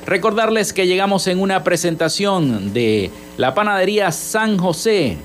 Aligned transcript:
recordarles 0.05 0.73
que 0.73 0.87
llegamos 0.87 1.27
en 1.27 1.39
una 1.39 1.63
presentación 1.63 2.73
de 2.73 3.11
la 3.37 3.53
panadería 3.53 4.11
San 4.11 4.57
José 4.57 5.19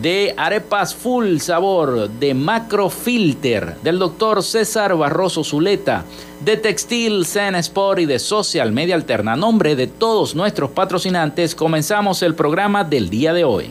de 0.00 0.34
arepas 0.36 0.94
full 0.94 1.38
sabor, 1.38 2.10
de 2.10 2.34
macrofilter, 2.34 3.76
del 3.82 3.98
doctor 3.98 4.42
César 4.42 4.96
Barroso 4.96 5.42
Zuleta, 5.42 6.04
de 6.44 6.56
Textil 6.56 7.24
Zen 7.24 7.54
Sport 7.56 8.00
y 8.00 8.06
de 8.06 8.18
Social 8.18 8.72
Media 8.72 8.94
Alterna. 8.94 9.36
nombre 9.36 9.74
de 9.74 9.86
todos 9.86 10.34
nuestros 10.34 10.70
patrocinantes, 10.70 11.54
comenzamos 11.54 12.22
el 12.22 12.34
programa 12.34 12.84
del 12.84 13.08
día 13.08 13.32
de 13.32 13.44
hoy. 13.44 13.70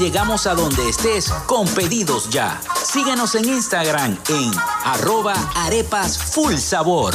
llegamos 0.00 0.48
a 0.48 0.54
donde 0.54 0.88
estés 0.88 1.30
con 1.46 1.64
pedidos 1.68 2.28
ya. 2.30 2.60
Síguenos 2.82 3.36
en 3.36 3.48
Instagram 3.48 4.18
en 4.28 4.50
arroba 4.84 5.34
arepas 5.54 6.18
full 6.18 6.56
sabor. 6.56 7.14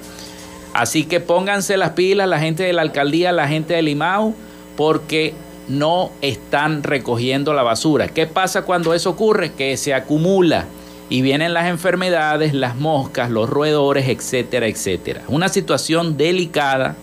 Así 0.74 1.06
que 1.06 1.20
pónganse 1.20 1.78
las 1.78 1.92
pilas 1.92 2.28
la 2.28 2.40
gente 2.40 2.64
de 2.64 2.74
la 2.74 2.82
alcaldía, 2.82 3.32
la 3.32 3.48
gente 3.48 3.74
de 3.74 3.82
Limao, 3.82 4.34
porque 4.76 5.34
no 5.68 6.12
están 6.22 6.84
recogiendo 6.84 7.54
la 7.54 7.64
basura. 7.64 8.08
¿Qué 8.10 8.28
pasa 8.28 8.64
cuando 8.64 8.94
eso 8.94 9.10
ocurre? 9.10 9.54
Que 9.54 9.78
se 9.78 9.94
acumula 9.94 10.66
y 11.10 11.22
vienen 11.22 11.54
las 11.54 11.68
enfermedades, 11.68 12.54
las 12.54 12.76
moscas, 12.76 13.30
los 13.30 13.50
roedores, 13.50 14.08
etcétera, 14.10 14.68
etcétera. 14.68 15.22
Una 15.28 15.50
situación 15.50 16.18
delicada 16.18 16.96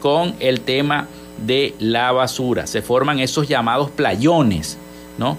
con 0.00 0.34
el 0.40 0.60
tema 0.60 1.08
de 1.46 1.74
la 1.78 2.12
basura. 2.12 2.66
Se 2.66 2.82
forman 2.82 3.20
esos 3.20 3.48
llamados 3.48 3.90
playones, 3.90 4.76
¿no? 5.18 5.38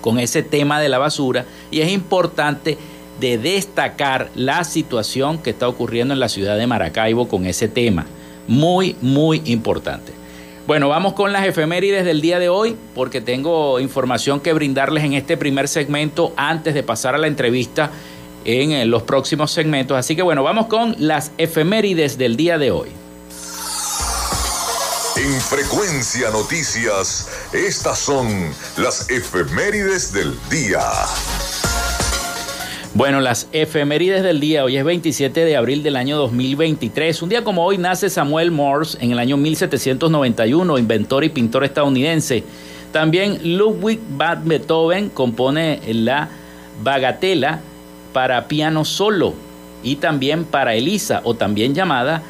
Con 0.00 0.18
ese 0.18 0.42
tema 0.42 0.80
de 0.80 0.88
la 0.88 0.98
basura 0.98 1.46
y 1.70 1.80
es 1.80 1.90
importante 1.90 2.78
de 3.20 3.38
destacar 3.38 4.30
la 4.34 4.64
situación 4.64 5.38
que 5.38 5.50
está 5.50 5.68
ocurriendo 5.68 6.14
en 6.14 6.20
la 6.20 6.28
ciudad 6.28 6.56
de 6.56 6.66
Maracaibo 6.66 7.28
con 7.28 7.46
ese 7.46 7.68
tema. 7.68 8.06
Muy, 8.46 8.94
muy 9.00 9.42
importante. 9.46 10.12
Bueno, 10.66 10.88
vamos 10.88 11.12
con 11.12 11.32
las 11.32 11.46
efemérides 11.46 12.04
del 12.04 12.20
día 12.20 12.38
de 12.38 12.48
hoy 12.48 12.76
porque 12.94 13.20
tengo 13.20 13.80
información 13.80 14.40
que 14.40 14.52
brindarles 14.52 15.04
en 15.04 15.12
este 15.12 15.36
primer 15.36 15.68
segmento 15.68 16.32
antes 16.36 16.74
de 16.74 16.82
pasar 16.82 17.14
a 17.14 17.18
la 17.18 17.28
entrevista 17.28 17.90
en 18.44 18.72
eh, 18.72 18.84
los 18.84 19.02
próximos 19.02 19.50
segmentos. 19.50 19.96
Así 19.96 20.16
que 20.16 20.22
bueno, 20.22 20.42
vamos 20.42 20.66
con 20.66 20.94
las 20.98 21.32
efemérides 21.38 22.18
del 22.18 22.36
día 22.36 22.58
de 22.58 22.70
hoy. 22.70 23.05
En 25.18 25.40
Frecuencia 25.40 26.30
Noticias, 26.30 27.30
estas 27.54 27.98
son 27.98 28.28
las 28.76 29.08
efemérides 29.08 30.12
del 30.12 30.36
día. 30.50 30.80
Bueno, 32.92 33.22
las 33.22 33.48
efemérides 33.52 34.22
del 34.22 34.40
día, 34.40 34.62
hoy 34.62 34.76
es 34.76 34.84
27 34.84 35.46
de 35.46 35.56
abril 35.56 35.82
del 35.82 35.96
año 35.96 36.18
2023. 36.18 37.22
Un 37.22 37.30
día 37.30 37.44
como 37.44 37.64
hoy 37.64 37.78
nace 37.78 38.10
Samuel 38.10 38.50
Morse 38.50 38.98
en 39.00 39.10
el 39.12 39.18
año 39.18 39.38
1791, 39.38 40.76
inventor 40.76 41.24
y 41.24 41.30
pintor 41.30 41.64
estadounidense. 41.64 42.44
También 42.92 43.56
Ludwig 43.56 44.00
van 44.10 44.46
Beethoven 44.46 45.08
compone 45.08 45.80
la 45.88 46.28
Bagatela 46.82 47.60
para 48.12 48.48
piano 48.48 48.84
solo 48.84 49.32
y 49.82 49.96
también 49.96 50.44
para 50.44 50.74
Elisa, 50.74 51.22
o 51.24 51.32
también 51.32 51.74
llamada 51.74 52.22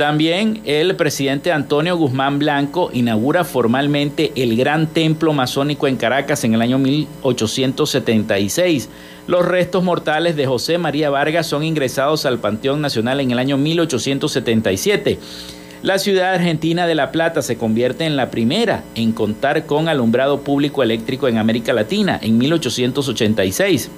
También 0.01 0.63
el 0.65 0.97
presidente 0.97 1.53
Antonio 1.53 1.95
Guzmán 1.95 2.39
Blanco 2.39 2.89
inaugura 2.95 3.45
formalmente 3.45 4.33
el 4.35 4.57
Gran 4.57 4.87
Templo 4.87 5.35
Masónico 5.35 5.89
en 5.89 5.97
Caracas 5.97 6.43
en 6.45 6.55
el 6.55 6.63
año 6.63 6.79
1876. 6.79 8.89
Los 9.27 9.45
restos 9.45 9.85
mortales 9.85 10.37
de 10.37 10.47
José 10.47 10.79
María 10.79 11.11
Vargas 11.11 11.49
son 11.49 11.65
ingresados 11.65 12.25
al 12.25 12.39
Panteón 12.39 12.81
Nacional 12.81 13.21
en 13.21 13.31
el 13.31 13.39
año 13.39 13.59
1877. 13.59 15.19
La 15.83 15.99
ciudad 15.99 16.33
argentina 16.33 16.87
de 16.87 16.95
La 16.95 17.13
Plata 17.13 17.43
se 17.43 17.59
convierte 17.59 18.07
en 18.07 18.17
la 18.17 18.31
primera 18.31 18.83
en 18.95 19.13
contar 19.13 19.67
con 19.67 19.91
alumbrado 19.91 20.41
público 20.41 20.83
eléctrico 20.83 21.29
en 21.29 21.37
América 21.37 21.75
Latina 21.75 22.19
en 22.23 22.39
1886. 22.39 23.91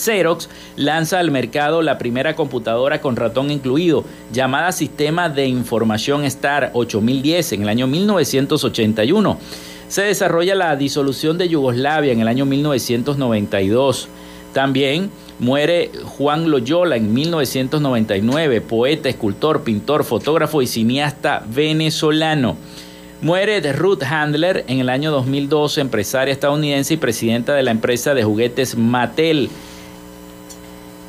Xerox 0.00 0.48
lanza 0.76 1.18
al 1.18 1.30
mercado 1.30 1.82
la 1.82 1.98
primera 1.98 2.34
computadora 2.34 3.00
con 3.00 3.16
ratón 3.16 3.50
incluido, 3.50 4.04
llamada 4.32 4.72
Sistema 4.72 5.28
de 5.28 5.46
Información 5.46 6.24
Star 6.24 6.70
8010 6.74 7.52
en 7.52 7.62
el 7.62 7.68
año 7.68 7.86
1981. 7.86 9.38
Se 9.88 10.02
desarrolla 10.02 10.54
la 10.54 10.76
disolución 10.76 11.36
de 11.36 11.48
Yugoslavia 11.48 12.12
en 12.12 12.20
el 12.20 12.28
año 12.28 12.46
1992. 12.46 14.08
También 14.52 15.10
Muere 15.40 15.90
Juan 16.04 16.50
Loyola 16.50 16.96
en 16.96 17.14
1999, 17.14 18.60
poeta, 18.60 19.08
escultor, 19.08 19.62
pintor, 19.62 20.04
fotógrafo 20.04 20.60
y 20.60 20.66
cineasta 20.66 21.42
venezolano. 21.48 22.58
Muere 23.22 23.60
Ruth 23.72 24.02
Handler 24.02 24.64
en 24.68 24.80
el 24.80 24.90
año 24.90 25.10
2012, 25.10 25.80
empresaria 25.80 26.32
estadounidense 26.32 26.94
y 26.94 26.96
presidenta 26.98 27.54
de 27.54 27.62
la 27.62 27.70
empresa 27.70 28.12
de 28.12 28.22
juguetes 28.22 28.76
Mattel. 28.76 29.48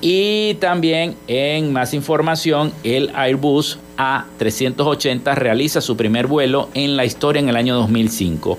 Y 0.01 0.55
también 0.55 1.15
en 1.27 1.72
más 1.72 1.93
información, 1.93 2.74
el 2.84 3.12
Airbus 3.13 3.77
A380 3.98 5.36
realiza 5.36 5.79
su 5.79 5.96
primer 5.96 6.25
vuelo 6.25 6.70
en 6.74 6.98
la 6.98 7.05
historia 7.05 7.39
en 7.39 7.50
el 7.50 7.55
año 7.55 7.75
2005 7.75 8.58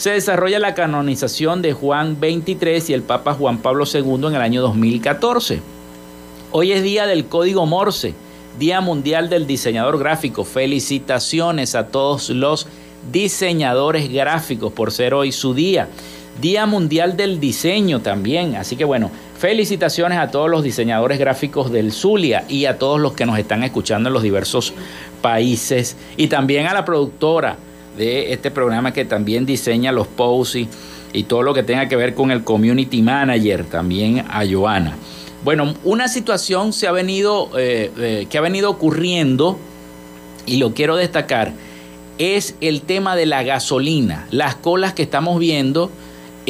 se 0.00 0.12
desarrolla 0.12 0.58
la 0.58 0.72
canonización 0.72 1.60
de 1.60 1.74
Juan 1.74 2.16
XXIII 2.18 2.84
y 2.88 2.92
el 2.94 3.02
Papa 3.02 3.34
Juan 3.34 3.58
Pablo 3.58 3.84
II 3.84 4.28
en 4.28 4.34
el 4.34 4.40
año 4.40 4.62
2014. 4.62 5.60
Hoy 6.52 6.72
es 6.72 6.82
día 6.82 7.06
del 7.06 7.26
Código 7.26 7.66
Morse, 7.66 8.14
Día 8.58 8.80
Mundial 8.80 9.28
del 9.28 9.46
Diseñador 9.46 9.98
Gráfico. 9.98 10.44
Felicitaciones 10.44 11.74
a 11.74 11.88
todos 11.88 12.30
los 12.30 12.66
diseñadores 13.12 14.10
gráficos 14.10 14.72
por 14.72 14.90
ser 14.90 15.12
hoy 15.12 15.32
su 15.32 15.52
día. 15.52 15.88
Día 16.40 16.64
Mundial 16.64 17.18
del 17.18 17.38
Diseño 17.38 18.00
también. 18.00 18.56
Así 18.56 18.76
que 18.76 18.86
bueno, 18.86 19.10
felicitaciones 19.40 20.18
a 20.18 20.30
todos 20.30 20.50
los 20.50 20.62
diseñadores 20.62 21.18
gráficos 21.18 21.72
del 21.72 21.92
Zulia 21.92 22.44
y 22.46 22.66
a 22.66 22.76
todos 22.76 23.00
los 23.00 23.14
que 23.14 23.24
nos 23.24 23.38
están 23.38 23.62
escuchando 23.62 24.10
en 24.10 24.12
los 24.12 24.22
diversos 24.22 24.74
países. 25.22 25.96
Y 26.18 26.28
también 26.28 26.66
a 26.66 26.74
la 26.74 26.84
productora 26.84 27.56
de 27.96 28.34
este 28.34 28.50
programa 28.50 28.92
que 28.92 29.06
también 29.06 29.46
diseña 29.46 29.92
los 29.92 30.06
posts 30.08 30.56
y, 31.12 31.22
todo 31.24 31.42
lo 31.42 31.54
que 31.54 31.62
tenga 31.62 31.88
que 31.88 31.96
ver 31.96 32.14
con 32.14 32.30
el 32.30 32.44
community 32.44 33.00
manager, 33.00 33.64
también 33.64 34.26
a 34.28 34.44
Joana. 34.46 34.94
Bueno, 35.42 35.74
una 35.84 36.06
situación 36.08 36.74
se 36.74 36.86
ha 36.86 36.92
venido, 36.92 37.50
eh, 37.58 37.90
eh, 37.98 38.26
que 38.28 38.36
ha 38.36 38.42
venido 38.42 38.68
ocurriendo 38.68 39.58
y 40.44 40.58
lo 40.58 40.74
quiero 40.74 40.96
destacar 40.96 41.52
es 42.18 42.56
el 42.60 42.82
tema 42.82 43.16
de 43.16 43.24
la 43.24 43.42
gasolina, 43.42 44.26
las 44.30 44.54
colas 44.54 44.92
que 44.92 45.02
estamos 45.02 45.38
viendo 45.38 45.90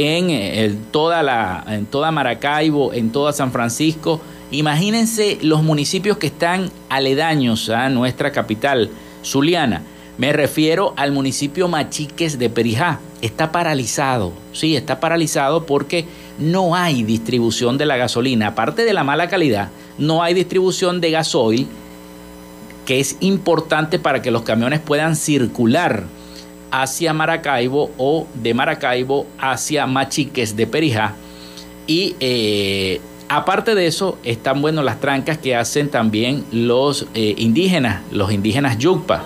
en, 0.00 0.30
eh, 0.30 0.74
toda, 0.90 1.22
la, 1.22 1.62
en 1.68 1.84
toda 1.84 2.10
Maracaibo, 2.10 2.94
en 2.94 3.12
toda 3.12 3.34
San 3.34 3.52
Francisco. 3.52 4.20
Imagínense 4.50 5.38
los 5.42 5.62
municipios 5.62 6.16
que 6.16 6.28
están 6.28 6.70
aledaños 6.88 7.68
a 7.68 7.90
nuestra 7.90 8.32
capital, 8.32 8.88
Zuliana. 9.22 9.82
Me 10.16 10.32
refiero 10.32 10.94
al 10.96 11.12
municipio 11.12 11.68
Machiques 11.68 12.38
de 12.38 12.48
Perijá. 12.48 13.00
Está 13.20 13.52
paralizado, 13.52 14.32
sí, 14.54 14.74
está 14.74 15.00
paralizado 15.00 15.66
porque 15.66 16.06
no 16.38 16.74
hay 16.74 17.02
distribución 17.02 17.76
de 17.76 17.84
la 17.84 17.98
gasolina. 17.98 18.48
Aparte 18.48 18.84
de 18.84 18.94
la 18.94 19.04
mala 19.04 19.28
calidad, 19.28 19.68
no 19.98 20.22
hay 20.22 20.32
distribución 20.32 21.02
de 21.02 21.10
gasoil, 21.10 21.66
que 22.86 23.00
es 23.00 23.18
importante 23.20 23.98
para 23.98 24.22
que 24.22 24.30
los 24.30 24.42
camiones 24.42 24.80
puedan 24.80 25.14
circular 25.14 26.06
hacia 26.70 27.12
Maracaibo 27.12 27.90
o 27.98 28.26
de 28.34 28.54
Maracaibo 28.54 29.26
hacia 29.38 29.86
Machiques 29.86 30.56
de 30.56 30.66
Perijá. 30.66 31.14
Y 31.86 32.14
eh, 32.20 33.00
aparte 33.28 33.74
de 33.74 33.86
eso, 33.86 34.18
están 34.24 34.62
bueno 34.62 34.82
las 34.82 35.00
trancas 35.00 35.38
que 35.38 35.56
hacen 35.56 35.88
también 35.88 36.44
los 36.52 37.06
eh, 37.14 37.34
indígenas, 37.38 38.02
los 38.12 38.32
indígenas 38.32 38.78
Yucpa. 38.78 39.24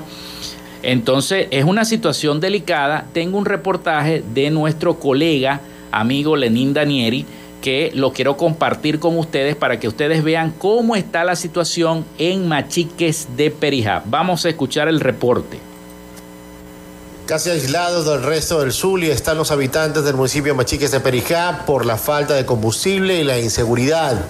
Entonces 0.82 1.48
es 1.50 1.64
una 1.64 1.84
situación 1.84 2.40
delicada. 2.40 3.06
Tengo 3.12 3.38
un 3.38 3.46
reportaje 3.46 4.22
de 4.34 4.50
nuestro 4.50 4.98
colega, 4.98 5.60
amigo 5.90 6.36
Lenín 6.36 6.74
Danieri, 6.74 7.24
que 7.62 7.90
lo 7.94 8.12
quiero 8.12 8.36
compartir 8.36 8.98
con 8.98 9.18
ustedes 9.18 9.56
para 9.56 9.80
que 9.80 9.88
ustedes 9.88 10.22
vean 10.22 10.52
cómo 10.58 10.96
está 10.96 11.24
la 11.24 11.34
situación 11.34 12.04
en 12.18 12.46
Machiques 12.46 13.28
de 13.38 13.50
Perijá. 13.50 14.02
Vamos 14.04 14.44
a 14.44 14.50
escuchar 14.50 14.88
el 14.88 15.00
reporte. 15.00 15.73
Casi 17.26 17.48
aislados 17.48 18.04
del 18.04 18.22
resto 18.22 18.60
del 18.60 18.70
Zulia 18.70 19.14
están 19.14 19.38
los 19.38 19.50
habitantes 19.50 20.04
del 20.04 20.14
municipio 20.14 20.54
Machiques 20.54 20.90
de 20.90 21.00
Perijá 21.00 21.64
por 21.64 21.86
la 21.86 21.96
falta 21.96 22.34
de 22.34 22.44
combustible 22.44 23.18
y 23.18 23.24
la 23.24 23.38
inseguridad. 23.38 24.20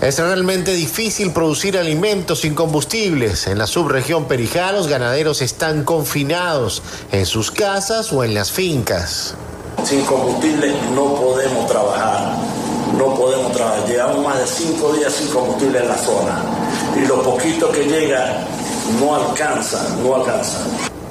Es 0.00 0.18
realmente 0.18 0.72
difícil 0.72 1.32
producir 1.32 1.76
alimentos 1.76 2.40
sin 2.40 2.54
combustibles. 2.54 3.46
En 3.48 3.58
la 3.58 3.66
subregión 3.66 4.24
Perijá 4.24 4.72
los 4.72 4.86
ganaderos 4.86 5.42
están 5.42 5.84
confinados 5.84 6.82
en 7.12 7.26
sus 7.26 7.50
casas 7.50 8.10
o 8.14 8.24
en 8.24 8.32
las 8.32 8.50
fincas. 8.50 9.34
Sin 9.84 10.00
combustible 10.06 10.74
no 10.94 11.16
podemos 11.16 11.66
trabajar, 11.66 12.34
no 12.96 13.14
podemos 13.14 13.52
trabajar. 13.52 13.86
Llevamos 13.86 14.24
más 14.24 14.38
de 14.38 14.46
cinco 14.46 14.94
días 14.94 15.12
sin 15.12 15.28
combustible 15.28 15.80
en 15.80 15.88
la 15.88 15.98
zona 15.98 16.42
y 16.96 17.06
lo 17.06 17.22
poquito 17.22 17.70
que 17.70 17.84
llega 17.84 18.42
no 18.98 19.16
alcanza, 19.16 19.96
no 20.02 20.14
alcanza. 20.14 20.60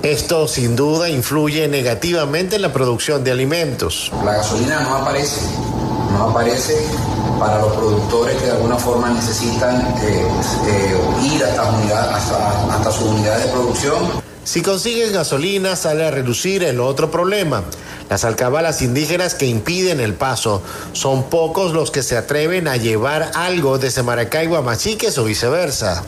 Esto 0.06 0.48
sin 0.48 0.76
duda 0.76 1.10
influye 1.10 1.68
negativamente 1.68 2.58
en 2.58 2.62
la 2.62 2.72
producción 2.72 3.24
de 3.24 3.32
alimentos. 3.32 4.12
La 4.24 4.34
gasolina 4.34 4.82
no 4.82 4.98
aparece, 4.98 5.42
no 6.12 6.30
aparece 6.30 6.80
para 7.40 7.58
los 7.60 7.74
productores 7.74 8.38
que 8.38 8.46
de 8.46 8.52
alguna 8.52 8.78
forma 8.78 9.10
necesitan 9.10 9.82
eh, 10.04 10.24
eh, 10.68 10.96
ir 11.24 11.44
hasta, 11.44 12.16
hasta, 12.16 12.76
hasta 12.76 12.92
su 12.92 13.04
unidad 13.04 13.40
de 13.40 13.48
producción. 13.48 13.98
Si 14.44 14.62
consiguen 14.62 15.12
gasolina, 15.12 15.76
sale 15.76 16.06
a 16.06 16.12
reducir 16.12 16.64
el 16.64 16.82
otro 16.82 17.10
problema. 17.10 17.64
Las 18.08 18.26
alcabalas 18.26 18.84
indígenas 18.84 19.34
que 19.34 19.48
impiden 19.48 20.00
el 20.00 20.14
paso. 20.14 20.62
Son 20.94 21.24
pocos 21.32 21.74
los 21.74 21.90
que 21.90 22.04
se 22.04 22.16
atreven 22.16 22.68
a 22.68 22.78
llevar 22.78 23.32
algo 23.34 23.80
desde 23.80 24.04
Maracaibo 24.04 24.56
a 24.56 24.62
Machiques 24.62 25.18
o 25.18 25.24
viceversa. 25.24 26.04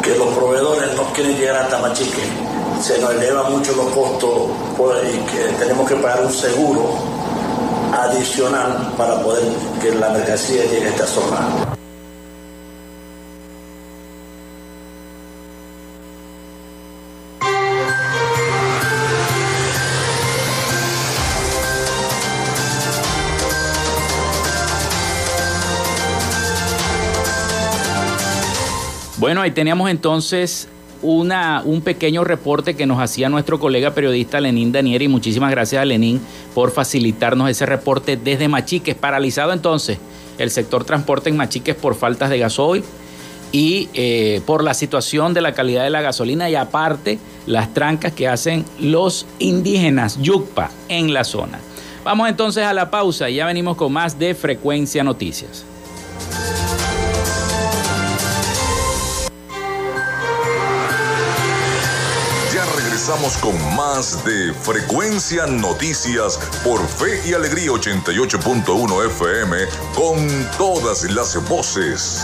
Que 0.00 0.16
los 0.16 0.28
proveedores 0.28 0.94
no 0.94 1.12
quieren 1.12 1.36
llegar 1.36 1.56
hasta 1.56 1.80
Machique. 1.80 2.49
Se 2.80 2.98
nos 2.98 3.10
eleva 3.12 3.48
mucho 3.50 3.74
los 3.76 3.86
costos 3.92 4.50
y 5.04 5.18
que 5.30 5.52
tenemos 5.58 5.88
que 5.88 5.96
pagar 5.96 6.24
un 6.24 6.32
seguro 6.32 6.94
adicional 7.92 8.92
para 8.96 9.22
poder 9.22 9.44
que 9.80 9.92
la 9.92 10.10
mercancía 10.10 10.64
llegue 10.64 10.86
a 10.86 10.90
esta 10.90 11.06
zona. 11.06 11.76
Bueno, 29.20 29.42
ahí 29.42 29.50
teníamos 29.50 29.90
entonces 29.90 30.66
un 31.02 31.80
pequeño 31.82 32.24
reporte 32.24 32.74
que 32.74 32.86
nos 32.86 33.00
hacía 33.00 33.28
nuestro 33.28 33.58
colega 33.58 33.94
periodista 33.94 34.40
Lenín 34.40 34.72
Danieri. 34.72 35.08
Muchísimas 35.08 35.50
gracias 35.50 35.80
a 35.82 35.84
Lenín 35.84 36.20
por 36.54 36.70
facilitarnos 36.70 37.48
ese 37.50 37.66
reporte 37.66 38.16
desde 38.16 38.48
Machiques. 38.48 38.94
Paralizado 38.94 39.52
entonces 39.52 39.98
el 40.38 40.50
sector 40.50 40.84
transporte 40.84 41.30
en 41.30 41.36
Machiques 41.36 41.74
por 41.74 41.94
faltas 41.94 42.30
de 42.30 42.38
gasoil 42.38 42.82
y 43.52 43.88
eh, 43.94 44.40
por 44.46 44.62
la 44.62 44.74
situación 44.74 45.34
de 45.34 45.40
la 45.40 45.52
calidad 45.52 45.84
de 45.84 45.90
la 45.90 46.02
gasolina 46.02 46.48
y 46.48 46.54
aparte 46.54 47.18
las 47.46 47.74
trancas 47.74 48.12
que 48.12 48.28
hacen 48.28 48.64
los 48.78 49.26
indígenas 49.38 50.18
Yucpa 50.20 50.70
en 50.88 51.12
la 51.12 51.24
zona. 51.24 51.58
Vamos 52.04 52.28
entonces 52.28 52.64
a 52.64 52.72
la 52.72 52.90
pausa 52.90 53.28
y 53.28 53.36
ya 53.36 53.46
venimos 53.46 53.76
con 53.76 53.92
más 53.92 54.18
de 54.18 54.34
Frecuencia 54.34 55.04
Noticias. 55.04 55.64
Regresamos 63.10 63.36
con 63.38 63.76
más 63.76 64.24
de 64.24 64.54
Frecuencia 64.54 65.44
Noticias 65.44 66.38
por 66.62 66.86
Fe 66.86 67.20
y 67.26 67.34
Alegría 67.34 67.72
88.1 67.72 69.06
FM 69.06 69.56
con 69.96 70.48
todas 70.56 71.02
las 71.10 71.34
voces. 71.48 72.22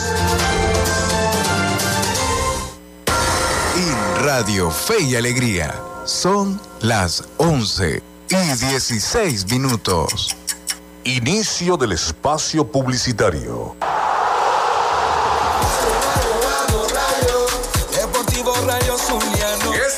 En 3.75 4.25
Radio 4.25 4.71
Fe 4.71 5.03
y 5.03 5.17
Alegría 5.17 5.75
son 6.05 6.61
las 6.83 7.25
11 7.39 8.01
y 8.29 8.37
16 8.37 9.51
minutos. 9.51 10.37
Inicio 11.03 11.77
del 11.77 11.93
espacio 11.93 12.65
publicitario. 12.65 13.75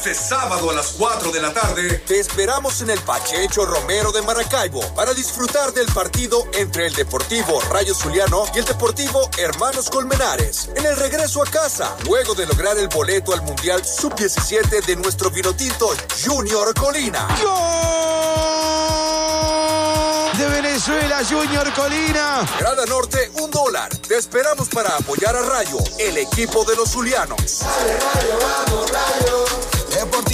Este 0.09 0.25
sábado 0.37 0.71
a 0.71 0.73
las 0.73 0.93
4 0.93 1.33
de 1.33 1.43
la 1.43 1.53
tarde 1.53 2.03
te 2.07 2.19
esperamos 2.19 2.81
en 2.81 2.89
el 2.89 2.99
Pachecho 3.01 3.67
Romero 3.67 4.11
de 4.11 4.23
Maracaibo 4.23 4.81
para 4.95 5.13
disfrutar 5.13 5.75
del 5.75 5.87
partido 5.93 6.47
entre 6.55 6.87
el 6.87 6.95
Deportivo 6.95 7.61
Rayo 7.71 7.95
Zuliano 7.95 8.45
y 8.55 8.61
el 8.61 8.65
Deportivo 8.65 9.29
Hermanos 9.37 9.91
Colmenares. 9.91 10.71
En 10.75 10.87
el 10.87 10.97
regreso 10.97 11.43
a 11.43 11.47
casa, 11.51 11.95
luego 12.07 12.35
de 12.35 12.47
lograr 12.47 12.79
el 12.79 12.89
boleto 12.89 13.35
al 13.35 13.43
Mundial 13.43 13.85
Sub-17 13.85 14.83
de 14.87 14.97
nuestro 14.97 15.31
vinotinto 15.31 15.91
Junior 16.25 16.73
Colina. 16.73 17.29
de 20.39 20.49
Venezuela, 20.49 21.21
Junior 21.29 21.71
Colina. 21.75 22.49
Grada 22.59 22.87
Norte, 22.87 23.31
un 23.43 23.51
dólar. 23.51 23.95
Te 23.95 24.17
esperamos 24.17 24.71
para 24.71 24.97
apoyar 24.97 25.37
a 25.37 25.43
Rayo, 25.43 25.77
el 25.99 26.17
equipo 26.17 26.65
de 26.65 26.77
los 26.77 26.93
Zulianos. 26.93 27.61
Rayo, 27.61 28.39
vamos, 28.41 28.91
Rayo. 28.91 29.78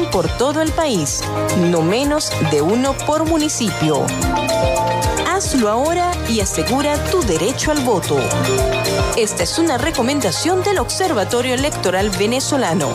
por 0.00 0.26
todo 0.38 0.62
el 0.62 0.72
país, 0.72 1.20
no 1.58 1.82
menos 1.82 2.30
de 2.50 2.62
uno 2.62 2.94
por 3.06 3.26
municipio. 3.26 4.06
Hazlo 5.28 5.68
ahora 5.68 6.12
y 6.28 6.40
asegura 6.40 6.96
tu 7.10 7.20
derecho 7.22 7.70
al 7.70 7.80
voto. 7.80 8.18
Esta 9.16 9.42
es 9.42 9.58
una 9.58 9.76
recomendación 9.76 10.62
del 10.62 10.78
Observatorio 10.78 11.54
Electoral 11.54 12.08
Venezolano. 12.10 12.90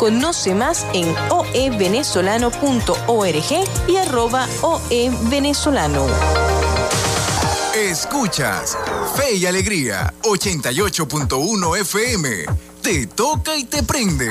Conoce 0.00 0.54
más 0.54 0.86
en 0.92 1.14
oevenezolano.org 1.30 3.64
y 3.86 3.96
arroba 3.96 4.48
oevenezolano. 4.62 6.06
Escuchas 7.76 8.76
Fe 9.14 9.36
y 9.36 9.46
Alegría 9.46 10.12
88.1 10.22 11.80
FM. 11.80 12.46
Te 12.82 13.06
toca 13.06 13.56
y 13.56 13.64
te 13.64 13.82
prende. 13.82 14.30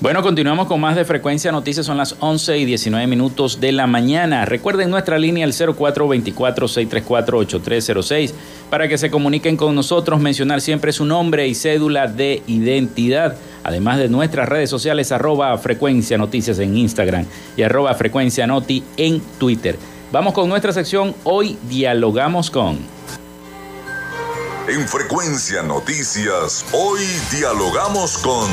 Bueno, 0.00 0.22
continuamos 0.22 0.66
con 0.66 0.80
más 0.80 0.96
de 0.96 1.04
Frecuencia 1.04 1.52
Noticias. 1.52 1.84
Son 1.84 1.98
las 1.98 2.16
11 2.20 2.56
y 2.56 2.64
19 2.64 3.06
minutos 3.06 3.60
de 3.60 3.70
la 3.70 3.86
mañana. 3.86 4.46
Recuerden 4.46 4.88
nuestra 4.88 5.18
línea 5.18 5.44
el 5.44 5.52
0424-634-8306 5.52 8.32
para 8.70 8.88
que 8.88 8.96
se 8.96 9.10
comuniquen 9.10 9.58
con 9.58 9.74
nosotros, 9.74 10.18
mencionar 10.18 10.62
siempre 10.62 10.92
su 10.92 11.04
nombre 11.04 11.46
y 11.46 11.54
cédula 11.54 12.06
de 12.06 12.42
identidad. 12.46 13.36
Además 13.62 13.98
de 13.98 14.08
nuestras 14.08 14.48
redes 14.48 14.70
sociales, 14.70 15.12
arroba 15.12 15.58
Frecuencia 15.58 16.16
Noticias 16.16 16.58
en 16.60 16.78
Instagram 16.78 17.26
y 17.58 17.62
arroba 17.62 17.92
Frecuencia 17.92 18.46
Noti 18.46 18.82
en 18.96 19.20
Twitter. 19.38 19.76
Vamos 20.12 20.32
con 20.32 20.48
nuestra 20.48 20.72
sección. 20.72 21.14
Hoy 21.24 21.58
dialogamos 21.68 22.50
con... 22.50 22.78
En 24.66 24.88
Frecuencia 24.88 25.62
Noticias, 25.62 26.64
hoy 26.72 27.00
dialogamos 27.30 28.16
con... 28.16 28.48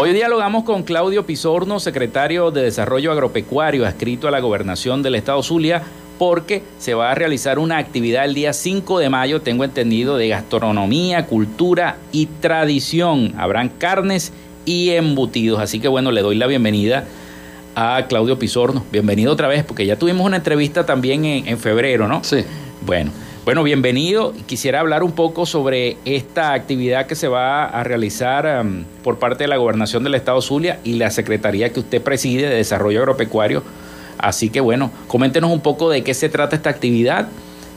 Hoy 0.00 0.12
dialogamos 0.12 0.62
con 0.62 0.84
Claudio 0.84 1.26
Pisorno, 1.26 1.80
secretario 1.80 2.52
de 2.52 2.62
Desarrollo 2.62 3.10
Agropecuario, 3.10 3.84
adscrito 3.84 4.28
a 4.28 4.30
la 4.30 4.38
gobernación 4.38 5.02
del 5.02 5.16
Estado 5.16 5.42
Zulia, 5.42 5.82
porque 6.20 6.62
se 6.78 6.94
va 6.94 7.10
a 7.10 7.16
realizar 7.16 7.58
una 7.58 7.78
actividad 7.78 8.24
el 8.24 8.32
día 8.32 8.52
5 8.52 9.00
de 9.00 9.10
mayo, 9.10 9.40
tengo 9.40 9.64
entendido, 9.64 10.16
de 10.16 10.28
gastronomía, 10.28 11.26
cultura 11.26 11.96
y 12.12 12.26
tradición. 12.26 13.34
Habrán 13.38 13.70
carnes 13.70 14.32
y 14.64 14.90
embutidos, 14.90 15.58
así 15.58 15.80
que 15.80 15.88
bueno, 15.88 16.12
le 16.12 16.22
doy 16.22 16.36
la 16.36 16.46
bienvenida 16.46 17.04
a 17.74 18.06
Claudio 18.08 18.38
Pizorno. 18.38 18.84
Bienvenido 18.92 19.32
otra 19.32 19.48
vez, 19.48 19.64
porque 19.64 19.84
ya 19.84 19.98
tuvimos 19.98 20.24
una 20.24 20.36
entrevista 20.36 20.86
también 20.86 21.24
en, 21.24 21.58
febrero, 21.58 22.06
¿no? 22.06 22.22
Sí. 22.22 22.44
Bueno, 22.82 23.10
bueno, 23.48 23.62
bienvenido. 23.62 24.34
Quisiera 24.44 24.80
hablar 24.80 25.02
un 25.02 25.12
poco 25.12 25.46
sobre 25.46 25.96
esta 26.04 26.52
actividad 26.52 27.06
que 27.06 27.14
se 27.14 27.28
va 27.28 27.64
a 27.64 27.82
realizar 27.82 28.62
um, 28.62 28.84
por 29.02 29.18
parte 29.18 29.44
de 29.44 29.48
la 29.48 29.56
Gobernación 29.56 30.04
del 30.04 30.16
Estado 30.16 30.42
Zulia 30.42 30.80
y 30.84 30.96
la 30.96 31.10
Secretaría 31.10 31.72
que 31.72 31.80
usted 31.80 32.02
preside 32.02 32.50
de 32.50 32.56
Desarrollo 32.56 32.98
Agropecuario. 32.98 33.62
Así 34.18 34.50
que 34.50 34.60
bueno, 34.60 34.90
coméntenos 35.06 35.50
un 35.50 35.60
poco 35.60 35.88
de 35.88 36.04
qué 36.04 36.12
se 36.12 36.28
trata 36.28 36.56
esta 36.56 36.68
actividad 36.68 37.28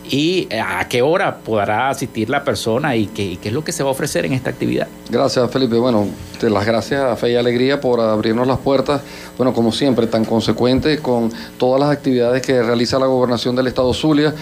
y 0.09 0.49
a 0.51 0.85
qué 0.89 1.03
hora 1.03 1.37
podrá 1.37 1.87
asistir 1.87 2.29
la 2.29 2.43
persona 2.43 2.97
y 2.97 3.05
qué, 3.05 3.39
qué, 3.41 3.47
es 3.47 3.53
lo 3.53 3.63
que 3.63 3.71
se 3.71 3.81
va 3.81 3.87
a 3.87 3.93
ofrecer 3.93 4.25
en 4.25 4.33
esta 4.33 4.49
actividad. 4.49 4.89
Gracias, 5.09 5.49
Felipe. 5.51 5.77
Bueno, 5.77 6.05
las 6.41 6.65
gracias 6.65 7.01
a 7.01 7.15
Fe 7.15 7.31
y 7.31 7.35
Alegría 7.37 7.79
por 7.79 8.01
abrirnos 8.01 8.45
las 8.45 8.59
puertas, 8.59 9.03
bueno, 9.37 9.53
como 9.53 9.71
siempre, 9.71 10.05
tan 10.07 10.25
consecuente 10.25 10.97
con 10.97 11.31
todas 11.57 11.79
las 11.79 11.91
actividades 11.91 12.41
que 12.41 12.61
realiza 12.61 12.99
la 12.99 13.05
Gobernación 13.05 13.55
del 13.55 13.67
Estado 13.67 13.93
Zulia. 13.93 14.35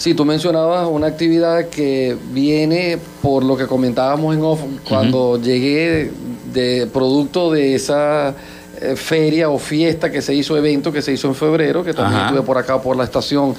Sí, 0.00 0.14
tú 0.14 0.24
mencionabas 0.24 0.88
una 0.90 1.08
actividad 1.08 1.68
que 1.68 2.16
viene 2.32 2.98
por 3.20 3.44
lo 3.44 3.54
que 3.54 3.66
comentábamos 3.66 4.34
en 4.34 4.42
off, 4.42 4.60
cuando 4.88 5.38
llegué 5.38 6.10
de 6.54 6.88
producto 6.90 7.52
de 7.52 7.74
esa 7.74 8.34
eh, 8.80 8.96
feria 8.96 9.50
o 9.50 9.58
fiesta 9.58 10.10
que 10.10 10.22
se 10.22 10.34
hizo, 10.34 10.56
evento 10.56 10.90
que 10.90 11.02
se 11.02 11.12
hizo 11.12 11.28
en 11.28 11.34
febrero, 11.34 11.84
que 11.84 11.92
también 11.92 12.22
estuve 12.22 12.40
por 12.40 12.56
acá 12.56 12.80
por 12.80 12.96
la 12.96 13.04
estación 13.04 13.54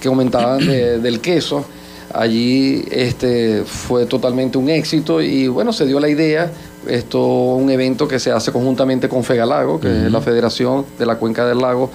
que 0.00 0.08
comentaban 0.08 0.66
del 0.66 1.20
queso. 1.20 1.66
Allí 2.14 2.82
este, 2.90 3.62
fue 3.66 4.06
totalmente 4.06 4.56
un 4.56 4.70
éxito 4.70 5.20
y 5.20 5.48
bueno, 5.48 5.70
se 5.74 5.84
dio 5.84 6.00
la 6.00 6.08
idea, 6.08 6.50
esto 6.88 7.22
un 7.22 7.68
evento 7.68 8.08
que 8.08 8.18
se 8.18 8.30
hace 8.30 8.52
conjuntamente 8.52 9.06
con 9.10 9.22
Fegalago, 9.22 9.78
que 9.78 10.06
es 10.06 10.10
la 10.10 10.22
Federación 10.22 10.86
de 10.98 11.04
la 11.04 11.16
Cuenca 11.16 11.44
del 11.44 11.58
Lago 11.58 11.90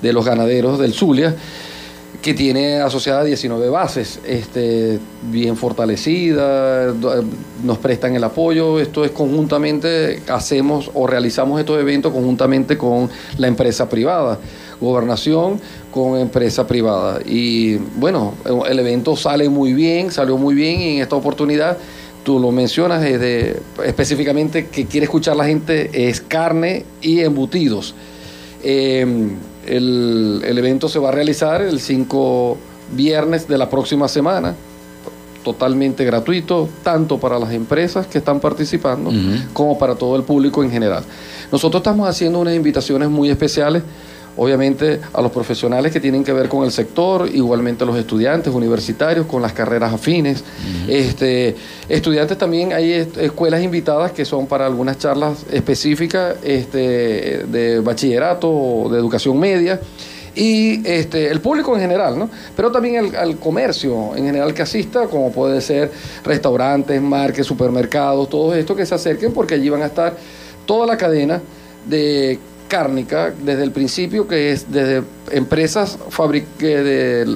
de 0.00 0.12
los 0.12 0.24
Ganaderos 0.24 0.78
del 0.78 0.94
Zulia, 0.94 1.34
que 2.22 2.34
tiene 2.34 2.76
asociada 2.76 3.24
19 3.24 3.68
bases, 3.68 4.20
este, 4.24 5.00
bien 5.30 5.56
fortalecida, 5.56 6.94
nos 7.64 7.78
prestan 7.78 8.14
el 8.14 8.22
apoyo, 8.22 8.78
esto 8.78 9.04
es 9.04 9.10
conjuntamente, 9.10 10.22
hacemos 10.28 10.90
o 10.94 11.06
realizamos 11.06 11.58
estos 11.58 11.80
eventos 11.80 12.12
conjuntamente 12.12 12.78
con 12.78 13.10
la 13.38 13.48
empresa 13.48 13.88
privada 13.88 14.38
gobernación 14.82 15.60
con 15.90 16.18
empresa 16.18 16.66
privada. 16.66 17.20
Y 17.24 17.76
bueno, 17.76 18.34
el 18.68 18.78
evento 18.78 19.16
sale 19.16 19.48
muy 19.48 19.72
bien, 19.72 20.10
salió 20.10 20.36
muy 20.36 20.54
bien 20.54 20.80
y 20.80 20.96
en 20.96 21.02
esta 21.02 21.16
oportunidad 21.16 21.78
tú 22.24 22.38
lo 22.38 22.50
mencionas 22.50 23.04
específicamente 23.84 24.66
que 24.66 24.86
quiere 24.86 25.04
escuchar 25.04 25.36
la 25.36 25.44
gente 25.44 26.08
es 26.08 26.20
carne 26.20 26.84
y 27.00 27.20
embutidos. 27.20 27.94
Em, 28.62 29.36
el, 29.76 30.58
evento 30.58 30.88
se 30.88 30.98
va 30.98 31.08
a 31.08 31.12
realizar 31.12 31.62
el 31.62 31.80
5 31.80 32.58
viernes 32.94 33.48
de 33.48 33.56
la 33.58 33.70
próxima 33.70 34.08
semana, 34.08 34.54
totalmente 35.42 36.04
gratuito, 36.04 36.68
tanto 36.82 37.18
para 37.18 37.38
las 37.38 37.52
empresas 37.52 38.06
que 38.06 38.18
están 38.18 38.38
participando 38.38 39.10
como 39.52 39.78
para 39.78 39.94
todo 39.94 40.16
el 40.16 40.22
público 40.22 40.62
en 40.62 40.70
general. 40.70 41.04
Nosotros 41.50 41.80
estamos 41.80 42.08
haciendo 42.08 42.38
unas 42.38 42.54
invitaciones 42.54 43.08
muy 43.08 43.30
especiales 43.30 43.82
obviamente 44.36 45.00
a 45.12 45.20
los 45.20 45.30
profesionales 45.30 45.92
que 45.92 46.00
tienen 46.00 46.24
que 46.24 46.32
ver 46.32 46.48
con 46.48 46.64
el 46.64 46.72
sector, 46.72 47.28
igualmente 47.32 47.84
a 47.84 47.86
los 47.86 47.96
estudiantes 47.96 48.52
universitarios 48.52 49.26
con 49.26 49.42
las 49.42 49.52
carreras 49.52 49.92
afines. 49.92 50.42
este, 50.88 51.54
estudiantes 51.88 52.38
también 52.38 52.72
hay 52.72 52.92
escuelas 52.92 53.62
invitadas 53.62 54.12
que 54.12 54.24
son 54.24 54.46
para 54.46 54.66
algunas 54.66 54.98
charlas 54.98 55.44
específicas 55.50 56.36
este, 56.42 57.44
de 57.46 57.80
bachillerato 57.80 58.50
o 58.50 58.88
de 58.88 58.98
educación 58.98 59.38
media 59.38 59.80
y 60.34 60.86
este, 60.88 61.30
el 61.30 61.40
público 61.40 61.74
en 61.74 61.82
general, 61.82 62.18
¿no? 62.18 62.30
Pero 62.56 62.72
también 62.72 62.96
el, 62.96 63.14
el, 63.14 63.36
comercio 63.36 64.16
en 64.16 64.24
general 64.24 64.54
que 64.54 64.62
asista, 64.62 65.06
como 65.06 65.30
puede 65.30 65.60
ser 65.60 65.92
restaurantes, 66.24 67.02
marques, 67.02 67.46
supermercados, 67.46 68.30
todo 68.30 68.54
esto 68.54 68.74
que 68.74 68.86
se 68.86 68.94
acerquen 68.94 69.34
porque 69.34 69.54
allí 69.56 69.68
van 69.68 69.82
a 69.82 69.86
estar 69.86 70.16
toda 70.64 70.86
la 70.86 70.96
cadena 70.96 71.42
de 71.86 72.38
cárnica 72.72 73.34
desde 73.44 73.64
el 73.64 73.70
principio, 73.70 74.26
que 74.26 74.50
es 74.50 74.72
desde 74.72 75.02
empresas 75.30 75.98
de 76.58 77.26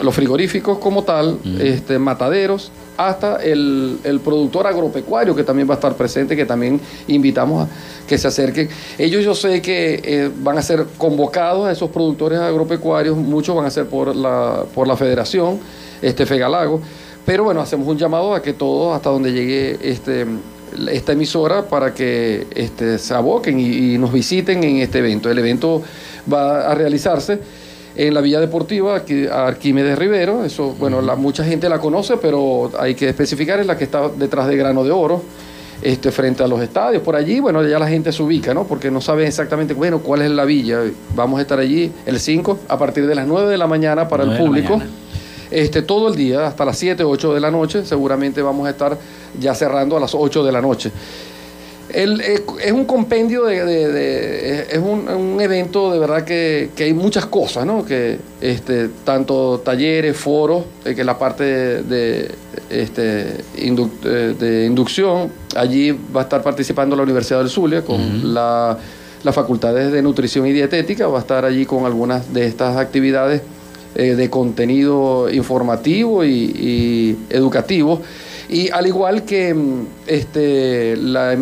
los 0.00 0.14
frigoríficos 0.14 0.78
como 0.78 1.04
tal, 1.04 1.38
este, 1.60 1.98
mataderos, 1.98 2.72
hasta 2.96 3.36
el, 3.36 3.98
productor 4.24 4.66
agropecuario 4.66 5.36
que 5.36 5.44
también 5.44 5.68
va 5.68 5.74
a 5.74 5.76
estar 5.76 5.94
presente, 5.94 6.34
que 6.34 6.46
también 6.46 6.80
invitamos 7.06 7.68
a 7.68 7.70
que 8.08 8.16
se 8.16 8.28
acerquen. 8.28 8.70
Ellos 8.96 9.22
yo 9.22 9.34
sé 9.34 9.60
que 9.60 10.00
eh, 10.02 10.30
van 10.38 10.56
a 10.56 10.62
ser 10.62 10.86
convocados 10.96 11.66
a 11.66 11.72
esos 11.72 11.90
productores 11.90 12.38
agropecuarios, 12.38 13.14
muchos 13.14 13.54
van 13.54 13.66
a 13.66 13.70
ser 13.70 13.84
por 13.84 14.16
la, 14.16 14.64
por 14.74 14.88
la 14.88 14.96
federación, 14.96 15.60
este 16.00 16.24
Fegalago, 16.24 16.80
pero 17.26 17.44
bueno, 17.44 17.60
hacemos 17.60 17.86
un 17.88 17.98
llamado 17.98 18.34
a 18.34 18.40
que 18.40 18.54
todos, 18.54 18.96
hasta 18.96 19.10
donde 19.10 19.32
llegue 19.34 19.76
este 19.82 20.24
esta 20.90 21.12
emisora 21.12 21.62
para 21.62 21.94
que 21.94 22.46
este, 22.54 22.98
se 22.98 23.14
aboquen 23.14 23.58
y, 23.60 23.98
nos 23.98 24.12
visiten 24.12 24.62
en 24.64 24.78
este 24.78 24.98
evento. 24.98 25.30
El 25.30 25.38
evento 25.38 25.82
va 26.32 26.70
a 26.70 26.74
realizarse 26.74 27.38
en 27.94 28.12
la 28.12 28.20
Villa 28.20 28.40
Deportiva, 28.40 28.96
aquí, 28.96 29.26
Arquímedes 29.26 29.98
Rivero. 29.98 30.44
Eso, 30.44 30.74
bueno, 30.78 31.00
la, 31.00 31.16
mucha 31.16 31.44
gente 31.44 31.68
la 31.68 31.78
conoce, 31.78 32.16
pero 32.18 32.70
hay 32.78 32.94
que 32.94 33.08
especificar, 33.08 33.60
es 33.60 33.66
la 33.66 33.76
que 33.76 33.84
está 33.84 34.08
detrás 34.08 34.48
de 34.48 34.56
Grano 34.56 34.84
de 34.84 34.90
Oro. 34.90 35.22
Este, 35.82 36.10
frente 36.10 36.42
a 36.42 36.48
los 36.48 36.62
estadios, 36.62 37.02
por 37.02 37.16
allí, 37.16 37.38
bueno, 37.38 37.62
ya 37.62 37.78
la 37.78 37.86
gente 37.86 38.10
se 38.10 38.22
ubica, 38.22 38.54
¿no? 38.54 38.64
Porque 38.64 38.90
no 38.90 39.02
sabe 39.02 39.26
exactamente, 39.26 39.74
bueno, 39.74 39.98
cuál 39.98 40.22
es 40.22 40.30
la 40.30 40.46
villa. 40.46 40.80
Vamos 41.14 41.38
a 41.38 41.42
estar 41.42 41.58
allí 41.58 41.92
el 42.06 42.18
5 42.18 42.60
a 42.66 42.78
partir 42.78 43.06
de 43.06 43.14
las 43.14 43.26
9 43.26 43.50
de 43.50 43.58
la 43.58 43.66
mañana 43.66 44.08
para 44.08 44.24
el 44.24 44.38
público. 44.38 44.80
Este, 45.50 45.82
todo 45.82 46.08
el 46.08 46.16
día, 46.16 46.46
hasta 46.46 46.64
las 46.64 46.78
7, 46.78 47.04
8 47.04 47.34
de 47.34 47.40
la 47.40 47.50
noche, 47.50 47.84
seguramente 47.84 48.42
vamos 48.42 48.66
a 48.66 48.70
estar 48.70 48.98
ya 49.38 49.54
cerrando 49.54 49.96
a 49.96 50.00
las 50.00 50.14
8 50.14 50.44
de 50.44 50.52
la 50.52 50.60
noche. 50.60 50.90
El, 51.88 52.20
es 52.20 52.72
un 52.72 52.84
compendio 52.84 53.44
de, 53.44 54.66
es 54.68 54.78
un, 54.78 55.40
evento 55.40 55.92
de 55.92 55.98
verdad 56.00 56.24
que, 56.24 56.70
hay 56.78 56.92
muchas 56.92 57.26
cosas, 57.26 57.64
¿no? 57.64 57.84
Que 57.84 58.18
este, 58.40 58.88
tanto 59.04 59.60
talleres, 59.64 60.16
foros, 60.16 60.64
eh, 60.84 60.96
que 60.96 61.04
la 61.04 61.16
parte 61.16 61.44
de, 61.44 62.28
este, 62.70 63.36
eh, 63.54 64.34
de 64.38 64.66
inducción, 64.66 65.30
allí 65.54 65.92
va 65.92 66.22
a 66.22 66.24
estar 66.24 66.42
participando 66.42 66.96
la 66.96 67.04
Universidad 67.04 67.38
del 67.38 67.50
Zulia 67.50 67.82
con 67.82 68.34
la, 68.34 68.76
las 69.22 69.34
facultades 69.34 69.92
de 69.92 70.02
nutrición 70.02 70.44
y 70.48 70.52
dietética, 70.52 71.06
va 71.06 71.18
a 71.18 71.20
estar 71.20 71.44
allí 71.44 71.66
con 71.66 71.86
algunas 71.86 72.34
de 72.34 72.46
estas 72.46 72.76
actividades 72.76 73.42
de 74.02 74.30
contenido 74.30 75.30
informativo 75.30 76.24
y, 76.24 76.28
y 76.28 77.16
educativo 77.30 78.02
y 78.48 78.70
al 78.70 78.86
igual 78.86 79.24
que 79.24 79.52
mm, 79.52 79.86
este, 80.06 80.96
la, 80.96 81.36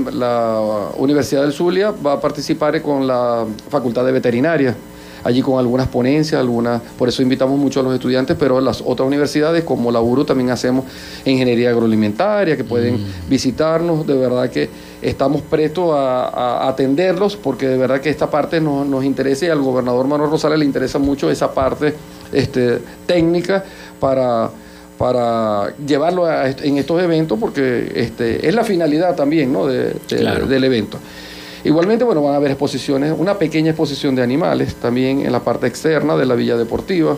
Universidad 0.97 1.43
del 1.43 1.53
Zulia 1.53 1.91
va 1.91 2.15
a 2.15 2.21
participar 2.21 2.81
con 2.83 3.07
la 3.07 3.45
Facultad 3.69 4.05
de 4.07 4.13
Veterinaria, 4.13 4.75
allí 5.23 5.43
con 5.43 5.59
algunas 5.59 5.89
ponencias, 5.89 6.41
algunas, 6.41 6.81
por 6.99 7.09
eso 7.09 7.23
invitamos 7.23 7.59
mucho 7.59 7.81
a 7.81 7.83
los 7.83 7.95
estudiantes, 7.95 8.37
pero 8.39 8.61
las 8.61 8.83
otras 8.85 9.07
universidades 9.07 9.65
como 9.65 9.91
la 9.91 10.01
URU 10.01 10.25
también 10.25 10.51
hacemos 10.51 10.85
ingeniería 11.25 11.71
agroalimentaria, 11.71 12.57
que 12.57 12.65
pueden 12.65 12.95
mm. 12.95 13.29
visitarnos, 13.29 14.07
de 14.07 14.15
verdad 14.15 14.49
que 14.51 14.71
estamos 15.05 15.43
prestos 15.43 15.95
a, 15.95 16.69
atenderlos, 16.69 17.37
porque 17.37 17.69
de 17.69 17.77
verdad 17.77 18.01
que 18.01 18.11
esta 18.11 18.31
parte 18.31 18.61
nos, 18.61 18.87
nos 18.87 19.05
interesa 19.05 19.47
y 19.47 19.49
al 19.51 19.61
gobernador 19.61 20.07
Manuel 20.07 20.31
Rosales 20.31 20.59
le 20.59 20.65
interesa 20.65 20.99
mucho 20.99 21.31
esa 21.31 21.53
parte 21.53 21.95
este, 22.33 22.79
técnica 23.07 23.65
para 24.01 24.51
para 24.99 25.75
llevarlo 25.85 26.25
en 26.31 26.79
estos 26.79 27.03
eventos 27.03 27.37
porque 27.39 27.91
este, 27.97 28.47
es 28.47 28.55
la 28.55 28.63
finalidad 28.63 29.17
también 29.17 29.53
¿no? 29.53 29.67
de, 29.67 29.93
del 30.09 30.65
evento. 30.65 30.99
Igualmente, 31.65 32.05
bueno, 32.05 32.23
van 32.23 32.35
a 32.35 32.37
haber 32.37 32.51
exposiciones, 32.51 33.13
una 33.17 33.39
pequeña 33.39 33.71
exposición 33.71 34.15
de 34.15 34.23
animales 34.23 34.75
también 34.77 35.21
en 35.21 35.33
la 35.33 35.41
parte 35.41 35.67
externa 35.67 36.17
de 36.17 36.27
la 36.27 36.35
Villa 36.35 36.57
Deportiva 36.57 37.17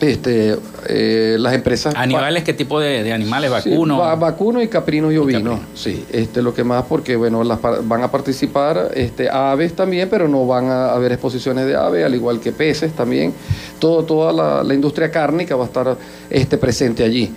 este, 0.00 0.56
eh, 0.86 1.36
las 1.38 1.54
empresas. 1.54 1.94
¿Animales 1.96 2.44
qué 2.44 2.52
tipo 2.52 2.78
de, 2.80 3.12
animales? 3.12 3.50
¿Vacuno? 3.50 3.98
vacuno 4.16 4.62
y 4.62 4.68
caprino 4.68 5.10
y 5.10 5.16
ovino. 5.16 5.60
Sí, 5.74 6.04
este, 6.12 6.42
lo 6.42 6.54
que 6.54 6.64
más 6.64 6.84
porque 6.84 7.16
bueno, 7.16 7.42
las, 7.44 7.58
van 7.60 8.02
a 8.02 8.10
participar 8.10 8.92
este, 8.94 9.28
aves 9.28 9.74
también, 9.74 10.08
pero 10.08 10.28
no 10.28 10.46
van 10.46 10.66
a 10.66 10.92
haber 10.92 11.12
exposiciones 11.12 11.66
de 11.66 11.76
aves, 11.76 12.04
al 12.04 12.14
igual 12.14 12.40
que 12.40 12.52
peces 12.52 12.92
también. 12.92 13.32
Todo, 13.78 14.04
toda 14.04 14.62
la, 14.64 14.74
industria 14.74 15.10
cárnica 15.10 15.56
va 15.56 15.64
a 15.64 15.66
estar 15.66 15.96
este, 16.30 16.58
presente 16.58 17.02
allí. 17.02 17.32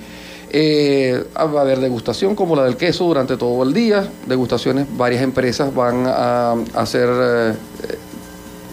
Eh, 0.54 1.24
va 1.36 1.60
a 1.60 1.62
haber 1.62 1.80
degustación 1.80 2.36
como 2.36 2.56
la 2.56 2.66
del 2.66 2.76
queso 2.76 3.06
durante 3.06 3.38
todo 3.38 3.64
el 3.64 3.74
día. 3.74 4.08
Degustaciones, 4.28 4.86
varias 4.98 5.24
empresas 5.24 5.74
van 5.74 6.04
a, 6.06 6.56
hacer. 6.76 7.10
Eh, 7.10 7.54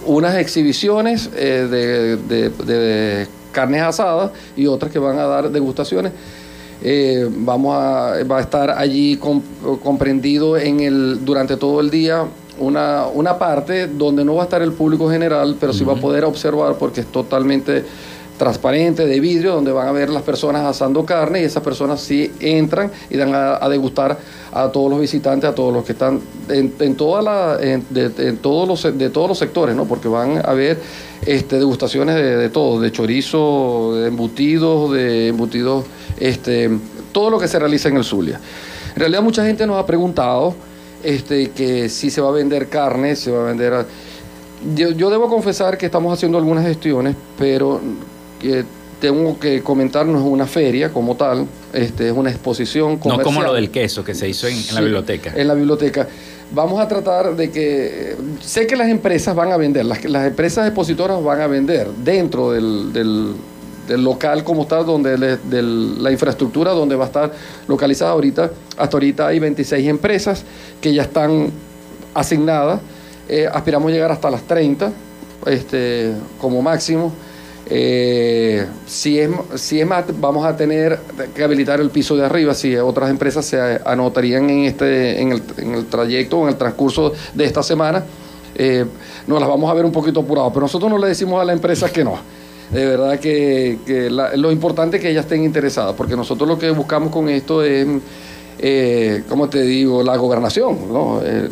unas 0.06 0.36
exhibiciones 0.36 1.28
eh, 1.36 1.68
de, 1.70 2.16
de- 2.16 2.48
de 2.64 3.28
carnes 3.58 3.82
asadas 3.82 4.30
y 4.56 4.66
otras 4.66 4.92
que 4.92 5.00
van 5.00 5.18
a 5.18 5.24
dar 5.24 5.50
degustaciones. 5.50 6.12
Eh, 6.80 7.28
vamos 7.28 7.74
a, 7.74 8.22
va 8.30 8.38
a 8.38 8.40
estar 8.40 8.70
allí 8.70 9.16
com- 9.16 9.42
comprendido 9.82 10.56
en 10.56 10.78
el, 10.78 11.24
durante 11.24 11.56
todo 11.56 11.80
el 11.80 11.90
día 11.90 12.24
una, 12.60 13.06
una 13.12 13.36
parte 13.36 13.88
donde 13.88 14.24
no 14.24 14.36
va 14.36 14.42
a 14.42 14.44
estar 14.44 14.62
el 14.62 14.72
público 14.72 15.10
general, 15.10 15.56
pero 15.58 15.72
sí 15.72 15.82
va 15.84 15.94
a 15.94 16.00
poder 16.00 16.24
observar 16.24 16.74
porque 16.78 17.00
es 17.00 17.06
totalmente 17.08 17.84
transparente, 18.38 19.06
de 19.06 19.20
vidrio, 19.20 19.54
donde 19.54 19.72
van 19.72 19.88
a 19.88 19.92
ver 19.92 20.08
las 20.08 20.22
personas 20.22 20.64
asando 20.64 21.04
carne 21.04 21.40
y 21.42 21.44
esas 21.44 21.62
personas 21.62 22.00
sí 22.00 22.32
entran 22.40 22.90
y 23.10 23.16
dan 23.16 23.32
a, 23.34 23.68
degustar 23.68 24.18
a 24.52 24.68
todos 24.68 24.90
los 24.90 25.00
visitantes, 25.00 25.50
a 25.50 25.54
todos 25.54 25.72
los 25.72 25.84
que 25.84 25.92
están 25.92 26.20
en, 26.48 26.94
toda 26.94 27.20
la, 27.20 27.58
en, 27.60 27.84
de, 27.90 28.10
en 28.18 28.38
todos 28.38 28.66
los, 28.66 28.98
de 28.98 29.10
todos 29.10 29.28
los 29.28 29.38
sectores, 29.38 29.76
¿no? 29.76 29.84
porque 29.84 30.08
van 30.08 30.40
a 30.44 30.54
ver 30.54 30.78
este, 31.26 31.58
degustaciones 31.58 32.14
de, 32.14 32.36
de 32.36 32.48
todo, 32.48 32.80
de 32.80 32.90
chorizo, 32.92 33.94
de 33.96 34.08
embutidos, 34.08 34.92
de 34.92 35.28
embutidos, 35.28 35.84
este, 36.18 36.70
todo 37.12 37.30
lo 37.30 37.38
que 37.38 37.48
se 37.48 37.58
realiza 37.58 37.88
en 37.88 37.96
el 37.96 38.04
Zulia. 38.04 38.40
En 38.94 39.00
realidad 39.00 39.22
mucha 39.22 39.44
gente 39.44 39.66
nos 39.66 39.76
ha 39.76 39.86
preguntado 39.86 40.54
este, 41.02 41.50
que 41.50 41.88
si 41.88 42.10
se 42.10 42.20
va 42.20 42.28
a 42.28 42.32
vender 42.32 42.68
carne, 42.68 43.16
se 43.16 43.30
va 43.30 43.42
a 43.42 43.44
vender... 43.44 43.86
Yo, 44.74 44.90
yo 44.90 45.08
debo 45.08 45.28
confesar 45.28 45.78
que 45.78 45.86
estamos 45.86 46.12
haciendo 46.12 46.36
algunas 46.38 46.64
gestiones, 46.64 47.14
pero 47.38 47.80
que 48.40 48.64
tengo 49.00 49.38
que 49.38 49.62
comentar, 49.62 50.06
no 50.06 50.18
es 50.18 50.24
una 50.24 50.46
feria 50.46 50.92
como 50.92 51.14
tal, 51.16 51.46
este, 51.72 52.08
es 52.08 52.12
una 52.12 52.30
exposición 52.30 52.94
No 52.94 52.98
comercial. 53.00 53.24
como 53.24 53.42
lo 53.42 53.54
del 53.54 53.70
queso 53.70 54.02
que 54.04 54.14
se 54.14 54.28
hizo 54.28 54.48
en, 54.48 54.56
en 54.56 54.74
la 54.74 54.80
biblioteca. 54.80 55.32
En 55.36 55.46
la 55.48 55.54
biblioteca. 55.54 56.08
Vamos 56.50 56.80
a 56.80 56.88
tratar 56.88 57.36
de 57.36 57.50
que. 57.50 58.16
Sé 58.40 58.66
que 58.66 58.74
las 58.74 58.88
empresas 58.88 59.34
van 59.36 59.52
a 59.52 59.56
vender, 59.58 59.84
las, 59.84 60.02
las 60.06 60.26
empresas 60.26 60.66
expositoras 60.66 61.22
van 61.22 61.40
a 61.42 61.46
vender 61.46 61.88
dentro 62.02 62.52
del, 62.52 62.92
del- 62.92 63.34
del 63.86 64.04
local 64.04 64.44
como 64.44 64.62
está, 64.62 64.82
donde 64.82 65.16
le- 65.16 65.36
del- 65.38 66.02
la 66.02 66.10
infraestructura 66.10 66.72
donde 66.72 66.94
va 66.96 67.04
a 67.04 67.06
estar 67.06 67.32
localizada 67.68 68.10
ahorita. 68.12 68.50
Hasta 68.76 68.96
ahorita 68.96 69.26
hay 69.28 69.38
26 69.38 69.86
empresas 69.88 70.42
que 70.80 70.92
ya 70.92 71.02
están 71.02 71.50
asignadas. 72.14 72.80
Eh, 73.28 73.46
aspiramos 73.50 73.92
llegar 73.92 74.10
hasta 74.10 74.30
las 74.30 74.42
30 74.42 74.90
este, 75.46 76.12
como 76.40 76.62
máximo. 76.62 77.12
Eh, 77.70 78.66
si, 78.86 79.18
es, 79.18 79.30
si 79.56 79.80
es 79.80 79.86
más, 79.86 80.04
vamos 80.18 80.46
a 80.46 80.56
tener 80.56 80.98
que 81.34 81.44
habilitar 81.44 81.80
el 81.80 81.90
piso 81.90 82.16
de 82.16 82.24
arriba, 82.24 82.54
si 82.54 82.74
otras 82.76 83.10
empresas 83.10 83.44
se 83.44 83.60
anotarían 83.84 84.48
en, 84.48 84.64
este, 84.64 85.20
en, 85.20 85.32
el, 85.32 85.42
en 85.58 85.74
el 85.74 85.86
trayecto 85.86 86.38
o 86.38 86.42
en 86.44 86.48
el 86.48 86.56
transcurso 86.56 87.12
de 87.34 87.44
esta 87.44 87.62
semana, 87.62 88.04
eh, 88.54 88.86
nos 89.26 89.38
las 89.38 89.48
vamos 89.48 89.70
a 89.70 89.74
ver 89.74 89.84
un 89.84 89.92
poquito 89.92 90.20
apuradas, 90.20 90.50
pero 90.52 90.62
nosotros 90.62 90.90
no 90.90 90.98
le 90.98 91.08
decimos 91.08 91.40
a 91.40 91.44
la 91.44 91.52
empresa 91.52 91.90
que 91.90 92.04
no. 92.04 92.18
De 92.70 92.84
verdad 92.84 93.18
que, 93.18 93.78
lo 94.36 94.52
importante 94.52 94.96
es 94.96 95.02
que 95.02 95.10
ellas 95.10 95.24
estén 95.24 95.44
interesadas, 95.44 95.94
porque 95.94 96.16
nosotros 96.16 96.48
lo 96.48 96.58
que 96.58 96.70
buscamos 96.70 97.10
con 97.10 97.28
esto 97.28 97.62
es, 97.62 97.86
eh, 98.58 99.22
¿cómo 99.28 99.48
te 99.48 99.62
digo?, 99.62 100.02
la 100.02 100.16
gobernación, 100.16 100.92
¿no? 100.92 101.20
Eh, 101.24 101.48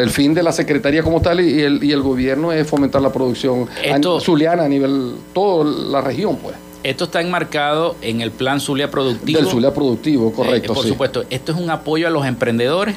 el 0.00 0.10
fin 0.10 0.34
de 0.34 0.42
la 0.42 0.52
Secretaría 0.52 1.02
como 1.02 1.20
tal 1.20 1.40
y 1.40 1.60
el, 1.62 1.82
y 1.82 1.92
el 1.92 2.02
gobierno 2.02 2.52
es 2.52 2.66
fomentar 2.66 3.02
la 3.02 3.12
producción 3.12 3.66
Esto- 3.84 4.18
a- 4.18 4.20
zuliana 4.20 4.64
a 4.64 4.68
nivel, 4.68 5.14
toda 5.32 5.64
la 5.64 6.00
región, 6.00 6.36
pues. 6.36 6.54
Esto 6.84 7.04
está 7.04 7.20
enmarcado 7.20 7.96
en 8.02 8.20
el 8.20 8.30
plan 8.30 8.60
Zulia 8.60 8.88
Productivo. 8.88 9.40
Del 9.40 9.48
Zulia 9.48 9.74
Productivo, 9.74 10.32
correcto, 10.32 10.72
Eh, 10.72 10.74
por 10.76 10.84
sí. 10.84 10.90
supuesto, 10.90 11.24
esto 11.28 11.50
es 11.52 11.58
un 11.58 11.68
apoyo 11.70 12.06
a 12.06 12.10
los 12.10 12.24
emprendedores. 12.24 12.94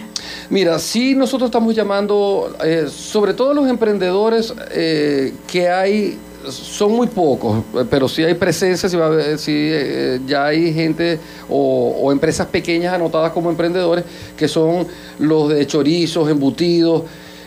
Mira, 0.51 0.77
sí 0.77 1.15
nosotros 1.15 1.47
estamos 1.47 1.73
llamando, 1.75 2.55
eh, 2.63 2.85
sobre 2.89 3.33
todo 3.33 3.55
los 3.55 3.67
emprendedores 3.67 4.53
eh, 4.71 5.33
que 5.47 5.67
hay, 5.67 6.17
son 6.49 6.93
muy 6.93 7.07
pocos, 7.07 7.59
eh, 7.75 7.85
pero 7.89 8.07
sí 8.07 8.23
hay 8.23 8.33
presencia, 8.35 8.87
sí, 8.89 8.95
va 8.97 9.05
a 9.05 9.07
haber- 9.09 9.37
sí, 9.37 9.51
eh, 9.55 10.19
ya 10.25 10.45
hay 10.45 10.73
gente 10.73 11.19
o, 11.49 11.95
o 12.01 12.11
empresas 12.11 12.47
pequeñas 12.47 12.93
anotadas 12.93 13.31
como 13.31 13.49
emprendedores, 13.49 14.05
que 14.37 14.47
son 14.47 14.87
los 15.19 15.49
de 15.49 15.65
chorizos, 15.67 16.29
embutidos, 16.29 17.03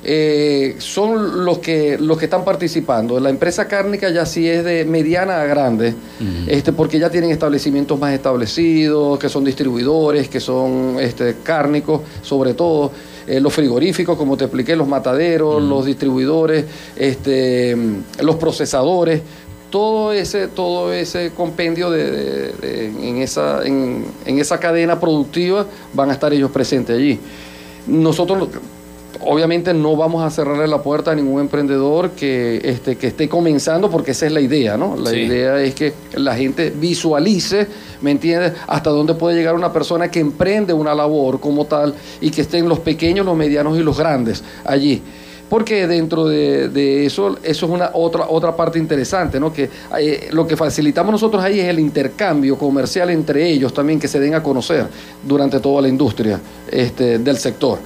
eh, 0.07 0.76
son 0.78 1.46
los 1.46 1.59
que, 1.61 1.96
los 1.98 2.18
que 2.18 2.26
están 2.26 2.44
participando. 2.44 3.18
La 3.18 3.30
empresa 3.30 3.66
cárnica 3.66 4.11
ya 4.11 4.26
sí 4.26 4.46
es 4.46 4.62
de 4.62 4.85
mediana 4.85 5.40
a 5.40 5.46
grande, 5.46 5.94
este, 6.46 6.72
porque 6.72 6.98
ya 6.98 7.09
tienen 7.09 7.30
establecimientos 7.30 7.98
más 7.98 8.12
establecidos, 8.12 9.18
que 9.18 9.30
son 9.30 9.44
distribuidores, 9.44 10.28
que 10.28 10.40
son 10.40 10.96
este, 11.00 11.37
cárnicos, 11.42 12.02
sobre 12.22 12.52
todo. 12.54 12.92
Eh, 13.26 13.40
los 13.40 13.52
frigoríficos, 13.52 14.16
como 14.18 14.37
te 14.37 14.44
expliqué, 14.44 14.76
los 14.76 14.88
mataderos, 14.88 15.62
los 15.62 15.84
distribuidores, 15.87 16.64
este, 16.96 17.76
los 18.22 18.37
procesadores, 18.37 19.22
todo 19.70 20.12
ese, 20.12 20.46
todo 20.48 20.92
ese 20.92 21.32
compendio 21.37 21.90
de, 21.90 22.10
de- 22.10 22.52
de- 22.52 23.08
en, 23.08 23.16
esa, 23.18 23.66
en, 23.66 24.04
en 24.24 24.38
esa 24.38 24.58
cadena 24.60 25.00
productiva 25.00 25.66
van 25.92 26.10
a 26.10 26.12
estar 26.12 26.32
ellos 26.32 26.50
presentes 26.52 26.96
allí. 26.96 27.18
Nosotros 27.87 28.48
obviamente 29.20 29.72
no 29.74 29.96
vamos 29.96 30.24
a 30.24 30.31
cerrarle 30.31 30.66
la 30.66 30.83
puerta 30.83 31.12
a 31.12 31.14
ningún 31.14 31.40
emprendedor 31.40 32.11
que, 32.11 32.61
este, 32.64 32.96
que 32.96 33.09
esté 33.09 33.29
comenzando, 33.29 33.90
porque 33.90 34.11
esa 34.12 34.27
es 34.27 34.33
la 34.33 34.40
idea, 34.40 34.77
¿no? 34.77 34.96
La 34.96 35.11
Sí. 35.11 35.16
idea 35.20 35.61
es 35.61 35.74
que 35.74 35.92
la 36.14 36.35
gente 36.37 36.70
visualice, 36.70 37.66
¿me 38.00 38.11
entiendes?, 38.11 38.53
hasta 38.66 38.90
dónde 38.90 39.14
puede 39.14 39.37
llegar 39.37 39.55
una 39.55 39.72
persona 39.72 40.11
que 40.11 40.20
emprende 40.20 40.72
una 40.72 40.94
labor 40.94 41.40
como 41.40 41.64
tal 41.66 41.94
y 42.20 42.31
que 42.31 42.40
estén 42.42 42.68
los 42.68 42.81
pequeños, 42.81 43.24
los 43.27 43.37
medianos 43.37 43.79
y 43.79 43.83
los 43.83 43.98
grandes 43.98 44.42
allí. 44.64 45.03
Porque 45.48 45.87
dentro 45.87 46.24
de, 46.27 46.68
de 46.70 47.05
eso, 47.05 47.37
eso 47.42 47.66
es 47.66 47.70
una 47.72 47.90
otra, 47.92 48.27
otra 48.29 48.57
parte 48.57 48.79
interesante, 48.79 49.38
¿no? 49.38 49.53
Que 49.53 49.68
eh, 50.00 50.29
lo 50.33 50.46
que 50.46 50.57
facilitamos 50.57 51.12
nosotros 51.12 51.44
ahí 51.44 51.61
es 51.61 51.66
el 51.68 51.79
intercambio 51.79 52.57
comercial 52.57 53.11
entre 53.11 53.50
ellos 53.50 53.72
también, 53.72 54.00
que 54.00 54.09
se 54.09 54.18
den 54.18 54.35
a 54.35 54.42
conocer 54.42 54.87
durante 55.22 55.61
toda 55.61 55.83
la 55.83 55.88
industria 55.88 56.40
este, 56.72 57.18
del 57.18 57.37
sector. 57.37 57.79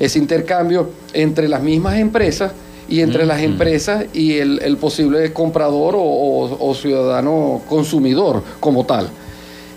Ese 0.00 0.18
intercambio 0.18 0.90
entre 1.12 1.46
las 1.48 1.62
mismas 1.62 1.96
empresas 1.98 2.50
y 2.88 3.02
entre 3.02 3.24
las 3.26 3.40
empresas 3.42 4.06
y 4.12 4.38
el, 4.38 4.60
el 4.62 4.76
posible 4.76 5.32
comprador 5.32 5.94
o, 5.94 6.00
o- 6.02 6.68
o 6.70 6.74
ciudadano 6.74 7.60
consumidor 7.68 8.42
como 8.58 8.84
tal. 8.84 9.08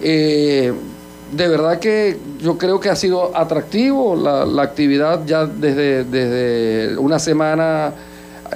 Eh, 0.01 0.73
de 1.31 1.47
verdad 1.47 1.79
que 1.79 2.17
yo 2.41 2.57
creo 2.57 2.79
que 2.79 2.89
ha 2.89 2.95
sido 2.95 3.35
atractivo 3.35 4.15
la, 4.15 4.45
la 4.45 4.63
actividad 4.63 5.21
ya 5.25 5.45
desde, 5.45 6.03
desde 6.03 6.97
una 6.97 7.19
semana, 7.19 7.91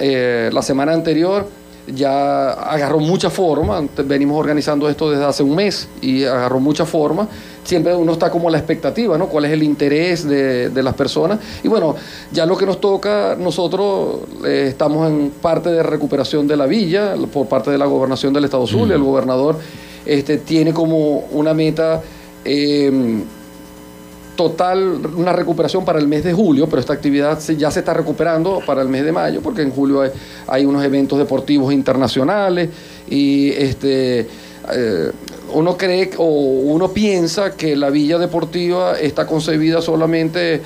eh, 0.00 0.50
la 0.52 0.62
semana 0.62 0.92
anterior 0.92 1.48
ya 1.92 2.50
agarró 2.52 3.00
mucha 3.00 3.30
forma, 3.30 3.82
venimos 4.04 4.38
organizando 4.38 4.88
esto 4.88 5.10
desde 5.10 5.24
hace 5.24 5.42
un 5.42 5.54
mes 5.56 5.88
y 6.02 6.24
agarró 6.24 6.60
mucha 6.60 6.84
forma, 6.84 7.26
siempre 7.68 7.94
uno 7.94 8.12
está 8.12 8.30
como 8.30 8.48
a 8.48 8.50
la 8.50 8.56
expectativa, 8.56 9.18
¿no? 9.18 9.28
¿Cuál 9.28 9.44
es 9.44 9.52
el 9.52 9.62
interés 9.62 10.26
de, 10.26 10.70
de 10.70 10.82
las 10.82 10.94
personas? 10.94 11.38
Y 11.62 11.68
bueno, 11.68 11.94
ya 12.32 12.46
lo 12.46 12.56
que 12.56 12.64
nos 12.64 12.80
toca, 12.80 13.36
nosotros 13.38 14.20
eh, 14.42 14.68
estamos 14.70 15.06
en 15.06 15.30
parte 15.42 15.68
de 15.68 15.82
recuperación 15.82 16.48
de 16.48 16.56
la 16.56 16.64
villa 16.64 17.14
por 17.30 17.46
parte 17.46 17.70
de 17.70 17.76
la 17.76 17.84
gobernación 17.84 18.32
del 18.32 18.44
Estado 18.44 18.66
Zulia, 18.66 18.96
el 18.96 19.02
gobernador 19.02 19.58
este, 20.06 20.38
tiene 20.38 20.72
como 20.72 21.18
una 21.32 21.52
meta 21.52 22.00
eh, 22.42 23.20
total, 24.34 25.00
una 25.14 25.34
recuperación 25.34 25.84
para 25.84 25.98
el 25.98 26.08
mes 26.08 26.24
de 26.24 26.32
julio, 26.32 26.68
pero 26.70 26.80
esta 26.80 26.94
actividad 26.94 27.38
ya 27.58 27.70
se 27.70 27.80
está 27.80 27.92
recuperando 27.92 28.60
para 28.64 28.80
el 28.80 28.88
mes 28.88 29.04
de 29.04 29.12
mayo, 29.12 29.42
porque 29.42 29.60
en 29.60 29.72
julio 29.72 30.00
hay, 30.00 30.10
hay 30.46 30.64
unos 30.64 30.82
eventos 30.82 31.18
deportivos 31.18 31.70
internacionales 31.74 32.70
y 33.10 33.50
este 33.50 34.26
eh, 34.74 35.10
uno 35.54 35.76
cree 35.76 36.10
o 36.18 36.24
uno 36.26 36.88
piensa 36.92 37.52
que 37.56 37.74
la 37.76 37.90
villa 37.90 38.18
deportiva 38.18 38.98
está 38.98 39.26
concebida 39.26 39.80
solamente 39.80 40.60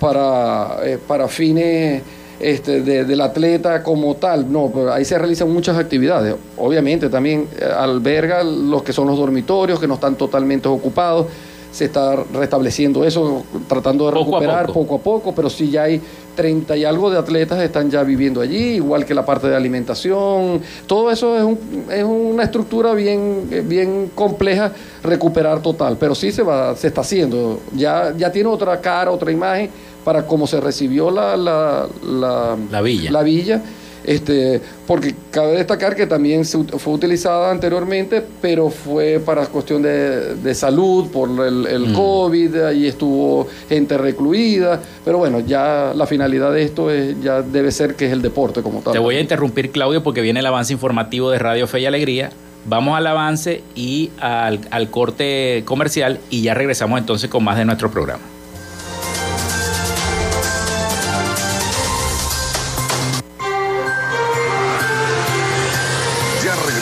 para, 0.00 0.78
eh, 0.84 0.98
para 1.06 1.28
fines 1.28 2.02
este, 2.40 2.80
de- 2.82 3.04
del 3.04 3.20
atleta 3.20 3.82
como 3.82 4.16
tal. 4.16 4.50
No, 4.50 4.70
pero 4.72 4.92
ahí 4.92 5.04
se 5.04 5.16
realizan 5.18 5.50
muchas 5.52 5.76
actividades. 5.76 6.34
Obviamente 6.56 7.08
también 7.08 7.46
eh, 7.58 7.64
alberga 7.64 8.42
los 8.42 8.82
que 8.82 8.92
son 8.92 9.06
los 9.06 9.16
dormitorios, 9.18 9.78
que 9.78 9.86
no 9.86 9.94
están 9.94 10.16
totalmente 10.16 10.66
ocupados. 10.68 11.26
Se 11.72 11.86
está 11.86 12.16
restableciendo 12.34 13.02
eso, 13.04 13.44
tratando 13.66 14.04
de 14.06 14.12
Poco 14.12 14.36
a 14.36 14.40
recuperar 14.40 14.66
poco. 14.66 14.80
poco 14.82 14.94
a 14.94 14.98
poco, 14.98 15.34
pero 15.34 15.48
sí 15.48 15.70
ya 15.70 15.84
hay 15.84 16.00
30 16.36 16.76
y 16.76 16.84
algo 16.84 17.10
de 17.10 17.18
atletas 17.18 17.58
que 17.58 17.64
están 17.64 17.90
ya 17.90 18.02
viviendo 18.02 18.42
allí, 18.42 18.74
igual 18.74 19.04
que 19.06 19.14
la 19.14 19.24
parte 19.24 19.48
de 19.48 19.56
alimentación. 19.56 20.60
Todo 20.86 21.10
eso 21.10 21.36
es, 21.36 21.42
un- 21.44 21.58
es 21.90 22.04
una 22.04 22.42
estructura 22.44 22.92
bien, 22.94 23.48
bien 23.66 24.10
compleja 24.14 24.70
recuperar 25.02 25.62
total, 25.62 25.96
pero 25.98 26.14
sí 26.14 26.30
se, 26.30 26.42
va, 26.42 26.76
se 26.76 26.88
está 26.88 27.00
haciendo. 27.00 27.60
Ya, 27.74 28.14
ya 28.16 28.30
tiene 28.30 28.48
otra 28.50 28.78
cara, 28.80 29.10
otra 29.10 29.32
imagen 29.32 29.70
para 30.04 30.26
cómo 30.26 30.46
se 30.46 30.60
recibió 30.60 31.10
la, 31.10 31.36
la, 31.36 31.86
la, 32.04 32.56
La 32.70 32.82
villa. 32.82 33.10
la 33.10 33.22
villa. 33.22 33.62
Este, 34.04 34.60
porque 34.86 35.14
cabe 35.30 35.52
destacar 35.52 35.94
que 35.94 36.06
también 36.06 36.44
fue 36.44 36.92
utilizada 36.92 37.50
anteriormente, 37.50 38.22
pero 38.40 38.68
fue 38.68 39.20
para 39.24 39.46
cuestión 39.46 39.82
de, 39.82 40.54
salud, 40.54 41.10
por 41.10 41.28
el, 41.46 41.88
mm. 41.88 41.94
COVID, 41.94 42.56
ahí 42.64 42.86
estuvo 42.86 43.48
gente 43.68 43.96
recluida, 43.96 44.80
pero 45.04 45.18
bueno, 45.18 45.40
ya 45.40 45.92
la 45.94 46.06
finalidad 46.06 46.52
de 46.52 46.62
esto 46.62 46.90
es, 46.90 47.20
ya 47.22 47.42
debe 47.42 47.70
ser 47.70 47.94
que 47.94 48.06
es 48.06 48.12
el 48.12 48.22
deporte 48.22 48.62
como 48.62 48.80
tal. 48.80 48.92
Te 48.92 48.98
voy 48.98 49.16
a 49.16 49.20
interrumpir, 49.20 49.70
Claudio, 49.70 50.02
porque 50.02 50.20
viene 50.20 50.40
el 50.40 50.46
avance 50.46 50.72
informativo 50.72 51.30
de 51.30 51.38
Radio 51.38 51.66
Fe 51.66 51.80
y 51.80 51.86
Alegría. 51.86 52.30
Vamos 52.64 52.96
al 52.96 53.06
avance 53.06 53.62
y 53.74 54.10
al, 54.20 54.60
al 54.70 54.90
corte 54.90 55.62
comercial 55.64 56.20
y 56.30 56.42
ya 56.42 56.54
regresamos 56.54 57.00
entonces 57.00 57.28
con 57.28 57.42
más 57.42 57.56
de 57.56 57.64
nuestro 57.64 57.90
programa. 57.90 58.22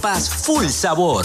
full 0.00 0.68
sabor. 0.68 1.24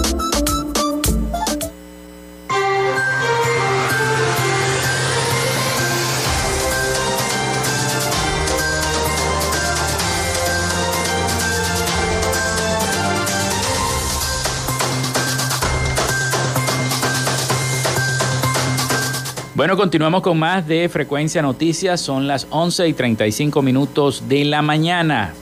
Bueno, 19.61 19.77
continuamos 19.77 20.23
con 20.23 20.39
más 20.39 20.67
de 20.67 20.89
Frecuencia 20.89 21.43
Noticias. 21.43 22.01
Son 22.01 22.25
las 22.25 22.47
11 22.49 22.87
y 22.87 22.93
35 22.93 23.61
minutos 23.61 24.23
de 24.27 24.43
la 24.43 24.63
mañana. 24.63 25.35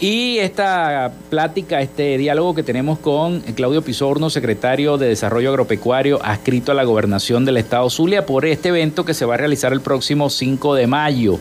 Y 0.00 0.38
esta 0.38 1.12
plática, 1.28 1.82
este 1.82 2.16
diálogo 2.16 2.54
que 2.54 2.62
tenemos 2.62 2.98
con 3.00 3.40
Claudio 3.40 3.82
Pisorno, 3.82 4.30
secretario 4.30 4.96
de 4.96 5.08
Desarrollo 5.08 5.50
Agropecuario, 5.50 6.24
adscrito 6.24 6.72
a 6.72 6.74
la 6.74 6.84
gobernación 6.84 7.44
del 7.44 7.58
estado 7.58 7.90
Zulia, 7.90 8.24
por 8.24 8.46
este 8.46 8.70
evento 8.70 9.04
que 9.04 9.12
se 9.12 9.26
va 9.26 9.34
a 9.34 9.36
realizar 9.36 9.74
el 9.74 9.82
próximo 9.82 10.30
5 10.30 10.74
de 10.74 10.86
mayo 10.86 11.38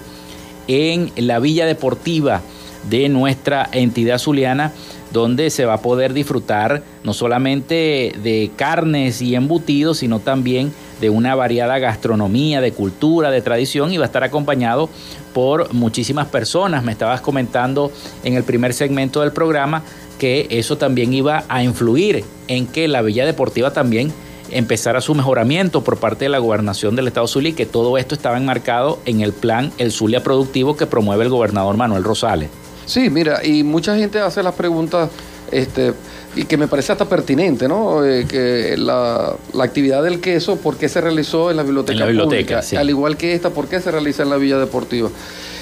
en 0.67 1.13
la 1.15 1.39
Villa 1.39 1.65
Deportiva 1.65 2.41
de 2.89 3.07
nuestra 3.07 3.69
entidad 3.71 4.17
zuliana, 4.17 4.73
donde 5.13 5.49
se 5.49 5.63
va 5.63 5.75
a 5.75 5.81
poder 5.81 6.11
disfrutar 6.11 6.83
no 7.05 7.13
solamente 7.13 8.13
de 8.21 8.51
carnes 8.57 9.21
y 9.21 9.35
embutidos, 9.35 9.99
sino 9.99 10.19
también 10.19 10.73
de 10.99 11.09
una 11.09 11.35
variada 11.35 11.79
gastronomía, 11.79 12.61
de 12.61 12.71
cultura, 12.71 13.31
de 13.31 13.41
tradición 13.41 13.91
y 13.91 13.97
va 13.97 14.05
a 14.05 14.07
estar 14.07 14.23
acompañado 14.23 14.89
por 15.33 15.73
muchísimas 15.73 16.27
personas. 16.27 16.83
Me 16.83 16.91
estabas 16.91 17.21
comentando 17.21 17.91
en 18.23 18.35
el 18.35 18.43
primer 18.43 18.73
segmento 18.73 19.21
del 19.21 19.31
programa 19.31 19.83
que 20.17 20.47
eso 20.49 20.77
también 20.77 21.13
iba 21.13 21.43
a 21.47 21.63
influir 21.63 22.23
en 22.47 22.67
que 22.67 22.87
la 22.87 23.01
Villa 23.01 23.25
Deportiva 23.25 23.71
también 23.71 24.11
empezara 24.51 25.01
su 25.01 25.13
mejoramiento 25.13 25.83
por 25.83 25.97
parte 25.97 26.25
de 26.25 26.29
la 26.29 26.39
gobernación 26.39 26.95
del 26.95 27.07
Estado 27.07 27.27
Zulia 27.27 27.49
y 27.49 27.53
que 27.53 27.65
todo 27.65 27.97
esto 27.97 28.15
estaba 28.15 28.37
enmarcado 28.37 28.99
en 29.05 29.21
el 29.21 29.33
plan 29.33 29.71
El 29.77 29.91
Zulia 29.91 30.23
Productivo 30.23 30.77
que 30.77 30.85
promueve 30.85 31.23
el 31.23 31.29
gobernador 31.29 31.75
Manuel 31.77 32.03
Rosales. 32.03 32.49
Sí, 32.85 33.09
mira, 33.09 33.45
y 33.45 33.63
mucha 33.63 33.97
gente 33.97 34.19
hace 34.19 34.41
las 34.41 34.55
preguntas, 34.55 35.09
este, 35.51 35.93
y 36.35 36.45
que 36.45 36.57
me 36.57 36.67
parece 36.67 36.91
hasta 36.91 37.05
pertinente, 37.05 37.67
¿no? 37.67 38.05
Eh, 38.05 38.25
que 38.27 38.75
la, 38.77 39.35
actividad 39.59 40.03
del 40.03 40.21
queso, 40.21 40.57
¿por 40.57 40.77
qué 40.77 40.89
se 40.89 41.01
realizó 41.01 41.49
en 41.51 41.57
la 41.57 41.63
biblioteca, 41.63 42.05
biblioteca 42.05 42.59
pública? 42.61 42.79
Al 42.79 42.89
igual 42.89 43.17
que 43.17 43.33
esta, 43.33 43.49
¿por 43.49 43.67
qué 43.67 43.79
se 43.79 43.91
realiza 43.91 44.23
en 44.23 44.29
la 44.29 44.37
Villa 44.37 44.57
Deportiva? 44.57 45.09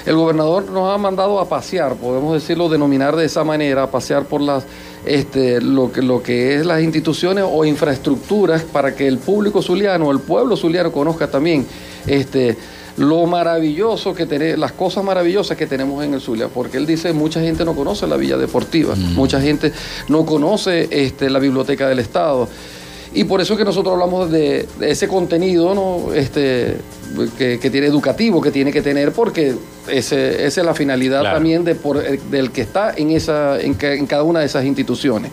El 0.04 0.14
gobernador 0.14 0.70
nos 0.70 0.94
ha 0.94 0.98
mandado 0.98 1.40
a 1.40 1.48
pasear, 1.48 1.96
podemos 1.96 2.34
decirlo, 2.34 2.68
denominar 2.68 3.16
de 3.16 3.24
esa 3.24 3.42
manera, 3.42 3.84
a 3.84 3.90
pasear 3.90 4.26
por 4.26 4.40
las 4.40 4.64
este, 5.04 5.60
lo, 5.60 5.92
que, 5.92 6.02
lo 6.02 6.22
que 6.22 6.56
es 6.56 6.66
las 6.66 6.82
instituciones 6.82 7.44
o 7.46 7.64
infraestructuras 7.64 8.62
para 8.62 8.94
que 8.94 9.06
el 9.06 9.18
público 9.18 9.62
zuliano, 9.62 10.10
el 10.10 10.20
pueblo 10.20 10.56
zuliano 10.56 10.92
conozca 10.92 11.28
también 11.28 11.66
este, 12.06 12.56
lo 12.96 13.26
maravilloso 13.26 14.14
que 14.14 14.26
tenemos, 14.26 14.58
las 14.58 14.72
cosas 14.72 15.04
maravillosas 15.04 15.56
que 15.56 15.66
tenemos 15.66 16.04
en 16.04 16.14
el 16.14 16.20
Zulia, 16.20 16.48
porque 16.48 16.78
él 16.78 16.86
dice 16.86 17.12
mucha 17.12 17.40
gente 17.40 17.64
no 17.64 17.74
conoce 17.74 18.06
la 18.06 18.16
Villa 18.16 18.36
Deportiva, 18.36 18.94
mm. 18.94 19.14
mucha 19.14 19.40
gente 19.40 19.72
no 20.08 20.24
conoce 20.24 20.88
este, 20.90 21.28
la 21.30 21.38
Biblioteca 21.38 21.88
del 21.88 21.98
Estado. 21.98 22.48
Y 23.12 23.24
por 23.24 23.40
eso 23.40 23.54
es 23.54 23.58
que 23.58 23.64
nosotros 23.64 23.94
hablamos 23.94 24.30
de, 24.30 24.68
ese 24.80 25.08
contenido 25.08 25.74
¿no? 25.74 26.12
este, 26.12 26.76
que, 27.38 27.70
tiene 27.70 27.86
educativo, 27.86 28.42
que 28.42 28.50
tiene 28.50 28.70
que 28.70 28.82
tener, 28.82 29.12
porque 29.12 29.54
ese, 29.88 30.44
esa 30.44 30.60
es 30.60 30.66
la 30.66 30.74
finalidad 30.74 31.22
también 31.22 31.64
de 31.64 31.74
por, 31.74 31.96
eh, 31.96 32.20
del 32.30 32.50
que 32.50 32.60
está 32.60 32.92
en, 32.94 33.10
esa, 33.12 33.58
en, 33.58 33.74
cada 33.74 34.22
una 34.22 34.40
de 34.40 34.46
esas 34.46 34.66
instituciones. 34.66 35.30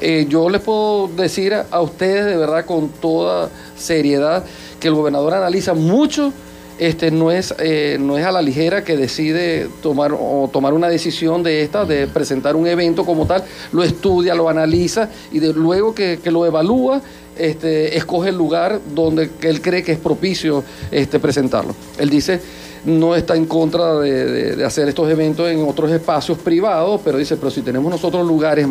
Eh, 0.00 0.26
yo 0.28 0.48
les 0.48 0.62
puedo 0.62 1.08
decir 1.08 1.54
a 1.54 1.80
ustedes 1.82 2.24
de 2.24 2.36
verdad 2.36 2.64
con 2.64 2.88
toda 2.88 3.50
seriedad 3.76 4.44
que 4.80 4.88
el 4.88 4.94
gobernador 4.94 5.34
analiza 5.34 5.74
mucho 5.74 6.32
este, 6.78 7.10
no, 7.10 7.30
es, 7.30 7.54
eh, 7.58 7.96
no 7.98 8.18
es 8.18 8.24
a 8.24 8.32
la 8.32 8.42
ligera 8.42 8.84
que 8.84 8.96
decide 8.96 9.68
tomar, 9.82 10.12
o 10.12 10.48
tomar 10.52 10.74
una 10.74 10.88
decisión 10.88 11.42
de 11.42 11.62
esta, 11.62 11.84
de 11.84 12.06
presentar 12.06 12.56
un 12.56 12.66
evento 12.66 13.04
como 13.04 13.26
tal, 13.26 13.44
lo 13.72 13.82
estudia, 13.82 14.34
lo 14.34 14.48
analiza 14.48 15.08
y 15.32 15.40
luego 15.40 15.94
que, 15.94 16.18
lo 16.24 16.44
evalúa, 16.44 17.00
este, 17.36 17.96
escoge 17.96 18.30
el 18.30 18.36
lugar 18.36 18.80
donde 18.94 19.30
él 19.42 19.60
cree 19.60 19.82
que 19.82 19.92
es 19.92 19.98
propicio 19.98 20.64
este, 20.90 21.18
presentarlo. 21.18 21.74
Él 21.98 22.10
dice, 22.10 22.40
no 22.84 23.16
está 23.16 23.36
en 23.36 23.46
contra 23.46 23.94
de, 23.98 24.56
de 24.56 24.64
hacer 24.64 24.88
estos 24.88 25.10
eventos 25.10 25.48
en 25.48 25.66
otros 25.66 25.90
espacios 25.90 26.38
privados, 26.38 27.00
pero 27.04 27.18
dice, 27.18 27.36
pero 27.36 27.50
si 27.50 27.62
tenemos 27.62 27.90
nosotros 27.90 28.26
lugares 28.26 28.66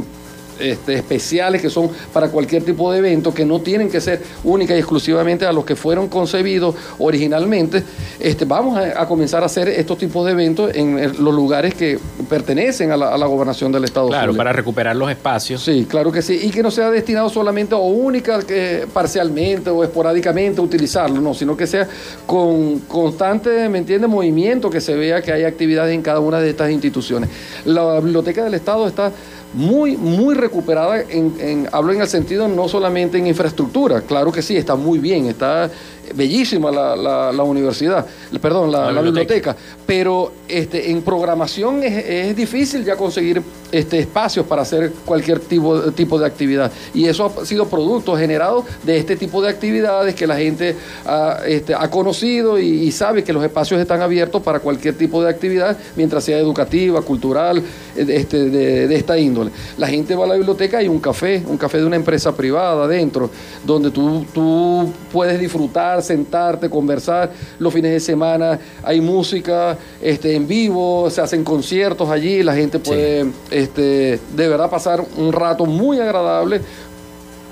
este, 0.60 0.96
especiales 0.96 1.62
que 1.62 1.70
son 1.70 1.90
para 2.14 2.30
cualquier 2.30 2.64
tipo 2.64 2.92
de 2.92 3.00
evento, 3.00 3.34
que 3.34 3.46
no 3.46 3.60
tienen 3.62 3.90
que 3.90 4.02
ser 4.02 4.22
única 4.44 4.76
y 4.76 4.80
exclusivamente 4.80 5.46
a 5.46 5.52
los 5.52 5.66
que 5.66 5.76
fueron 5.76 6.08
concebidos 6.08 6.76
originalmente, 7.00 7.84
este, 8.20 8.46
vamos 8.46 8.78
a, 8.78 9.06
comenzar 9.08 9.44
a 9.44 9.46
hacer 9.46 9.68
estos 9.68 9.98
tipos 9.98 10.26
de 10.26 10.32
eventos 10.32 10.72
en 10.74 11.24
los 11.24 11.34
lugares 11.34 11.74
que 11.74 12.00
pertenecen 12.30 12.92
a 12.92 12.98
la, 12.98 13.26
gobernación 13.26 13.72
del 13.72 13.84
Estado. 13.84 14.08
Claro, 14.08 14.36
para 14.36 14.54
recuperar 14.54 14.96
los 14.96 15.10
espacios. 15.10 15.64
Sí, 15.64 15.86
claro 15.90 16.12
que 16.12 16.22
sí, 16.22 16.40
y 16.44 16.50
que 16.50 16.62
no 16.62 16.72
sea 16.72 16.90
destinado 16.92 17.30
solamente 17.30 17.76
o 17.76 17.80
única, 17.80 18.40
que 18.44 18.88
parcialmente 18.94 19.70
o 19.70 19.84
esporádicamente 19.84 20.62
utilizarlo, 20.62 21.22
no, 21.22 21.34
sino 21.34 21.58
que 21.58 21.68
sea 21.68 21.88
con 22.26 22.80
constante, 22.82 23.68
¿me 23.70 23.80
entiende?, 23.80 24.08
movimiento, 24.08 24.70
que 24.70 24.82
se 24.82 24.96
vea 24.96 25.22
que 25.22 25.32
hay 25.32 25.44
actividades 25.44 25.94
en 25.94 26.02
cada 26.02 26.20
una 26.20 26.40
de 26.40 26.50
estas 26.50 26.72
instituciones. 26.72 27.30
La 27.66 28.00
Biblioteca 28.00 28.44
del 28.44 28.54
Estado 28.54 28.88
está 28.88 29.12
muy, 29.56 29.96
muy 29.96 30.36
recuperada, 30.36 31.02
en, 31.02 31.68
hablo 31.72 31.94
en 31.94 32.02
el 32.02 32.08
sentido 32.08 32.48
no 32.48 32.68
solamente 32.68 33.18
en 33.18 33.26
infraestructura, 33.26 34.02
claro 34.02 34.32
que 34.32 34.42
sí, 34.42 34.58
está 34.58 34.76
muy 34.76 35.00
bien, 35.00 35.28
está 35.28 35.72
bellísima 36.14 36.72
la, 36.72 36.96
la, 37.32 37.44
universidad, 37.44 38.06
perdón, 38.42 38.72
la, 38.72 38.92
biblioteca. 39.02 39.56
pero 39.86 40.32
este, 40.48 40.92
en 40.92 41.02
programación 41.02 41.84
es, 41.84 42.36
difícil 42.36 42.84
ya 42.84 42.96
conseguir 42.96 43.42
este, 43.72 44.00
espacios 44.00 44.46
para 44.46 44.62
hacer 44.62 44.92
cualquier 45.06 45.40
tipo, 45.40 45.92
tipo 45.94 46.20
de 46.20 46.26
actividad. 46.26 46.72
Y 46.94 47.06
eso 47.06 47.32
ha 47.42 47.46
sido 47.46 47.68
producto 47.68 48.16
generado 48.16 48.66
de 48.84 48.98
este 48.98 49.16
tipo 49.16 49.42
de 49.42 49.50
actividades 49.50 50.16
que 50.16 50.28
la 50.28 50.38
gente 50.38 50.76
ha, 51.06 51.40
este, 51.48 51.74
ha 51.74 51.90
conocido 51.90 52.60
y, 52.60 52.92
sabe 52.92 53.24
que 53.24 53.34
los 53.34 53.44
espacios 53.44 53.82
están 53.82 54.02
abiertos 54.02 54.42
para 54.42 54.60
cualquier 54.60 54.96
tipo 54.96 55.22
de 55.22 55.30
actividad, 55.30 55.78
mientras 55.96 56.24
sea 56.24 56.38
educativa, 56.38 57.02
cultural, 57.02 57.62
este, 57.96 58.50
de, 58.50 58.88
de 58.88 58.96
esta 58.96 59.18
índole. 59.18 59.52
La 59.78 59.88
gente 59.88 60.16
va 60.16 60.26
a 60.26 60.28
la 60.28 60.36
biblioteca 60.36 60.82
y 60.82 60.88
un 60.88 61.00
café, 61.00 61.44
un 61.46 61.58
café 61.58 61.80
de 61.80 61.86
una 61.86 61.96
empresa 61.96 62.36
privada 62.36 62.86
adentro, 62.86 63.30
donde 63.66 63.92
tú, 63.92 64.26
tú 64.34 64.92
puedes 65.12 65.40
disfrutar 65.40 65.95
sentarte, 66.02 66.70
conversar. 66.70 67.32
Los 67.60 67.74
fines 67.74 67.92
de 67.92 68.00
semana 68.00 68.60
hay 68.84 69.02
música 69.02 69.78
este, 70.02 70.36
en 70.36 70.48
vivo, 70.48 71.10
se 71.10 71.22
hacen 71.22 71.44
conciertos 71.44 72.10
allí, 72.10 72.44
la 72.44 72.56
gente 72.56 72.80
puede 72.80 73.26
este, 73.52 74.20
de 74.36 74.48
verdad 74.48 74.70
pasar 74.70 75.04
un 75.18 75.32
rato 75.32 75.66
muy 75.66 76.00
agradable 76.00 76.62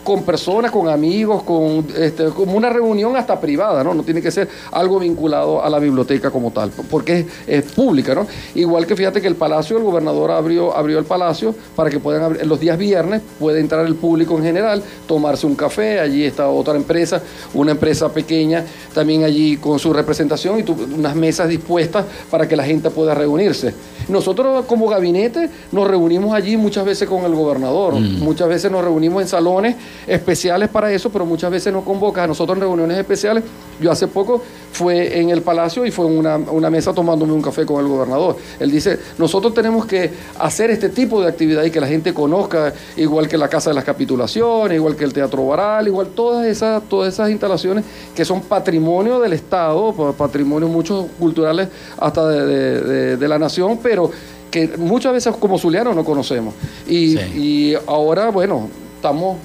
con 0.04 0.24
personas, 0.24 0.72
con 0.72 0.90
amigos, 0.90 1.44
con 1.44 1.86
este, 1.98 2.26
como 2.26 2.58
una 2.58 2.70
reunión 2.70 3.16
hasta 3.16 3.40
privada, 3.40 3.84
¿no? 3.84 3.94
No 3.94 4.04
tiene 4.04 4.22
que 4.22 4.32
ser 4.32 4.48
algo 4.72 5.00
vinculado 5.00 5.64
a 5.64 5.70
la 5.70 5.80
biblioteca 5.80 6.30
como 6.30 6.52
tal, 6.52 6.72
porque 6.90 7.26
es, 7.48 7.64
pública, 7.64 8.14
¿no? 8.14 8.28
Igual 8.56 8.86
que 8.86 8.96
fíjate 8.96 9.22
que 9.22 9.28
el 9.28 9.36
Palacio, 9.36 9.78
el 9.78 9.84
gobernador 9.84 10.32
abrió, 10.32 10.76
abrió 10.76 11.00
el 11.00 11.06
Palacio 11.06 11.56
para 11.76 11.90
que 11.90 12.00
puedan 12.00 12.24
abrir, 12.24 12.46
los 12.46 12.60
días 12.60 12.78
viernes 12.78 13.22
puede 13.40 13.60
entrar 13.60 13.86
el 13.86 13.96
público 13.96 14.38
en 14.38 14.44
general, 14.44 14.84
tomarse 15.08 15.48
un 15.48 15.56
café, 15.56 16.00
allí 16.00 16.26
está 16.26 16.50
otra 16.50 16.76
empresa, 16.76 17.22
una 17.54 17.72
empresa 17.72 18.12
pequeña, 18.12 18.66
también 18.94 19.24
allí 19.24 19.58
con 19.58 19.80
su 19.80 19.94
representación 19.94 20.60
y 20.60 20.72
unas 20.96 21.16
mesas 21.16 21.48
dispuestas 21.48 22.06
para 22.30 22.48
que 22.48 22.56
la 22.56 22.64
gente 22.64 22.90
pueda 22.90 23.14
reunirse. 23.16 23.74
Nosotros 24.10 24.66
como 24.66 24.88
gabinete 24.88 25.50
nos 25.72 25.88
reunimos 25.88 26.34
allí 26.34 26.58
muchas 26.58 26.86
veces 26.86 27.08
con 27.08 27.24
el 27.24 27.34
gobernador, 27.34 27.96
mm. 27.96 28.20
muchas 28.20 28.50
veces 28.50 28.72
nos 28.72 28.84
reunimos 28.84 29.22
en 29.22 29.28
salones 29.28 29.76
especiales 30.08 30.70
para 30.70 30.92
eso, 30.92 31.10
pero 31.10 31.26
muchas 31.26 31.52
veces 31.52 31.74
nos 31.74 31.84
convoca 31.84 32.24
a 32.24 32.28
nosotros 32.28 32.58
en 32.58 32.62
reuniones 32.62 32.98
especiales. 32.98 33.44
Yo 33.80 33.92
hace 33.92 34.08
poco 34.08 34.42
fue 34.72 35.20
en 35.20 35.30
el 35.30 35.42
Palacio 35.42 35.86
y 35.86 35.92
fue 35.92 36.08
en 36.08 36.18
una, 36.18 36.38
una, 36.38 36.70
mesa 36.70 36.94
tomándome 36.94 37.34
un 37.34 37.42
café 37.42 37.66
con 37.66 37.80
el 37.80 37.88
gobernador. 37.88 38.38
Él 38.60 38.72
dice, 38.72 39.00
nosotros 39.18 39.54
tenemos 39.54 39.86
que 39.86 40.12
hacer 40.40 40.72
este 40.72 40.90
tipo 40.90 41.22
de 41.22 41.28
actividad 41.28 41.64
y 41.64 41.72
que 41.72 41.80
la 41.80 41.88
gente 41.88 42.14
conozca, 42.14 42.74
igual 42.98 43.28
que 43.28 43.38
la 43.38 43.48
Casa 43.48 43.70
de 43.70 43.76
las 43.76 43.84
Capitulaciones, 43.84 44.76
igual 44.76 44.96
que 44.96 45.04
el 45.04 45.14
Teatro 45.14 45.46
Baral, 45.48 45.88
igual 45.88 46.08
todas 46.16 46.46
esas, 46.46 46.84
todas 46.90 47.14
esas 47.14 47.30
instalaciones 47.30 47.84
que 48.16 48.26
son 48.26 48.42
patrimonio 48.42 49.20
del 49.20 49.34
Estado, 49.34 49.94
patrimonio 50.18 50.68
muchos 50.68 51.06
culturales 51.20 51.68
hasta 51.98 52.28
de, 52.28 53.18
de 53.18 53.28
la 53.28 53.38
nación, 53.38 53.80
pero 53.82 54.12
que 54.54 54.78
muchas 54.78 55.12
veces 55.14 55.36
como 55.38 55.58
zulianos 55.58 55.96
no 55.96 56.06
conocemos. 56.06 56.54
Y, 56.88 57.18
y 57.18 57.76
ahora, 57.88 58.30
bueno, 58.30 58.70
estamos 58.98 59.38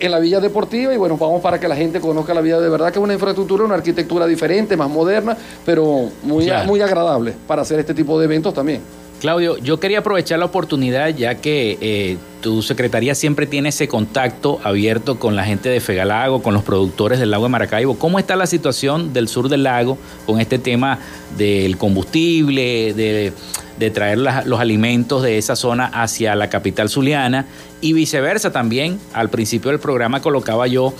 en 0.00 0.10
la 0.10 0.18
Villa 0.18 0.40
Deportiva 0.40 0.92
y 0.92 0.96
bueno, 0.96 1.16
vamos 1.16 1.40
para 1.40 1.60
que 1.60 1.68
la 1.68 1.76
gente 1.76 2.00
conozca 2.00 2.34
la 2.34 2.40
Villa 2.40 2.58
de 2.58 2.68
verdad, 2.68 2.92
que 2.92 2.98
es 2.98 3.04
una 3.04 3.14
infraestructura, 3.14 3.64
una 3.64 3.74
arquitectura 3.74 4.26
diferente, 4.26 4.76
más 4.76 4.88
moderna, 4.88 5.36
pero 5.64 6.10
muy, 6.22 6.50
muy 6.66 6.80
agradable 6.80 7.34
para 7.46 7.62
hacer 7.62 7.78
este 7.78 7.94
tipo 7.94 8.18
de 8.18 8.24
eventos 8.24 8.54
también. 8.54 8.80
Claudio, 9.20 9.58
yo 9.58 9.78
quería 9.78 9.98
aprovechar 9.98 10.38
la 10.38 10.46
oportunidad 10.46 11.08
ya 11.10 11.34
que 11.34 11.76
eh, 11.80 12.16
tu 12.40 12.62
secretaría 12.62 13.14
siempre 13.14 13.46
tiene 13.46 13.68
ese 13.68 13.88
contacto 13.88 14.60
abierto 14.64 15.18
con 15.18 15.36
la 15.36 15.44
gente 15.44 15.68
de 15.68 15.80
Fegalago, 15.80 16.42
con 16.42 16.54
los 16.54 16.62
productores 16.62 17.18
del 17.18 17.30
lago 17.30 17.44
de 17.44 17.50
Maracaibo. 17.50 17.98
¿Cómo 17.98 18.18
está 18.18 18.36
la 18.36 18.46
situación 18.46 19.12
del 19.12 19.28
sur 19.28 19.48
del 19.48 19.62
lago 19.62 19.98
con 20.26 20.40
este 20.40 20.58
tema 20.58 20.98
del 21.36 21.76
combustible, 21.76 22.94
de 22.94 23.90
traer 23.90 24.18
los 24.18 24.60
alimentos 24.60 25.22
de 25.22 25.38
esa 25.38 25.56
zona 25.56 25.86
hacia 25.86 26.34
la 26.34 26.50
capital 26.50 26.88
zuliana 26.88 27.46
y 27.80 27.92
viceversa 27.92 28.52
también. 28.52 29.00
Al 29.12 29.30
principio 29.30 29.70
del 29.70 29.80
programa 29.80 30.20
colocaba 30.20 30.66
yo 30.66 30.92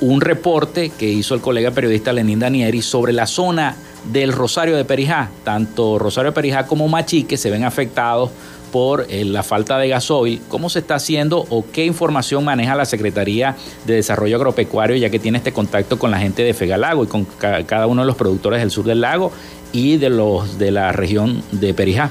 un 0.00 0.20
reporte 0.20 0.90
que 0.90 1.08
hizo 1.08 1.34
el 1.34 1.40
colega 1.40 1.70
periodista 1.70 2.12
Lenín 2.12 2.40
Danieri 2.40 2.82
sobre 2.82 3.12
la 3.12 3.26
zona 3.26 3.76
del 4.12 4.32
Rosario 4.32 4.76
de 4.76 4.84
Perijá. 4.84 5.30
Tanto 5.44 5.98
Rosario 5.98 6.30
de 6.30 6.34
Perijá 6.34 6.66
como 6.66 6.88
Machique 6.88 7.36
se 7.36 7.50
ven 7.50 7.64
afectados 7.64 8.30
por 8.72 9.06
eh, 9.08 9.24
la 9.24 9.44
falta 9.44 9.78
de 9.78 9.88
gasoil. 9.88 10.40
¿Cómo 10.48 10.68
se 10.68 10.80
está 10.80 10.96
haciendo 10.96 11.46
o 11.50 11.64
qué 11.70 11.84
información 11.84 12.44
maneja 12.44 12.74
la 12.74 12.86
Secretaría 12.86 13.54
de 13.86 13.94
Desarrollo 13.94 14.36
Agropecuario, 14.36 14.96
ya 14.96 15.10
que 15.10 15.20
tiene 15.20 15.38
este 15.38 15.52
contacto 15.52 15.98
con 15.98 16.10
la 16.10 16.18
gente 16.18 16.42
de 16.42 16.54
Fegalago 16.54 17.04
y 17.04 17.06
con 17.06 17.24
cada 17.24 17.86
uno 17.86 18.02
de 18.02 18.06
los 18.06 18.16
productores 18.16 18.60
del 18.60 18.70
sur 18.70 18.84
del 18.84 19.02
lago 19.02 19.30
y 19.72 19.98
de 19.98 20.10
los 20.10 20.58
de 20.58 20.72
la 20.72 20.90
región 20.90 21.42
de 21.52 21.74
Perijá? 21.74 22.10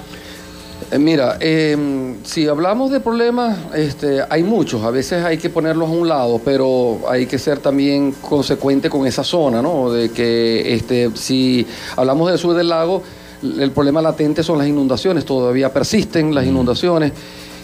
Eh, 0.91 0.99
mira, 0.99 1.37
em, 1.39 2.17
si 2.23 2.47
hablamos 2.47 2.91
de 2.91 2.99
problemas, 2.99 3.57
este, 3.73 4.21
hay 4.29 4.43
muchos, 4.43 4.83
a 4.83 4.91
veces 4.91 5.23
hay 5.23 5.37
que 5.37 5.49
ponerlos 5.49 5.89
a 5.89 5.91
un 5.91 6.07
lado, 6.07 6.41
pero 6.43 6.99
hay 7.07 7.25
que 7.25 7.39
ser 7.39 7.59
también 7.59 8.11
consecuente 8.21 8.89
con 8.89 9.07
esa 9.07 9.23
zona, 9.23 9.61
¿no? 9.61 9.91
De 9.91 10.09
que 10.11 10.73
este, 10.73 11.09
si 11.15 11.65
hablamos 11.95 12.29
del 12.29 12.37
sur 12.37 12.55
del 12.55 12.69
lago, 12.69 13.03
el 13.41 13.71
problema 13.71 14.01
latente 14.01 14.43
son 14.43 14.57
las 14.57 14.67
inundaciones, 14.67 15.25
todavía 15.25 15.71
persisten 15.73 16.33
las 16.33 16.45
inundaciones 16.45 17.11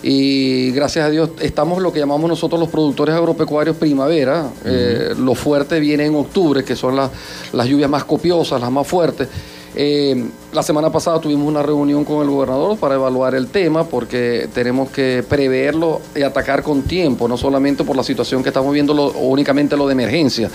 y 0.03 0.71
gracias 0.71 1.05
a 1.05 1.09
Dios 1.09 1.31
estamos 1.41 1.81
lo 1.81 1.91
que 1.91 1.99
llamamos 1.99 2.29
nosotros 2.29 2.59
los 2.59 2.69
productores 2.69 3.15
agropecuarios 3.15 3.75
primavera. 3.77 4.49
Eh, 4.63 5.13
lo 5.17 5.33
fuerte 5.35 5.79
viene 5.79 6.05
en 6.05 6.15
octubre, 6.15 6.63
que 6.63 6.75
son 6.75 6.95
las 6.95 7.67
lluvias 7.67 7.89
más 7.89 8.03
copiosas, 8.03 8.61
las 8.61 8.71
más 8.71 8.87
fuertes. 8.87 9.27
Eh, 9.79 10.25
la 10.53 10.63
semana 10.63 10.91
pasada 10.91 11.21
tuvimos 11.21 11.47
una 11.47 11.61
reunión 11.61 12.03
con 12.03 12.23
el 12.23 12.29
gobernador 12.31 12.79
para 12.79 12.95
evaluar 12.95 13.35
el 13.35 13.47
tema 13.47 13.83
porque 13.83 14.49
tenemos 14.51 14.89
que 14.89 15.23
preverlo 15.27 16.01
y 16.15 16.23
atacar 16.23 16.63
con 16.63 16.81
tiempo, 16.81 17.27
no 17.27 17.37
solamente 17.37 17.83
por 17.83 17.95
la 17.95 18.03
situación 18.03 18.41
que 18.41 18.49
estamos 18.49 18.73
viendo 18.73 18.93
o 18.93 19.27
únicamente 19.27 19.77
lo 19.77 19.85
de 19.85 19.91
emergencia. 19.91 20.49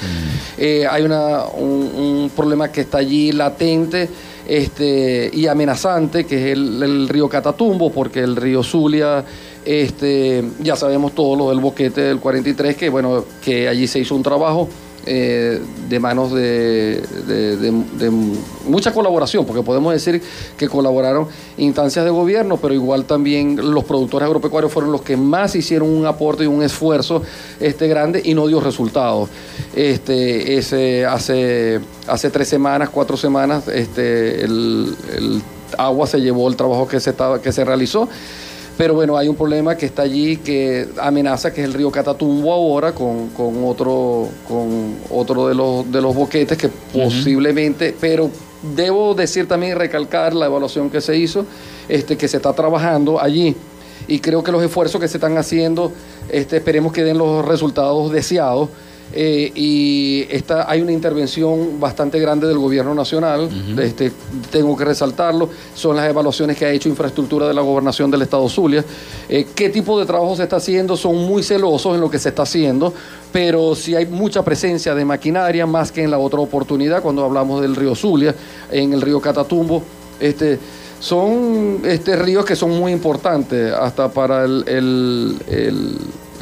Eh, 0.58 0.86
hay 0.90 1.04
una, 1.04 1.44
un, 1.44 2.32
problema 2.34 2.72
que 2.72 2.80
está 2.80 2.98
allí 2.98 3.30
latente 3.30 4.08
este, 4.46 5.30
y 5.32 5.46
amenazante, 5.46 6.24
que 6.24 6.50
es 6.50 6.52
el, 6.52 7.08
río 7.08 7.28
Catatumbo, 7.28 7.92
porque 7.92 8.20
el 8.20 8.36
río 8.36 8.62
Zulia, 8.62 9.24
este, 9.64 10.44
ya 10.60 10.76
sabemos 10.76 11.14
todo 11.14 11.36
lo 11.36 11.50
del 11.50 11.60
boquete 11.60 12.00
del 12.02 12.18
43, 12.18 12.76
que 12.76 12.88
bueno, 12.88 13.24
que 13.44 13.68
allí 13.68 13.86
se 13.86 14.00
hizo 14.00 14.14
un 14.14 14.22
trabajo 14.22 14.68
eh, 15.04 15.60
de 15.88 15.98
manos 15.98 16.32
de, 16.32 17.02
mucha 18.66 18.92
colaboración, 18.92 19.44
porque 19.44 19.62
podemos 19.62 19.92
decir 19.92 20.22
que 20.56 20.68
colaboraron 20.68 21.26
instancias 21.58 22.04
de 22.04 22.10
gobierno, 22.10 22.56
pero 22.56 22.72
igual 22.72 23.04
también 23.04 23.72
los 23.72 23.84
productores 23.84 24.26
agropecuarios 24.26 24.72
fueron 24.72 24.92
los 24.92 25.02
que 25.02 25.16
más 25.16 25.54
hicieron 25.56 25.88
un 25.88 26.06
aporte 26.06 26.44
y 26.44 26.46
un 26.46 26.62
esfuerzo 26.62 27.22
este, 27.60 27.88
grande 27.88 28.22
y 28.24 28.34
no 28.34 28.46
dio 28.46 28.60
resultados. 28.60 29.28
Este, 29.74 31.06
hace, 31.06 31.80
hace 32.06 32.30
tres 32.30 32.48
semanas, 32.48 32.88
cuatro 32.90 33.16
semanas, 33.16 33.68
este, 33.68 34.44
el, 34.44 34.94
el 35.16 35.42
agua 35.78 36.06
se 36.06 36.20
llevó 36.20 36.48
el 36.48 36.56
trabajo 36.56 36.86
que 36.86 37.00
se, 37.00 37.10
estaba, 37.10 37.40
que 37.40 37.52
se 37.52 37.64
realizó 37.64 38.08
pero 38.76 38.94
bueno, 38.94 39.16
hay 39.16 39.28
un 39.28 39.36
problema 39.36 39.76
que 39.76 39.86
está 39.86 40.02
allí 40.02 40.38
que 40.38 40.88
amenaza, 41.00 41.52
que 41.52 41.60
es 41.60 41.66
el 41.66 41.74
río 41.74 41.90
Catatumbo 41.90 42.52
ahora, 42.52 42.92
con, 42.92 43.30
otro, 43.64 44.28
con 44.48 44.96
otro 45.10 45.48
de 45.48 45.54
los, 45.54 45.90
de 45.90 46.00
los 46.00 46.14
boquetes 46.14 46.56
que 46.56 46.68
posiblemente, 46.68 47.94
pero 48.00 48.30
debo 48.74 49.14
decir 49.14 49.46
también, 49.46 49.78
recalcar 49.78 50.34
la 50.34 50.46
evaluación 50.46 50.90
que 50.90 51.00
se 51.00 51.16
hizo, 51.16 51.44
este, 51.88 52.16
que 52.16 52.28
se 52.28 52.38
está 52.38 52.52
trabajando 52.52 53.20
allí. 53.20 53.54
Y 54.08 54.18
creo 54.20 54.42
que 54.42 54.50
los 54.50 54.62
esfuerzos 54.62 55.00
que 55.00 55.08
se 55.08 55.18
están 55.18 55.36
haciendo, 55.38 55.92
este, 56.28 56.56
esperemos 56.56 56.92
que 56.92 57.04
den 57.04 57.18
los 57.18 57.44
resultados 57.44 58.10
deseados 58.10 58.68
eh, 59.14 59.52
y 59.54 60.26
esta, 60.30 60.70
hay 60.70 60.80
una 60.80 60.92
intervención 60.92 61.78
bastante 61.78 62.18
grande 62.18 62.46
del 62.46 62.58
gobierno 62.58 62.94
nacional, 62.94 63.48
este, 63.78 64.10
tengo 64.50 64.76
que 64.76 64.84
resaltarlo, 64.84 65.50
son 65.74 65.96
las 65.96 66.08
evaluaciones 66.08 66.56
que 66.56 66.64
ha 66.64 66.70
hecho 66.70 66.88
infraestructura 66.88 67.46
de 67.46 67.54
la 67.54 67.60
gobernación 67.60 68.10
del 68.10 68.22
estado 68.22 68.48
Zulia. 68.48 68.84
Eh, 69.28 69.46
¿Qué 69.54 69.68
tipo 69.68 69.98
de 70.00 70.06
trabajo 70.06 70.34
se 70.36 70.44
está 70.44 70.56
haciendo? 70.56 70.96
Son 70.96 71.16
muy 71.16 71.42
celosos 71.42 71.94
en 71.94 72.00
lo 72.00 72.10
que 72.10 72.18
se 72.18 72.30
está 72.30 72.42
haciendo, 72.42 72.92
pero 73.30 73.74
sí 73.74 73.94
hay 73.94 74.06
mucha 74.06 74.42
presencia 74.42 74.94
de 74.94 75.04
maquinaria, 75.04 75.66
más 75.66 75.92
que 75.92 76.02
en 76.02 76.10
la 76.10 76.18
otra 76.18 76.40
oportunidad, 76.40 77.02
cuando 77.02 77.24
hablamos 77.24 77.60
del 77.60 77.76
río 77.76 77.94
Zulia, 77.94 78.34
en 78.70 78.92
el 78.92 79.02
río 79.02 79.20
Catatumbo. 79.20 79.82
Este, 80.18 80.58
son 81.00 81.80
este, 81.84 82.16
ríos 82.16 82.44
que 82.44 82.54
son 82.54 82.70
muy 82.70 82.92
importantes 82.92 83.72
hasta 83.72 84.08
para 84.08 84.44
el 84.44 85.36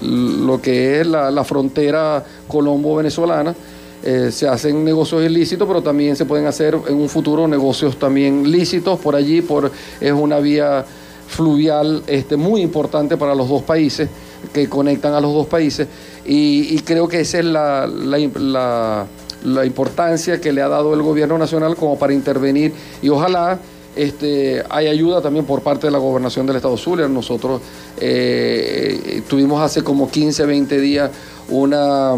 lo 0.02 0.60
que 0.60 1.00
es 1.00 1.06
la, 1.06 1.44
frontera 1.44 2.24
colombo-venezolana. 2.48 3.54
Eh, 4.02 4.30
se 4.32 4.48
hacen 4.48 4.82
negocios 4.84 5.22
ilícitos, 5.22 5.68
pero 5.68 5.82
también 5.82 6.16
se 6.16 6.24
pueden 6.24 6.46
hacer 6.46 6.76
en 6.88 6.96
un 6.96 7.08
futuro 7.08 7.46
negocios 7.46 7.98
también 7.98 8.50
lícitos 8.50 8.98
por 8.98 9.14
allí, 9.14 9.42
por, 9.42 9.70
es 10.00 10.12
una 10.12 10.38
vía 10.38 10.84
fluvial 11.28 12.02
este, 12.06 12.36
muy 12.36 12.62
importante 12.62 13.18
para 13.18 13.34
los 13.34 13.48
dos 13.48 13.62
países, 13.62 14.08
que 14.54 14.68
conectan 14.70 15.12
a 15.12 15.20
los 15.20 15.34
dos 15.34 15.46
países, 15.46 15.86
y, 16.24 16.78
creo 16.80 17.08
que 17.08 17.20
esa 17.20 17.40
es 17.40 17.44
la, 17.44 17.86
la 17.86 19.66
importancia 19.66 20.40
que 20.40 20.52
le 20.52 20.62
ha 20.62 20.68
dado 20.68 20.94
el 20.94 21.02
gobierno 21.02 21.36
nacional 21.36 21.76
como 21.76 21.98
para 21.98 22.14
intervenir, 22.14 22.72
y 23.02 23.10
ojalá 23.10 23.60
este, 23.96 24.62
hay 24.68 24.86
ayuda 24.86 25.20
también 25.20 25.44
por 25.44 25.62
parte 25.62 25.86
de 25.86 25.90
la 25.90 25.98
gobernación 25.98 26.46
del 26.46 26.56
Estado 26.56 26.76
Zulia. 26.76 27.08
Nosotros 27.08 27.60
eh, 27.98 29.22
tuvimos 29.28 29.60
hace 29.60 29.82
como 29.82 30.10
15, 30.10 30.46
20 30.46 30.80
días 30.80 31.10
una... 31.48 32.14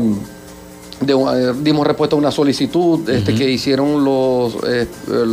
Eh, 1.05 1.53
dimos 1.63 1.85
respuesta 1.85 2.15
a 2.15 2.19
una 2.19 2.31
solicitud 2.31 3.09
este, 3.11 3.35
que 3.35 3.51
hicieron 3.51 4.05
los 4.05 4.57
eh, 4.65 4.87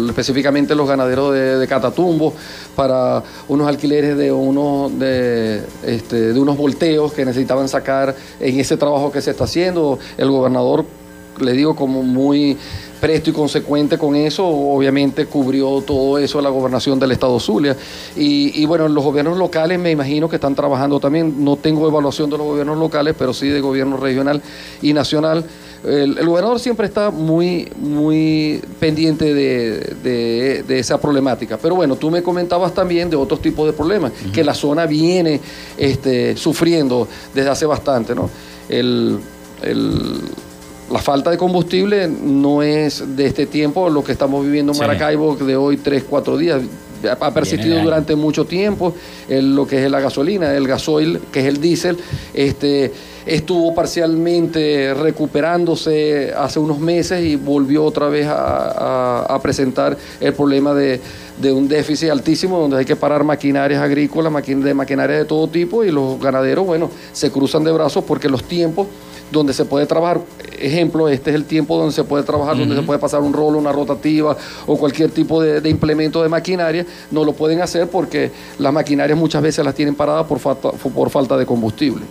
específicamente 0.08 0.74
los 0.74 0.88
ganaderos 0.88 1.32
de, 1.32 1.68
Catatumbo 1.68 2.34
para 2.76 3.22
unos 3.48 3.68
alquileres 3.68 4.18
de 4.18 4.32
unos 4.32 4.98
de, 4.98 5.62
este, 5.86 6.34
de 6.34 6.40
unos 6.40 6.58
volteos 6.58 7.14
que 7.14 7.24
necesitaban 7.24 7.70
sacar 7.70 8.16
en 8.40 8.60
ese 8.60 8.78
trabajo 8.78 9.12
que 9.12 9.22
se 9.22 9.30
está 9.30 9.44
haciendo. 9.44 10.00
El 10.18 10.32
gobernador, 10.32 10.86
le 11.40 11.54
digo, 11.54 11.76
como 11.76 12.04
muy 12.04 12.58
presto 13.00 13.30
y 13.30 13.34
consecuente 13.34 13.98
con 13.98 14.16
eso, 14.16 14.46
obviamente 14.46 15.26
cubrió 15.26 15.82
todo 15.82 16.18
eso 16.18 16.42
la 16.42 16.50
gobernación 16.50 17.00
del 17.00 17.12
Estado 17.12 17.40
Zulia. 17.40 17.76
Y, 18.16 18.66
bueno, 18.66 18.88
los 18.88 19.04
gobiernos 19.04 19.38
locales 19.38 19.80
me 19.80 19.92
imagino 19.92 20.30
que 20.30 20.36
están 20.36 20.56
trabajando 20.56 21.00
también, 21.00 21.44
no 21.44 21.56
tengo 21.56 21.88
evaluación 21.88 22.30
de 22.30 22.38
los 22.38 22.48
gobiernos 22.48 22.78
locales, 22.78 23.16
pero 23.18 23.34
sí 23.34 23.48
de 23.48 23.62
gobierno 23.62 23.98
regional 23.98 24.42
y 24.82 24.94
nacional. 24.94 25.46
El, 25.86 26.26
gobernador 26.26 26.60
siempre 26.60 26.88
está 26.88 27.10
muy, 27.10 27.72
muy 27.78 28.62
pendiente 28.82 29.34
de, 29.34 30.66
esa 30.78 31.00
problemática. 31.00 31.58
Pero 31.58 31.76
bueno, 31.76 31.96
tú 31.96 32.12
me 32.12 32.22
comentabas 32.22 32.74
también 32.74 33.10
de 33.10 33.16
otros 33.16 33.42
tipos 33.42 33.66
de 33.66 33.74
problemas 33.74 34.12
que 34.34 34.44
la 34.44 34.54
zona 34.54 34.86
viene 34.86 35.40
este, 35.78 36.36
sufriendo 36.36 37.08
desde 37.34 37.50
hace 37.50 37.66
bastante, 37.66 38.14
¿no? 38.14 38.30
el, 38.70 39.20
la 40.92 41.00
falta 41.00 41.30
de 41.30 41.38
combustible 41.38 42.08
no 42.08 42.64
es 42.64 43.16
de 43.16 43.26
este 43.26 43.46
tiempo 43.46 43.90
lo 43.90 44.04
que 44.04 44.12
estamos 44.12 44.44
viviendo 44.44 44.72
en 44.74 44.80
Maracaibo 44.80 45.36
de 45.36 45.56
hoy 45.56 45.78
tres, 45.78 46.04
cuatro 46.10 46.38
días. 46.38 46.62
Ha 47.04 47.34
persistido 47.34 47.82
durante 47.82 48.14
mucho 48.16 48.44
tiempo 48.44 48.94
lo 49.30 49.66
que 49.66 49.86
es 49.86 49.90
la 49.90 50.02
gasolina, 50.02 50.54
el 50.54 50.68
gasoil, 50.68 51.22
que 51.32 51.40
es 51.40 51.46
el 51.46 51.62
diésel, 51.62 51.98
este, 52.34 52.92
estuvo 53.26 53.74
parcialmente 53.74 54.94
recuperándose 54.94 56.34
hace 56.36 56.60
unos 56.60 56.80
meses 56.80 57.24
y 57.24 57.38
volvió 57.38 57.86
otra 57.86 58.10
vez 58.10 58.28
a, 58.30 59.40
presentar 59.42 59.98
el 60.20 60.34
problema 60.34 60.74
de, 60.74 61.00
de, 61.42 61.54
un 61.54 61.70
déficit 61.70 62.10
altísimo 62.10 62.60
donde 62.60 62.80
hay 62.80 62.86
que 62.86 62.98
parar 62.98 63.24
maquinarias 63.24 63.82
agrícolas, 63.82 64.34
de 64.46 64.74
maquinaria 64.74 65.20
de 65.20 65.26
todo 65.26 65.48
tipo 65.48 65.86
y 65.86 65.92
los 65.92 66.20
ganaderos, 66.20 66.66
bueno, 66.66 66.92
se 67.14 67.32
cruzan 67.32 67.64
de 67.64 67.72
brazos 67.72 68.04
porque 68.04 68.28
los 68.28 68.44
tiempos 68.44 68.88
donde 69.32 69.54
se 69.54 69.66
puede 69.66 69.86
trabajar, 69.86 70.22
ejemplo, 70.60 71.08
este 71.08 71.30
es 71.30 71.36
el 71.36 71.46
tiempo 71.46 71.78
donde 71.78 71.94
se 71.94 72.04
puede 72.04 72.24
trabajar, 72.24 72.58
donde 72.58 72.76
se 72.76 72.82
puede 72.82 73.00
pasar 73.00 73.22
un 73.22 73.34
rolo, 73.34 73.58
una 73.58 73.72
rotativa 73.72 74.36
o 74.66 74.78
cualquier 74.78 75.12
tipo 75.12 75.42
de, 75.42 75.68
implemento 75.70 76.22
de 76.22 76.30
maquinaria, 76.30 76.86
no 77.12 77.24
lo 77.24 77.34
pueden 77.34 77.62
hacer 77.62 77.88
porque 77.88 78.32
las 78.58 78.74
maquinarias 78.74 79.18
muchas 79.18 79.42
veces 79.42 79.64
las 79.64 79.76
tienen 79.76 79.96
paradas 79.96 80.26
por 80.26 80.40
falta, 80.40 80.72
por 80.72 81.10
falta 81.10 81.38
de 81.38 81.46
combustible. 81.46 82.04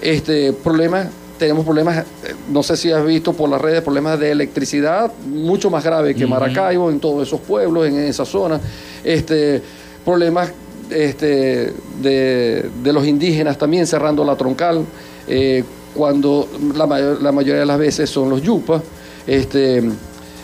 Este 0.00 0.52
problema 0.52 1.08
tenemos 1.38 1.64
problemas, 1.64 2.04
no 2.50 2.62
sé 2.62 2.76
si 2.76 2.92
has 2.92 3.04
visto 3.04 3.32
por 3.32 3.48
las 3.48 3.60
redes, 3.60 3.82
problemas 3.82 4.18
de 4.18 4.30
electricidad 4.30 5.10
mucho 5.26 5.70
más 5.70 5.82
graves 5.82 6.14
que 6.14 6.24
Maracaibo, 6.24 6.88
en 6.88 7.00
todos 7.00 7.26
esos 7.26 7.40
pueblos, 7.40 7.88
en 7.88 7.98
esa 7.98 8.24
zona. 8.24 8.60
Este, 9.02 9.60
problemas 10.04 10.52
este, 10.90 11.72
de, 12.00 12.70
los 12.84 13.04
indígenas 13.06 13.58
también 13.58 13.88
cerrando 13.88 14.24
la 14.24 14.36
troncal. 14.36 14.84
Eh, 15.26 15.64
cuando 15.94 16.48
la, 16.74 16.86
la 16.86 17.32
mayoría 17.32 17.60
de 17.60 17.66
las 17.66 17.78
veces 17.78 18.10
son 18.10 18.30
los 18.30 18.42
yupas. 18.42 18.82
Este, 19.26 19.82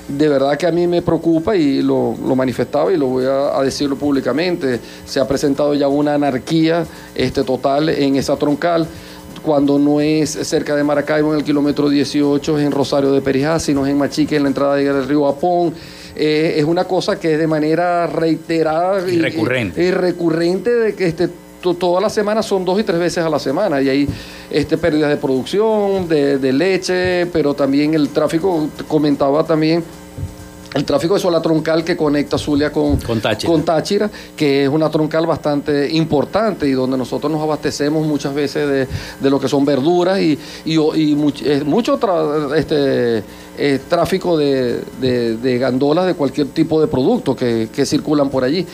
de 0.09 0.29
verdad 0.29 0.57
que 0.57 0.67
a 0.67 0.73
mí 0.73 0.87
me 0.87 1.03
preocupa 1.03 1.55
y 1.55 1.83
lo, 1.83 2.15
manifestaba 2.35 2.93
y 2.93 2.97
lo 2.97 3.07
voy 3.07 3.27
a, 3.27 3.61
decirlo 3.63 3.97
públicamente. 3.97 4.81
Se 5.05 5.21
ha 5.21 5.29
presentado 5.29 5.75
ya 5.75 5.89
una 5.89 6.15
anarquía 6.15 6.87
este, 7.15 7.45
total 7.45 7.91
en 7.91 8.17
esa 8.17 8.37
troncal 8.37 8.87
cuando 9.43 9.79
no 9.79 10.01
es 10.01 10.31
cerca 10.31 10.75
de 10.75 10.83
Maracaibo 10.83 11.33
en 11.33 11.39
el 11.39 11.45
kilómetro 11.45 11.89
18 11.89 12.59
es 12.59 12.67
en 12.67 12.73
Rosario 12.73 13.13
de 13.13 13.21
Perijá, 13.21 13.61
sino 13.61 13.87
es 13.87 13.93
en 13.93 13.99
Machique 13.99 14.37
en 14.37 14.43
la 14.43 14.49
entrada 14.49 14.75
del 14.75 15.07
río 15.07 15.29
Apón. 15.29 15.75
Eh, 16.17 16.55
es 16.57 16.65
una 16.65 16.85
cosa 16.85 17.21
que 17.21 17.35
es 17.35 17.39
de 17.39 17.47
manera 17.47 18.07
reiterada 18.09 19.09
y 19.09 19.19
recurrente. 19.21 19.83
Y, 19.85 19.91
recurrente 19.93 20.71
de 20.71 20.95
que 20.95 21.07
este, 21.07 21.29
todas 21.61 22.03
las 22.03 22.13
semanas 22.13 22.47
son 22.47 22.65
dos 22.65 22.81
y 22.81 22.85
tres 22.85 22.99
veces 22.99 23.25
a 23.25 23.29
la 23.29 23.39
semana. 23.39 23.81
Y 23.83 23.89
hay 23.89 24.09
este, 24.51 24.79
pérdidas 24.79 25.11
de 25.11 25.17
producción, 25.17 26.09
de, 26.09 26.39
de 26.39 26.53
leche, 26.53 27.27
pero 27.27 27.55
también 27.55 27.95
el 27.95 28.09
tráfico, 28.11 28.69
comentaba 28.87 29.45
también 29.45 29.85
el 30.75 30.85
tráfico 30.85 31.19
de 31.19 31.31
la 31.31 31.41
troncal 31.41 31.83
que 31.83 31.97
conecta 31.97 32.37
Zulia 32.37 32.71
con, 32.71 32.99
con 32.99 33.21
Táchira. 33.21 34.11
que 34.37 34.65
es 34.65 34.69
una 34.69 34.91
troncal 34.91 35.27
bastante 35.27 35.91
importante 35.91 36.69
y 36.69 36.73
donde 36.73 36.99
nosotros 36.99 37.33
nos 37.33 37.41
abastecemos 37.43 38.07
muchas 38.07 38.35
veces 38.35 38.89
de, 39.21 39.31
lo 39.31 39.41
que 39.41 39.49
son 39.49 39.65
verduras 39.65 40.21
y, 40.21 40.39
y, 40.65 41.15
mucho, 41.15 41.99
este, 42.55 43.23
eh, 43.57 43.81
tráfico 43.89 44.37
de, 44.37 44.83
de, 45.01 45.59
gandolas 45.59 46.07
de 46.07 46.15
cualquier 46.15 46.49
tipo 46.49 46.81
de 46.81 46.87
producto 46.87 47.35
que, 47.35 47.69
que 47.73 47.87
circulan 47.87 48.29
por 48.29 48.45
allí. 48.45 48.67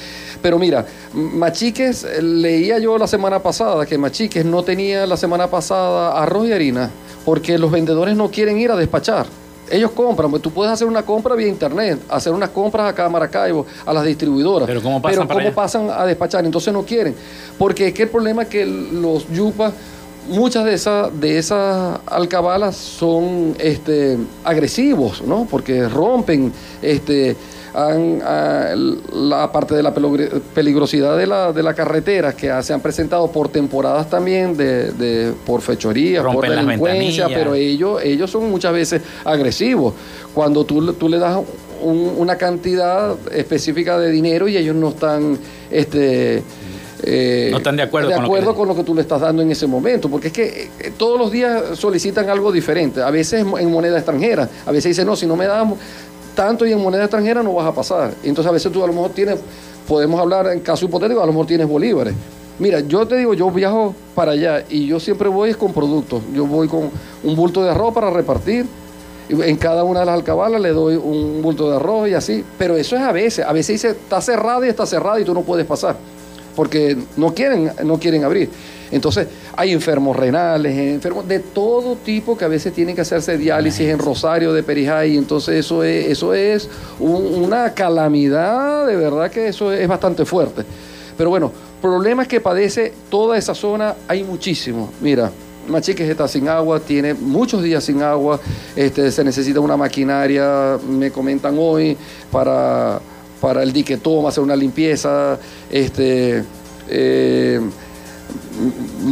Pero 0.43 0.59
mira, 0.59 0.85
Machiques, 1.13 2.07
leía 2.21 2.79
yo 2.79 2.99
la 2.99 3.07
semana 3.07 3.39
pasada 3.39 3.87
que 3.87 3.97
Machiques 3.99 4.45
no 4.45 4.63
tenía 4.63 5.07
la 5.07 5.17
semana 5.17 5.47
pasada 5.47 6.21
arroz 6.21 6.49
y 6.49 6.53
harina 6.53 6.91
porque 7.25 7.57
los 7.57 7.71
vendedores 7.71 8.17
no 8.17 8.31
quieren 8.31 8.59
ir 8.59 8.71
a 8.71 8.77
despachar. 8.77 9.27
Ellos 9.75 9.91
compran, 9.91 10.31
pues 10.31 10.41
tú 10.41 10.53
puedes 10.53 10.73
hacer 10.73 10.87
una 10.87 11.03
compra 11.03 11.35
vía 11.35 11.49
internet, 11.49 11.99
hacer 12.09 12.33
unas 12.33 12.51
compras 12.51 12.89
acá 12.93 13.07
a 13.07 13.09
Maracaibo, 13.09 13.67
a 13.85 13.93
las 13.93 14.05
distribuidoras. 14.05 14.69
Pero 14.69 14.81
¿cómo 14.81 15.03
pasan, 15.03 15.27
Pero 15.27 15.41
¿cómo 15.41 15.53
pasan 15.53 15.91
a 15.91 16.07
despachar? 16.07 16.45
Entonces 16.45 16.73
no 16.73 16.85
quieren. 16.85 17.13
Porque 17.59 17.89
es 17.89 17.95
que 17.95 18.05
el 18.05 18.09
problema 18.09 18.43
es 18.45 18.49
que 18.49 18.65
los 18.65 19.29
yupas, 19.33 19.73
muchas 20.29 20.65
de 20.65 20.75
esas, 20.75 21.21
de 21.21 21.39
esas 21.39 21.99
alcabalas 22.07 22.77
son 22.77 23.57
este, 23.59 24.17
agresivos, 24.45 25.23
¿no? 25.23 25.45
Porque 25.51 25.89
rompen, 25.89 26.53
este, 26.81 27.37
han, 27.75 28.21
la 29.13 29.51
parte 29.53 29.75
de 29.75 29.83
la 29.83 29.93
peligrosidad 29.93 31.17
de 31.17 31.27
la, 31.27 31.53
de 31.53 31.63
la 31.63 31.75
carretera 31.75 32.33
que 32.33 32.51
se 32.63 32.73
han 32.73 32.81
presentado 32.81 33.31
por 33.31 33.49
temporadas 33.49 34.09
también 34.09 34.57
de, 34.57 35.33
por 35.45 35.61
fechoría, 35.61 36.23
por 36.23 36.49
delincuencia, 36.49 37.27
pero 37.29 37.55
ellos, 37.55 38.01
ellos 38.03 38.31
son 38.31 38.51
muchas 38.51 38.73
veces 38.73 39.03
agresivos. 39.25 39.95
Cuando 40.33 40.65
tú, 40.65 40.93
tú 40.95 41.09
le 41.09 41.19
das 41.19 41.41
una 41.83 42.37
cantidad 42.37 43.15
específica 43.33 43.99
de 43.99 44.11
dinero 44.11 44.49
y 44.49 44.57
ellos 44.57 44.75
no 44.75 44.91
están 44.91 45.39
este 45.71 46.43
eh, 47.07 47.49
no 47.51 47.59
están 47.59 47.77
de 47.77 47.83
acuerdo, 47.83 48.09
de 48.09 48.15
acuerdo 48.15 48.55
con, 48.55 48.69
lo 48.69 48.75
que... 48.75 48.83
tú 48.83 48.95
le 48.95 49.03
estás 49.03 49.21
dando 49.21 49.43
en 49.43 49.51
ese 49.51 49.67
momento, 49.67 50.09
porque 50.09 50.29
es 50.29 50.33
que 50.33 50.71
eh, 50.79 50.93
todos 50.97 51.19
los 51.19 51.31
días 51.31 51.79
solicitan 51.79 52.31
algo 52.31 52.51
diferente, 52.51 53.03
a 53.03 53.11
veces 53.11 53.45
en 53.59 53.71
moneda 53.71 53.99
extranjera, 53.99 54.49
a 54.65 54.73
veces 54.73 54.91
dicen, 54.91 55.07
no, 55.07 55.15
si 55.15 55.27
no 55.27 55.37
me 55.37 55.47
damos, 55.47 55.79
tanto 56.35 56.67
y 56.67 56.73
en 56.73 56.83
moneda 56.83 57.05
extranjera 57.05 57.43
no 57.43 57.55
vas 57.55 57.67
a 57.67 57.75
pasar. 57.75 58.15
Entonces 58.23 58.49
a 58.49 58.53
veces 58.53 58.73
tú 58.73 58.83
a 58.83 58.87
lo 58.87 58.93
mejor 58.93 59.11
tienes, 59.11 59.39
podemos 59.89 60.21
hablar 60.21 60.47
en 60.49 60.61
caso 60.61 60.85
hipotético, 60.85 61.23
a 61.23 61.27
lo 61.27 61.33
mejor 61.33 61.47
tienes 61.47 61.69
bolívares. 61.69 62.15
Mira, 62.59 62.81
yo 62.81 63.07
te 63.07 63.17
digo, 63.17 63.35
yo 63.35 63.51
viajo 63.51 63.95
para 64.15 64.33
allá 64.33 64.65
y 64.69 64.87
yo 64.87 65.01
siempre 65.01 65.29
voy 65.29 65.55
con 65.55 65.73
productos. 65.73 66.23
Yo 66.33 66.47
voy 66.47 66.69
con 66.69 66.91
un 67.25 67.37
bulto 67.37 67.65
de 67.65 67.71
arroz 67.71 67.93
para 67.93 68.11
repartir. 68.11 68.67
En 69.29 69.57
cada 69.57 69.85
una 69.85 70.01
de 70.01 70.07
las 70.07 70.15
alcabalas 70.15 70.61
le 70.61 70.69
doy 70.69 70.97
un 70.97 71.41
bulto 71.43 71.71
de 71.71 71.77
arroz 71.77 72.09
y 72.09 72.15
así. 72.15 72.45
Pero 72.57 72.77
eso 72.77 72.95
es 72.95 73.03
a 73.03 73.11
veces. 73.11 73.45
A 73.45 73.53
veces 73.53 73.83
dice, 73.83 73.91
está 73.91 74.21
cerrado 74.21 74.65
y 74.65 74.69
está 74.69 74.87
cerrado 74.87 75.19
y 75.19 75.25
tú 75.25 75.35
no 75.35 75.43
puedes 75.43 75.67
pasar. 75.67 75.97
Porque 76.55 76.97
no 77.17 77.35
quieren, 77.35 77.73
no 77.85 77.99
quieren 77.99 78.25
abrir. 78.25 78.51
Entonces, 78.91 79.27
hay 79.57 79.73
enfermos 79.73 80.17
renales, 80.17 80.77
enfermos 80.77 81.27
de 81.27 81.41
todo 81.41 81.97
tipo 81.97 82.37
que 82.37 82.45
a 82.45 82.49
veces 82.49 82.73
tienen 82.73 82.95
que 82.95 83.01
hacerse 83.01 83.37
diálisis 83.37 83.89
en 83.89 83.99
Rosario 83.99 84.53
de 84.53 84.63
Perijá 84.63 85.05
y 85.07 85.17
entonces 85.17 85.65
eso 85.65 85.83
es, 85.83 86.07
eso 86.07 86.33
es 86.35 86.69
una 87.01 87.75
calamidad, 87.75 88.87
de 88.87 88.97
verdad 88.97 89.31
que 89.31 89.49
eso 89.49 89.73
es 89.73 89.89
bastante 89.89 90.25
fuerte. 90.25 90.63
Pero 91.17 91.31
bueno, 91.31 91.51
problemas 91.81 92.29
que 92.29 92.41
padece 92.41 92.93
toda 93.11 93.37
esa 93.37 93.55
zona 93.55 93.95
hay 94.07 94.23
muchísimos. 94.23 94.91
Mira, 95.01 95.31
Machiques 95.69 96.09
está 96.09 96.29
sin 96.29 96.49
agua, 96.49 96.81
tiene 96.81 97.15
muchos 97.15 97.63
días 97.63 97.85
sin 97.85 98.03
agua, 98.03 98.39
este, 98.77 99.11
se 99.11 99.25
necesita 99.25 99.61
una 99.61 99.77
maquinaria, 99.77 100.79
me 100.89 101.11
comentan 101.11 101.57
hoy, 101.59 101.97
para, 102.31 103.01
para 103.45 103.63
el 103.63 103.75
dique 103.75 103.99
toma, 103.99 104.31
hacer 104.31 104.43
una 104.43 104.57
limpieza, 104.57 105.39
este, 105.71 106.43
eh, 106.89 107.61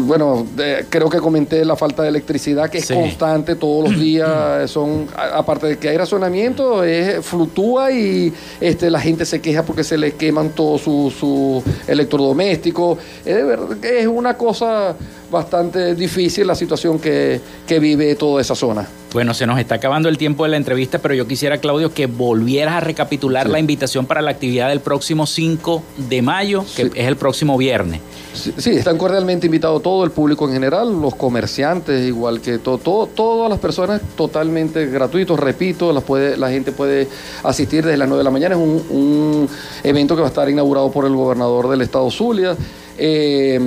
bueno, 0.07 0.47
creo 0.89 1.11
que 1.11 1.19
comenté 1.19 1.67
la 1.67 1.77
falta 1.77 2.03
de 2.03 2.09
electricidad 2.09 2.71
que 2.71 2.79
es 2.79 2.91
constante 2.91 3.57
todos 3.57 3.91
los 3.91 4.01
días. 4.01 4.71
Son, 4.71 5.07
aparte 5.15 5.67
de 5.67 5.77
que 5.77 5.91
hay 5.91 5.99
razonamiento, 5.99 6.83
es, 6.83 7.23
fluctúa 7.23 7.93
y 7.93 8.33
este, 8.59 8.91
la 8.91 9.01
gente 9.01 9.27
se 9.27 9.43
queja 9.43 9.65
porque 9.65 9.85
se 9.85 9.99
le 9.99 10.13
queman 10.13 10.49
todos 10.51 10.81
sus 10.81 11.13
su 11.13 11.63
electrodomésticos. 11.87 12.99
Es, 13.27 13.45
es 13.83 14.07
una 14.07 14.39
cosa 14.39 14.97
bastante 15.33 15.97
difícil 15.97 16.47
la 16.47 16.55
situación 16.55 17.01
que, 17.01 17.41
que 17.67 17.81
vive 17.81 18.15
toda 18.15 18.41
esa 18.41 18.55
zona. 18.55 18.87
Bueno, 19.13 19.35
se 19.35 19.47
nos 19.47 19.59
está 19.59 19.75
acabando 19.75 20.09
el 20.09 20.17
tiempo 20.17 20.45
de 20.45 20.51
la 20.51 20.57
entrevista, 20.57 20.99
pero 20.99 21.15
yo 21.15 21.27
quisiera, 21.27 21.59
Claudio, 21.59 21.93
que 21.93 22.07
volvieras 22.07 22.77
a 22.77 22.81
recapitular 22.81 23.51
la 23.51 23.59
invitación 23.59 24.07
para 24.07 24.23
la 24.23 24.31
actividad 24.31 24.71
del 24.71 24.81
próximo 24.81 25.27
5 25.27 25.83
de 26.09 26.23
mayo, 26.23 26.65
que 26.75 26.83
es 26.95 27.07
el 27.09 27.17
próximo 27.17 27.59
viernes. 27.59 28.01
Sí, 28.33 28.71
están 28.71 28.97
cordialmente 28.97 29.47
invitados 29.47 29.83
todo 29.83 30.05
el 30.05 30.13
público 30.13 30.47
en 30.47 30.55
general, 30.55 30.99
los 31.01 31.15
comerciantes, 31.15 32.07
igual 32.07 32.41
que 32.41 32.57
todo, 32.59 32.79
todo, 32.79 33.07
todas 33.07 33.51
las 33.51 33.59
personas 33.59 34.01
totalmente 34.17 34.87
gratuitos, 34.87 35.39
repito, 35.39 35.93
las 35.93 36.05
puede, 36.05 36.39
la 36.39 36.49
gente 36.49 36.73
puede 36.73 37.07
asistir 37.43 37.85
desde 37.85 37.99
las 37.99 38.09
9 38.09 38.21
de 38.21 38.25
la 38.25 38.31
mañana, 38.31 38.55
es 38.55 38.61
un, 38.61 39.47
evento 39.85 40.15
que 40.15 40.23
va 40.23 40.29
a 40.29 40.31
estar 40.31 40.49
inaugurado 40.49 40.91
por 40.91 41.05
el 41.05 41.15
gobernador 41.15 41.69
del 41.69 41.83
estado 41.83 42.11
Zulia. 42.11 42.57
Eh, 42.97 43.61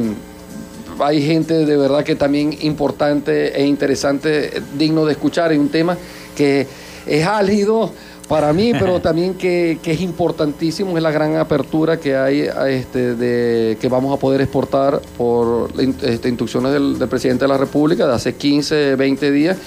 hay 1.00 1.26
gente 1.26 1.66
de 1.66 1.78
verdad 1.78 2.04
que 2.04 2.16
también 2.16 2.58
importante 2.62 3.60
e 3.60 3.66
interesante, 3.66 4.62
digno 4.78 5.06
de 5.06 5.14
escuchar, 5.14 5.52
en 5.52 5.62
un 5.62 5.70
tema 5.70 5.98
que 6.36 6.68
es 7.06 7.26
álgido 7.26 7.92
para 8.28 8.54
mí, 8.54 8.72
pero 8.74 9.00
también 9.02 9.36
que, 9.36 9.80
es 9.84 10.02
importantísimo, 10.02 10.98
es 10.98 11.04
la 11.04 11.12
gran 11.12 11.36
apertura 11.36 12.00
que 12.00 12.16
hay 12.16 12.48
este, 12.68 13.16
de 13.16 13.78
que 13.80 13.88
vamos 13.88 14.16
a 14.16 14.20
poder 14.20 14.42
exportar 14.42 15.02
por 15.18 15.70
este, 15.80 16.30
instrucciones 16.30 16.72
del, 16.72 17.00
del 17.00 17.08
presidente 17.08 17.46
de 17.46 17.50
la 17.50 17.58
República 17.58 18.08
de 18.08 18.14
hace 18.14 18.36
15, 18.36 18.96
20 18.96 19.32
días, 19.32 19.58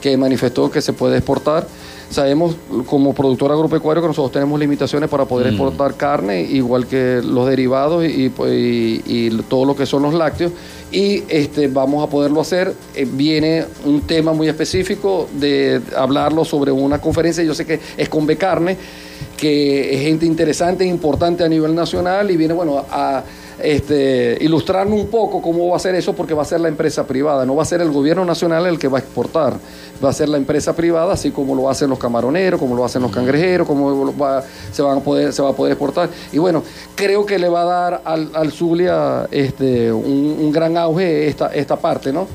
que 0.00 0.16
manifestó 0.16 0.70
que 0.70 0.80
se 0.80 0.92
puede 0.92 1.18
exportar. 1.18 1.66
Sabemos 2.10 2.56
como 2.86 3.12
productor 3.12 3.52
agropecuario 3.52 4.00
que 4.00 4.08
nosotros 4.08 4.32
tenemos 4.32 4.58
limitaciones 4.58 5.10
para 5.10 5.26
poder 5.26 5.48
mm. 5.48 5.50
exportar 5.50 5.94
carne, 5.94 6.40
igual 6.40 6.86
que 6.86 7.20
los 7.22 7.46
derivados 7.46 8.02
y, 8.04 8.32
y, 9.06 9.30
todo 9.48 9.66
lo 9.66 9.76
que 9.76 9.84
son 9.84 10.02
los 10.02 10.14
lácteos. 10.14 10.52
Y 10.90 11.24
este, 11.28 11.68
vamos 11.68 12.06
a 12.06 12.10
poderlo 12.10 12.40
hacer. 12.40 12.72
Eh, 12.94 13.06
viene 13.10 13.64
un 13.84 14.02
tema 14.02 14.32
muy 14.32 14.48
específico 14.48 15.28
de 15.34 15.82
hablarlo 15.96 16.44
sobre 16.44 16.72
una 16.72 17.00
conferencia, 17.00 17.44
yo 17.44 17.54
sé 17.54 17.66
que 17.66 17.78
es 17.96 18.08
con 18.08 18.26
Becarne, 18.26 18.76
que 19.36 19.94
es 19.94 20.02
gente 20.02 20.24
interesante, 20.24 20.84
e 20.84 20.86
importante 20.86 21.44
a 21.44 21.48
nivel 21.48 21.74
nacional 21.74 22.30
y 22.30 22.36
viene, 22.36 22.54
bueno, 22.54 22.84
a 22.90 23.22
este, 23.62 24.38
ilustrarnos 24.40 24.98
un 24.98 25.08
poco 25.08 25.42
cómo 25.42 25.68
va 25.68 25.76
a 25.76 25.80
ser 25.80 25.94
eso, 25.94 26.14
porque 26.14 26.34
va 26.34 26.42
a 26.42 26.44
ser 26.46 26.60
la 26.60 26.68
empresa 26.68 27.06
privada, 27.06 27.44
no 27.44 27.56
va 27.56 27.62
a 27.62 27.66
ser 27.66 27.80
el 27.80 27.90
gobierno 27.90 28.24
nacional 28.24 28.66
el 28.66 28.78
que 28.78 28.88
va 28.88 28.98
a 28.98 29.00
exportar, 29.00 29.54
va 30.02 30.10
a 30.10 30.12
ser 30.12 30.28
la 30.28 30.36
empresa 30.36 30.74
privada, 30.76 31.12
así 31.12 31.30
como 31.30 31.54
lo 31.54 31.68
hacen 31.68 31.90
los 31.90 31.98
camaroneros, 31.98 32.60
como 32.60 32.76
lo 32.76 32.84
hacen 32.84 33.02
los 33.02 33.10
cangrejeros, 33.10 33.66
como 33.66 34.12
se, 34.72 34.82
van 34.82 34.98
a 34.98 35.00
poder, 35.00 35.32
se 35.32 35.42
va 35.42 35.50
a 35.50 35.52
poder 35.52 35.72
exportar. 35.72 36.08
Y 36.32 36.38
bueno, 36.38 36.62
creo 36.94 37.26
que 37.26 37.38
le 37.38 37.48
va 37.48 37.62
a 37.62 37.64
dar 37.64 38.02
al, 38.04 38.30
al 38.34 38.52
Zulia 38.52 39.26
este, 39.30 39.92
un, 39.92 40.50
gran 40.52 40.76
auge 40.76 41.28
esta, 41.28 41.48
esta 41.48 41.76
parte, 41.76 42.12
¿no? 42.12 42.26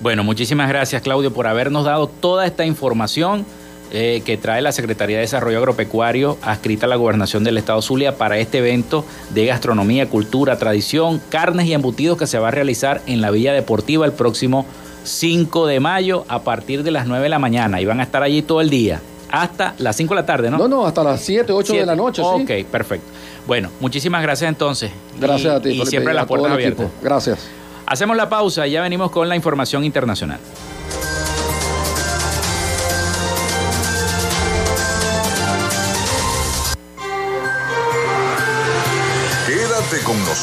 Bueno, 0.00 0.22
muchísimas 0.22 0.68
gracias 0.68 1.02
Claudio 1.02 1.32
por 1.32 1.46
habernos 1.46 1.84
dado 1.84 2.06
toda 2.06 2.46
esta 2.46 2.64
información. 2.64 3.44
Eh, 3.90 4.22
que 4.26 4.36
trae 4.36 4.60
la 4.60 4.70
Secretaría 4.72 5.16
de 5.16 5.22
Desarrollo 5.22 5.56
Agropecuario 5.56 6.36
adscrita 6.42 6.84
a 6.84 6.88
la 6.90 6.96
Gobernación 6.96 7.42
del 7.42 7.56
Estado 7.56 7.80
Zulia 7.80 8.16
para 8.18 8.36
este 8.36 8.58
evento 8.58 9.02
de 9.30 9.46
gastronomía, 9.46 10.10
cultura, 10.10 10.58
tradición, 10.58 11.22
carnes 11.30 11.66
y 11.66 11.72
embutidos 11.72 12.18
que 12.18 12.26
se 12.26 12.38
va 12.38 12.48
a 12.48 12.50
realizar 12.50 13.00
en 13.06 13.22
la 13.22 13.30
Villa 13.30 13.54
Deportiva 13.54 14.04
el 14.04 14.12
próximo 14.12 14.66
5 15.04 15.66
de 15.66 15.80
mayo 15.80 16.26
a 16.28 16.40
partir 16.40 16.82
de 16.82 16.90
las 16.90 17.06
9 17.06 17.22
de 17.22 17.28
la 17.30 17.38
mañana 17.38 17.80
y 17.80 17.86
van 17.86 18.00
a 18.00 18.02
estar 18.02 18.22
allí 18.22 18.42
todo 18.42 18.60
el 18.60 18.68
día. 18.68 19.00
Hasta 19.30 19.74
las 19.78 19.96
5 19.96 20.14
de 20.14 20.20
la 20.20 20.26
tarde, 20.26 20.50
¿no? 20.50 20.58
No, 20.58 20.68
no, 20.68 20.86
hasta 20.86 21.02
las 21.02 21.22
7, 21.22 21.50
8 21.50 21.72
de 21.72 21.86
la 21.86 21.96
noche. 21.96 22.20
Ok, 22.22 22.50
perfecto. 22.70 23.06
Bueno, 23.46 23.70
muchísimas 23.80 24.22
gracias 24.22 24.50
entonces. 24.50 24.90
Gracias 25.18 25.54
a 25.54 25.62
ti. 25.62 25.70
Y 25.70 25.86
siempre 25.86 26.12
las 26.12 26.26
puertas 26.26 26.52
abiertas. 26.52 26.88
Gracias. 27.02 27.38
Hacemos 27.86 28.18
la 28.18 28.28
pausa 28.28 28.66
y 28.66 28.72
ya 28.72 28.82
venimos 28.82 29.10
con 29.10 29.30
la 29.30 29.36
información 29.36 29.82
internacional. 29.82 30.40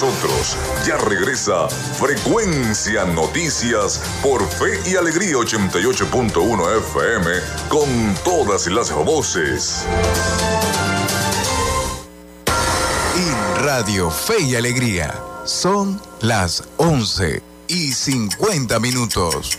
Nosotros. 0.02 0.58
Ya 0.86 0.98
regresa 0.98 1.70
Frecuencia 1.70 3.06
Noticias 3.06 4.02
por 4.22 4.46
Fe 4.46 4.78
y 4.86 4.98
Alegría 4.98 5.36
88.1 5.36 6.78
FM 6.80 7.32
con 7.70 7.88
todas 8.26 8.68
las 8.68 8.92
voces. 8.92 9.86
Y 13.16 13.62
Radio 13.64 14.12
Fe 14.12 14.42
y 14.42 14.56
Alegría 14.58 15.16
son 15.46 16.02
las 16.20 16.66
11 16.76 17.42
y 17.70 17.94
50 17.94 18.78
minutos. 18.82 19.58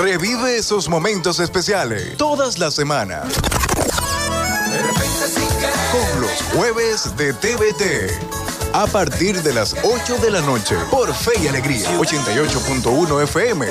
Revive 0.00 0.56
esos 0.56 0.88
momentos 0.88 1.40
especiales 1.40 2.16
todas 2.16 2.58
las 2.58 2.72
semanas. 2.72 3.26
Con 5.92 6.20
los 6.20 6.42
jueves 6.54 7.16
de 7.16 7.32
TVT. 7.32 8.74
A 8.74 8.86
partir 8.86 9.42
de 9.42 9.52
las 9.52 9.76
8 9.82 10.18
de 10.18 10.30
la 10.30 10.40
noche 10.40 10.76
por 10.90 11.14
Fe 11.14 11.32
y 11.42 11.48
Alegría 11.48 11.88
88.1 11.98 13.22
FM. 13.22 13.66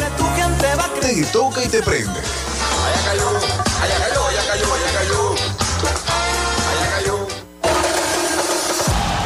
Te 1.02 1.24
toca 1.26 1.64
y 1.64 1.68
te 1.68 1.82
prende. 1.82 2.20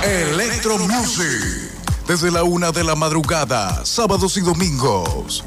Electro 0.03 0.77
Music. 0.77 1.71
Desde 2.07 2.31
la 2.31 2.43
una 2.43 2.71
de 2.71 2.83
la 2.83 2.95
madrugada, 2.95 3.83
sábados 3.85 4.37
y 4.37 4.41
domingos. 4.41 5.43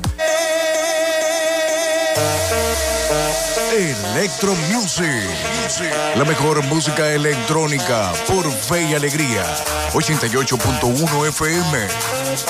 Electro 3.72 4.54
Music. 4.72 5.06
La 6.16 6.24
mejor 6.24 6.64
música 6.64 7.12
electrónica 7.12 8.12
por 8.26 8.50
Fe 8.50 8.82
y 8.82 8.94
Alegría. 8.94 9.44
88.1 9.92 11.28
FM. 11.28 11.88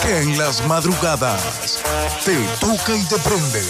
En 0.09 0.39
las 0.39 0.67
madrugadas 0.67 1.81
te 2.25 2.37
toca 2.61 2.97
y 2.97 3.05
te 3.05 3.19
prende. 3.19 3.63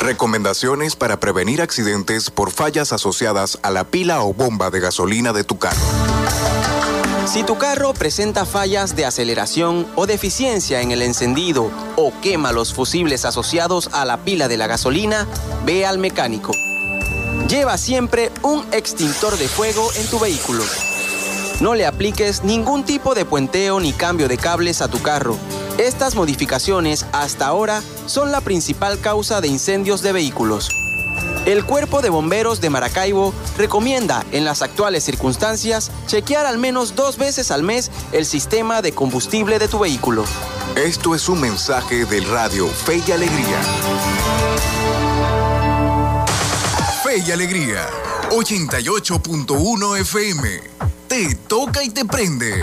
Recomendaciones 0.00 0.96
para 0.96 1.18
prevenir 1.18 1.60
accidentes 1.60 2.30
por 2.30 2.50
fallas 2.50 2.92
asociadas 2.92 3.58
a 3.62 3.70
la 3.70 3.84
pila 3.84 4.22
o 4.22 4.32
bomba 4.32 4.70
de 4.70 4.80
gasolina 4.80 5.32
de 5.32 5.44
tu 5.44 5.58
carro. 5.58 5.76
Si 7.28 7.42
tu 7.42 7.58
carro 7.58 7.92
presenta 7.92 8.46
fallas 8.46 8.96
de 8.96 9.04
aceleración 9.04 9.86
o 9.96 10.06
deficiencia 10.06 10.80
en 10.80 10.92
el 10.92 11.02
encendido 11.02 11.70
o 11.96 12.10
quema 12.22 12.52
los 12.52 12.72
fusibles 12.72 13.26
asociados 13.26 13.90
a 13.92 14.06
la 14.06 14.16
pila 14.16 14.48
de 14.48 14.56
la 14.56 14.66
gasolina, 14.66 15.26
ve 15.66 15.84
al 15.84 15.98
mecánico. 15.98 16.52
Lleva 17.46 17.76
siempre 17.76 18.32
un 18.42 18.64
extintor 18.72 19.36
de 19.36 19.46
fuego 19.46 19.90
en 19.98 20.06
tu 20.06 20.18
vehículo. 20.18 20.64
No 21.60 21.74
le 21.74 21.84
apliques 21.84 22.44
ningún 22.44 22.84
tipo 22.84 23.14
de 23.14 23.26
puenteo 23.26 23.78
ni 23.78 23.92
cambio 23.92 24.26
de 24.26 24.38
cables 24.38 24.80
a 24.80 24.88
tu 24.88 25.02
carro. 25.02 25.36
Estas 25.76 26.14
modificaciones 26.14 27.04
hasta 27.12 27.46
ahora 27.46 27.82
son 28.06 28.32
la 28.32 28.40
principal 28.40 29.00
causa 29.00 29.42
de 29.42 29.48
incendios 29.48 30.00
de 30.00 30.12
vehículos. 30.12 30.70
El 31.48 31.64
Cuerpo 31.64 32.02
de 32.02 32.10
Bomberos 32.10 32.60
de 32.60 32.68
Maracaibo 32.68 33.32
recomienda, 33.56 34.22
en 34.32 34.44
las 34.44 34.60
actuales 34.60 35.02
circunstancias, 35.02 35.90
chequear 36.06 36.44
al 36.44 36.58
menos 36.58 36.94
dos 36.94 37.16
veces 37.16 37.50
al 37.50 37.62
mes 37.62 37.90
el 38.12 38.26
sistema 38.26 38.82
de 38.82 38.92
combustible 38.92 39.58
de 39.58 39.66
tu 39.66 39.78
vehículo. 39.78 40.26
Esto 40.76 41.14
es 41.14 41.26
un 41.26 41.40
mensaje 41.40 42.04
del 42.04 42.28
radio 42.28 42.68
Fe 42.68 43.00
y 43.06 43.12
Alegría. 43.12 43.62
Fe 47.02 47.24
y 47.26 47.32
Alegría, 47.32 47.88
88.1 48.28 50.00
FM. 50.00 50.60
Te 51.08 51.34
toca 51.34 51.82
y 51.82 51.88
te 51.88 52.04
prende. 52.04 52.62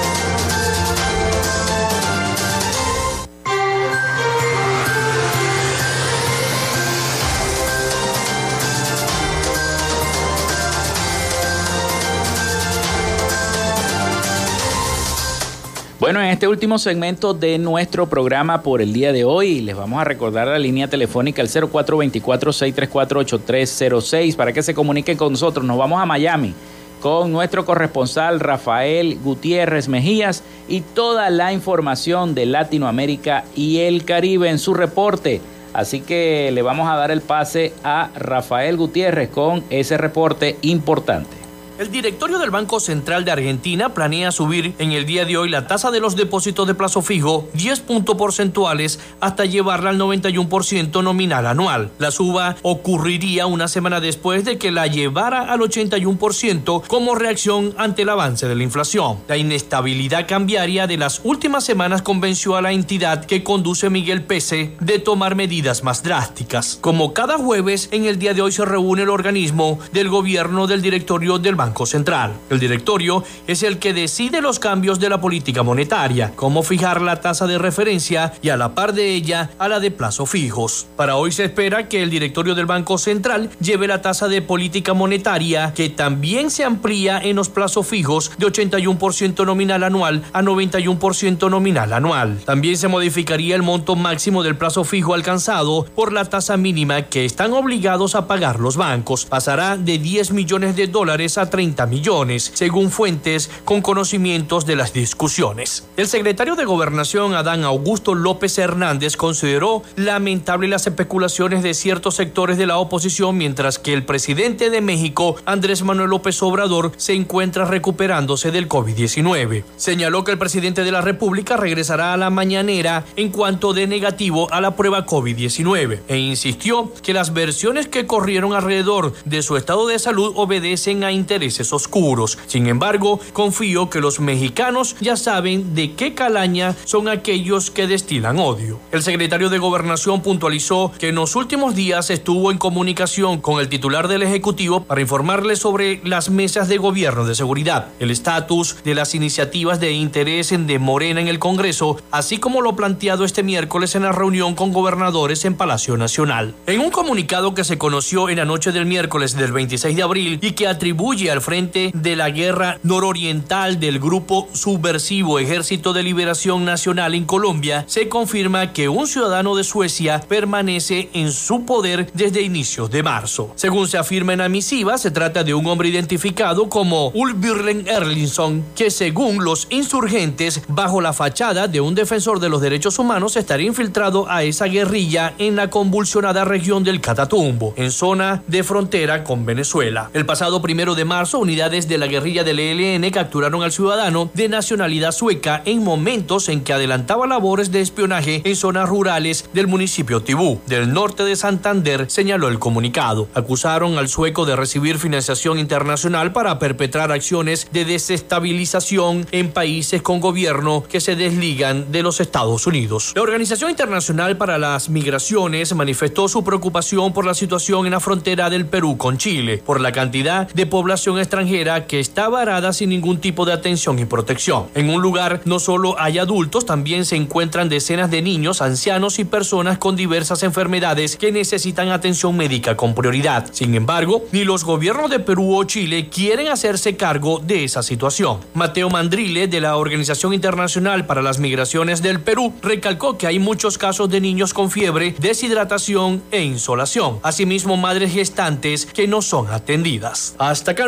Este 16.41 16.47
último 16.47 16.79
segmento 16.79 17.35
de 17.35 17.59
nuestro 17.59 18.09
programa 18.09 18.63
por 18.63 18.81
el 18.81 18.93
día 18.93 19.13
de 19.13 19.23
hoy, 19.23 19.61
les 19.61 19.75
vamos 19.75 20.01
a 20.01 20.05
recordar 20.05 20.47
la 20.47 20.57
línea 20.57 20.87
telefónica 20.87 21.39
el 21.39 21.49
0424-634-8306 21.49 24.35
para 24.35 24.51
que 24.51 24.63
se 24.63 24.73
comuniquen 24.73 25.17
con 25.17 25.33
nosotros. 25.33 25.63
Nos 25.63 25.77
vamos 25.77 26.01
a 26.01 26.07
Miami 26.07 26.55
con 26.99 27.31
nuestro 27.31 27.63
corresponsal 27.63 28.39
Rafael 28.39 29.19
Gutiérrez 29.23 29.87
Mejías 29.87 30.43
y 30.67 30.81
toda 30.81 31.29
la 31.29 31.53
información 31.53 32.33
de 32.33 32.47
Latinoamérica 32.47 33.43
y 33.55 33.81
el 33.81 34.03
Caribe 34.03 34.49
en 34.49 34.57
su 34.57 34.73
reporte. 34.73 35.41
Así 35.73 36.01
que 36.01 36.49
le 36.51 36.63
vamos 36.63 36.89
a 36.89 36.95
dar 36.95 37.11
el 37.11 37.21
pase 37.21 37.71
a 37.83 38.09
Rafael 38.15 38.77
Gutiérrez 38.77 39.29
con 39.29 39.63
ese 39.69 39.95
reporte 39.95 40.57
importante. 40.63 41.40
El 41.79 41.89
directorio 41.89 42.37
del 42.37 42.51
Banco 42.51 42.79
Central 42.79 43.25
de 43.25 43.31
Argentina 43.31 43.93
planea 43.93 44.31
subir 44.31 44.75
en 44.77 44.91
el 44.91 45.05
día 45.05 45.25
de 45.25 45.37
hoy 45.37 45.49
la 45.49 45.67
tasa 45.67 45.89
de 45.89 45.99
los 45.99 46.15
depósitos 46.15 46.67
de 46.67 46.75
plazo 46.75 47.01
fijo 47.01 47.49
10 47.53 47.79
puntos 47.79 48.15
porcentuales 48.17 48.99
hasta 49.19 49.45
llevarla 49.45 49.89
al 49.89 49.99
91% 49.99 51.01
nominal 51.01 51.47
anual. 51.47 51.89
La 51.97 52.11
suba 52.11 52.57
ocurriría 52.61 53.47
una 53.47 53.67
semana 53.67 53.99
después 53.99 54.45
de 54.45 54.57
que 54.57 54.71
la 54.71 54.87
llevara 54.87 55.51
al 55.51 55.61
81% 55.61 56.83
como 56.87 57.15
reacción 57.15 57.73
ante 57.77 58.03
el 58.03 58.09
avance 58.09 58.47
de 58.47 58.55
la 58.55 58.63
inflación. 58.63 59.17
La 59.27 59.37
inestabilidad 59.37 60.27
cambiaria 60.27 60.87
de 60.87 60.97
las 60.97 61.21
últimas 61.23 61.63
semanas 61.63 62.01
convenció 62.01 62.57
a 62.57 62.61
la 62.61 62.73
entidad 62.73 63.25
que 63.25 63.43
conduce 63.43 63.89
Miguel 63.89 64.23
Pese 64.23 64.75
de 64.81 64.99
tomar 64.99 65.35
medidas 65.35 65.83
más 65.83 66.03
drásticas. 66.03 66.77
Como 66.79 67.13
cada 67.13 67.37
jueves, 67.37 67.89
en 67.91 68.05
el 68.05 68.19
día 68.19 68.33
de 68.33 68.41
hoy 68.41 68.51
se 68.51 68.65
reúne 68.65 69.03
el 69.03 69.09
organismo 69.09 69.79
del 69.93 70.09
gobierno 70.09 70.67
del 70.67 70.81
directorio 70.81 71.39
del 71.39 71.55
Banco 71.55 71.70
Central. 71.85 72.33
El 72.49 72.59
directorio 72.59 73.23
es 73.47 73.63
el 73.63 73.79
que 73.79 73.93
decide 73.93 74.41
los 74.41 74.59
cambios 74.59 74.99
de 74.99 75.09
la 75.09 75.19
política 75.21 75.63
monetaria, 75.63 76.33
cómo 76.35 76.63
fijar 76.63 77.01
la 77.01 77.21
tasa 77.21 77.47
de 77.47 77.57
referencia 77.57 78.33
y 78.41 78.49
a 78.49 78.57
la 78.57 78.75
par 78.75 78.93
de 78.93 79.13
ella 79.13 79.49
a 79.57 79.67
la 79.67 79.79
de 79.79 79.91
plazo 79.91 80.25
fijos. 80.25 80.87
Para 80.95 81.15
hoy 81.15 81.31
se 81.31 81.45
espera 81.45 81.87
que 81.87 82.03
el 82.03 82.09
directorio 82.09 82.55
del 82.55 82.65
Banco 82.65 82.97
Central 82.97 83.49
lleve 83.59 83.87
la 83.87 84.01
tasa 84.01 84.27
de 84.27 84.41
política 84.41 84.93
monetaria 84.93 85.73
que 85.73 85.89
también 85.89 86.51
se 86.51 86.63
amplía 86.63 87.19
en 87.19 87.35
los 87.35 87.49
plazos 87.49 87.87
fijos 87.87 88.31
de 88.37 88.47
81% 88.47 89.45
nominal 89.45 89.83
anual 89.83 90.23
a 90.33 90.41
91% 90.41 91.49
nominal 91.49 91.93
anual. 91.93 92.39
También 92.45 92.77
se 92.77 92.87
modificaría 92.87 93.55
el 93.55 93.63
monto 93.63 93.95
máximo 93.95 94.43
del 94.43 94.57
plazo 94.57 94.83
fijo 94.83 95.13
alcanzado 95.13 95.85
por 95.95 96.13
la 96.13 96.25
tasa 96.25 96.57
mínima 96.57 97.03
que 97.03 97.25
están 97.25 97.53
obligados 97.53 98.15
a 98.15 98.27
pagar 98.27 98.59
los 98.59 98.77
bancos. 98.77 99.25
Pasará 99.25 99.77
de 99.77 99.97
10 99.97 100.31
millones 100.31 100.75
de 100.75 100.87
dólares 100.87 101.37
a 101.37 101.49
30 101.51 101.85
millones, 101.85 102.49
según 102.55 102.89
fuentes 102.89 103.51
con 103.63 103.83
conocimientos 103.83 104.65
de 104.65 104.75
las 104.75 104.93
discusiones. 104.93 105.85
El 105.97 106.07
secretario 106.07 106.55
de 106.55 106.65
Gobernación, 106.65 107.35
Adán 107.35 107.63
Augusto 107.63 108.15
López 108.15 108.57
Hernández, 108.57 109.15
consideró 109.15 109.83
lamentable 109.95 110.67
las 110.67 110.87
especulaciones 110.87 111.61
de 111.61 111.75
ciertos 111.75 112.15
sectores 112.15 112.57
de 112.57 112.65
la 112.65 112.79
oposición, 112.79 113.37
mientras 113.37 113.77
que 113.77 113.93
el 113.93 114.03
presidente 114.03 114.71
de 114.71 114.81
México, 114.81 115.35
Andrés 115.45 115.83
Manuel 115.83 116.09
López 116.09 116.41
Obrador, 116.41 116.91
se 116.97 117.13
encuentra 117.13 117.65
recuperándose 117.65 118.51
del 118.51 118.67
COVID-19. 118.67 119.63
Señaló 119.75 120.23
que 120.23 120.31
el 120.31 120.39
presidente 120.39 120.83
de 120.83 120.91
la 120.91 121.01
República 121.01 121.57
regresará 121.57 122.13
a 122.13 122.17
la 122.17 122.29
mañanera 122.29 123.03
en 123.15 123.29
cuanto 123.29 123.73
de 123.73 123.85
negativo 123.85 124.51
a 124.51 124.61
la 124.61 124.75
prueba 124.75 125.05
COVID-19 125.05 125.99
e 126.07 126.17
insistió 126.17 126.91
que 127.03 127.13
las 127.13 127.33
versiones 127.33 127.87
que 127.87 128.07
corrieron 128.07 128.53
alrededor 128.53 129.13
de 129.25 129.41
su 129.41 129.57
estado 129.57 129.87
de 129.87 129.99
salud 129.99 130.31
obedecen 130.35 131.03
a 131.03 131.11
intereses 131.11 131.40
intereses 131.41 131.73
oscuros. 131.73 132.37
Sin 132.45 132.67
embargo, 132.67 133.19
confío 133.33 133.89
que 133.89 133.99
los 133.99 134.19
mexicanos 134.19 134.95
ya 134.99 135.17
saben 135.17 135.73
de 135.73 135.93
qué 135.93 136.13
calaña 136.13 136.75
son 136.85 137.07
aquellos 137.07 137.71
que 137.71 137.87
destilan 137.87 138.37
odio. 138.37 138.79
El 138.91 139.01
secretario 139.01 139.49
de 139.49 139.57
Gobernación 139.57 140.21
puntualizó 140.21 140.91
que 140.99 141.09
en 141.09 141.15
los 141.15 141.35
últimos 141.35 141.73
días 141.73 142.11
estuvo 142.11 142.51
en 142.51 142.59
comunicación 142.59 143.41
con 143.41 143.59
el 143.59 143.69
titular 143.69 144.07
del 144.07 144.21
Ejecutivo 144.21 144.83
para 144.83 145.01
informarle 145.01 145.55
sobre 145.55 145.99
las 146.03 146.29
mesas 146.29 146.67
de 146.67 146.77
gobierno 146.77 147.25
de 147.25 147.33
seguridad, 147.33 147.87
el 147.99 148.11
estatus 148.11 148.75
de 148.83 148.93
las 148.93 149.15
iniciativas 149.15 149.79
de 149.79 149.93
interés 149.93 150.51
de 150.51 150.79
Morena 150.79 151.21
en 151.21 151.27
el 151.27 151.39
Congreso, 151.39 151.97
así 152.11 152.37
como 152.37 152.61
lo 152.61 152.75
planteado 152.75 153.25
este 153.25 153.41
miércoles 153.41 153.95
en 153.95 154.03
la 154.03 154.11
reunión 154.11 154.53
con 154.53 154.71
gobernadores 154.71 155.43
en 155.45 155.55
Palacio 155.55 155.97
Nacional. 155.97 156.53
En 156.67 156.81
un 156.81 156.91
comunicado 156.91 157.55
que 157.55 157.63
se 157.63 157.79
conoció 157.79 158.29
en 158.29 158.37
la 158.37 158.45
noche 158.45 158.71
del 158.71 158.85
miércoles 158.85 159.35
del 159.35 159.51
26 159.51 159.95
de 159.95 160.03
abril 160.03 160.39
y 160.41 160.51
que 160.51 160.67
atribuye 160.67 161.30
al 161.31 161.41
frente 161.41 161.91
de 161.93 162.15
la 162.15 162.29
guerra 162.29 162.79
nororiental 162.83 163.79
del 163.79 163.99
grupo 163.99 164.47
subversivo 164.53 165.39
Ejército 165.39 165.93
de 165.93 166.03
Liberación 166.03 166.65
Nacional 166.65 167.15
en 167.15 167.25
Colombia, 167.25 167.85
se 167.87 168.09
confirma 168.09 168.73
que 168.73 168.89
un 168.89 169.07
ciudadano 169.07 169.55
de 169.55 169.63
Suecia 169.63 170.21
permanece 170.27 171.09
en 171.13 171.31
su 171.31 171.65
poder 171.65 172.11
desde 172.13 172.41
inicios 172.41 172.91
de 172.91 173.03
marzo. 173.03 173.51
Según 173.55 173.87
se 173.87 173.97
afirma 173.97 174.33
en 174.33 174.39
la 174.39 174.49
misiva, 174.49 174.97
se 174.97 175.11
trata 175.11 175.43
de 175.43 175.53
un 175.53 175.65
hombre 175.67 175.89
identificado 175.89 176.69
como 176.69 177.09
Ulbirlen 177.09 177.87
Erlingsson, 177.87 178.63
que 178.75 178.91
según 178.91 179.43
los 179.43 179.67
insurgentes, 179.69 180.61
bajo 180.67 181.01
la 181.01 181.13
fachada 181.13 181.67
de 181.67 181.81
un 181.81 181.95
defensor 181.95 182.39
de 182.39 182.49
los 182.49 182.61
derechos 182.61 182.99
humanos, 182.99 183.37
estaría 183.37 183.67
infiltrado 183.67 184.29
a 184.29 184.43
esa 184.43 184.65
guerrilla 184.65 185.33
en 185.37 185.55
la 185.55 185.69
convulsionada 185.69 186.45
región 186.45 186.83
del 186.83 187.01
Catatumbo, 187.01 187.73
en 187.77 187.91
zona 187.91 188.43
de 188.47 188.63
frontera 188.63 189.23
con 189.23 189.45
Venezuela. 189.45 190.09
El 190.13 190.25
pasado 190.25 190.61
primero 190.61 190.95
de 190.95 191.05
marzo, 191.05 191.20
unidades 191.33 191.87
de 191.87 191.97
la 191.97 192.07
guerrilla 192.07 192.43
del 192.43 192.59
ELN 192.59 193.09
capturaron 193.11 193.63
al 193.63 193.71
ciudadano 193.71 194.29
de 194.33 194.49
nacionalidad 194.49 195.11
sueca 195.11 195.61
en 195.65 195.83
momentos 195.83 196.49
en 196.49 196.63
que 196.63 196.73
adelantaba 196.73 197.27
labores 197.27 197.71
de 197.71 197.81
espionaje 197.81 198.41
en 198.43 198.55
zonas 198.55 198.89
rurales 198.89 199.45
del 199.53 199.67
municipio 199.67 200.21
Tibú, 200.21 200.59
del 200.65 200.91
norte 200.91 201.23
de 201.23 201.35
Santander, 201.35 202.09
señaló 202.09 202.47
el 202.47 202.59
comunicado. 202.59 203.29
Acusaron 203.33 203.97
al 203.97 204.09
sueco 204.09 204.45
de 204.45 204.55
recibir 204.55 204.97
financiación 204.97 205.59
internacional 205.59 206.33
para 206.33 206.59
perpetrar 206.59 207.11
acciones 207.11 207.67
de 207.71 207.85
desestabilización 207.85 209.27
en 209.31 209.51
países 209.51 210.01
con 210.01 210.19
gobierno 210.19 210.83
que 210.89 210.99
se 210.99 211.15
desligan 211.15 211.91
de 211.91 212.03
los 212.03 212.19
Estados 212.19 212.67
Unidos. 212.67 213.13
La 213.15 213.21
Organización 213.21 213.69
Internacional 213.69 214.37
para 214.37 214.57
las 214.57 214.89
Migraciones 214.89 215.73
manifestó 215.75 216.27
su 216.27 216.43
preocupación 216.43 217.13
por 217.13 217.25
la 217.25 217.33
situación 217.33 217.85
en 217.85 217.91
la 217.91 217.99
frontera 217.99 218.49
del 218.49 218.65
Perú 218.65 218.97
con 218.97 219.17
Chile, 219.17 219.61
por 219.65 219.79
la 219.79 219.91
cantidad 219.91 220.49
de 220.49 220.65
población 220.65 221.10
extranjera 221.19 221.87
que 221.87 221.99
está 221.99 222.29
varada 222.29 222.73
sin 222.73 222.89
ningún 222.89 223.19
tipo 223.19 223.45
de 223.45 223.53
atención 223.53 223.99
y 223.99 224.05
protección. 224.05 224.67
En 224.75 224.89
un 224.89 225.01
lugar 225.01 225.41
no 225.45 225.59
solo 225.59 225.95
hay 225.99 226.19
adultos, 226.19 226.65
también 226.65 227.05
se 227.05 227.15
encuentran 227.15 227.69
decenas 227.69 228.11
de 228.11 228.21
niños, 228.21 228.61
ancianos 228.61 229.19
y 229.19 229.25
personas 229.25 229.77
con 229.77 229.95
diversas 229.95 230.43
enfermedades 230.43 231.15
que 231.15 231.31
necesitan 231.31 231.89
atención 231.89 232.35
médica 232.35 232.77
con 232.77 232.93
prioridad. 232.93 233.47
Sin 233.51 233.75
embargo, 233.75 234.23
ni 234.31 234.43
los 234.43 234.63
gobiernos 234.63 235.09
de 235.09 235.19
Perú 235.19 235.55
o 235.55 235.63
Chile 235.63 236.09
quieren 236.09 236.47
hacerse 236.47 236.95
cargo 236.95 237.39
de 237.39 237.63
esa 237.63 237.83
situación. 237.83 238.39
Mateo 238.53 238.89
Mandrile, 238.89 239.47
de 239.47 239.61
la 239.61 239.77
Organización 239.77 240.33
Internacional 240.33 241.05
para 241.05 241.21
las 241.21 241.39
Migraciones 241.39 242.01
del 242.01 242.19
Perú, 242.19 242.53
recalcó 242.61 243.17
que 243.17 243.27
hay 243.27 243.39
muchos 243.39 243.77
casos 243.77 244.09
de 244.09 244.21
niños 244.21 244.53
con 244.53 244.71
fiebre, 244.71 245.15
deshidratación 245.19 246.21
e 246.31 246.43
insolación. 246.43 247.19
Asimismo, 247.23 247.77
madres 247.77 248.13
gestantes 248.13 248.85
que 248.85 249.07
no 249.07 249.21
son 249.21 249.49
atendidas. 249.49 250.35
Hasta 250.37 250.71
acá 250.71 250.87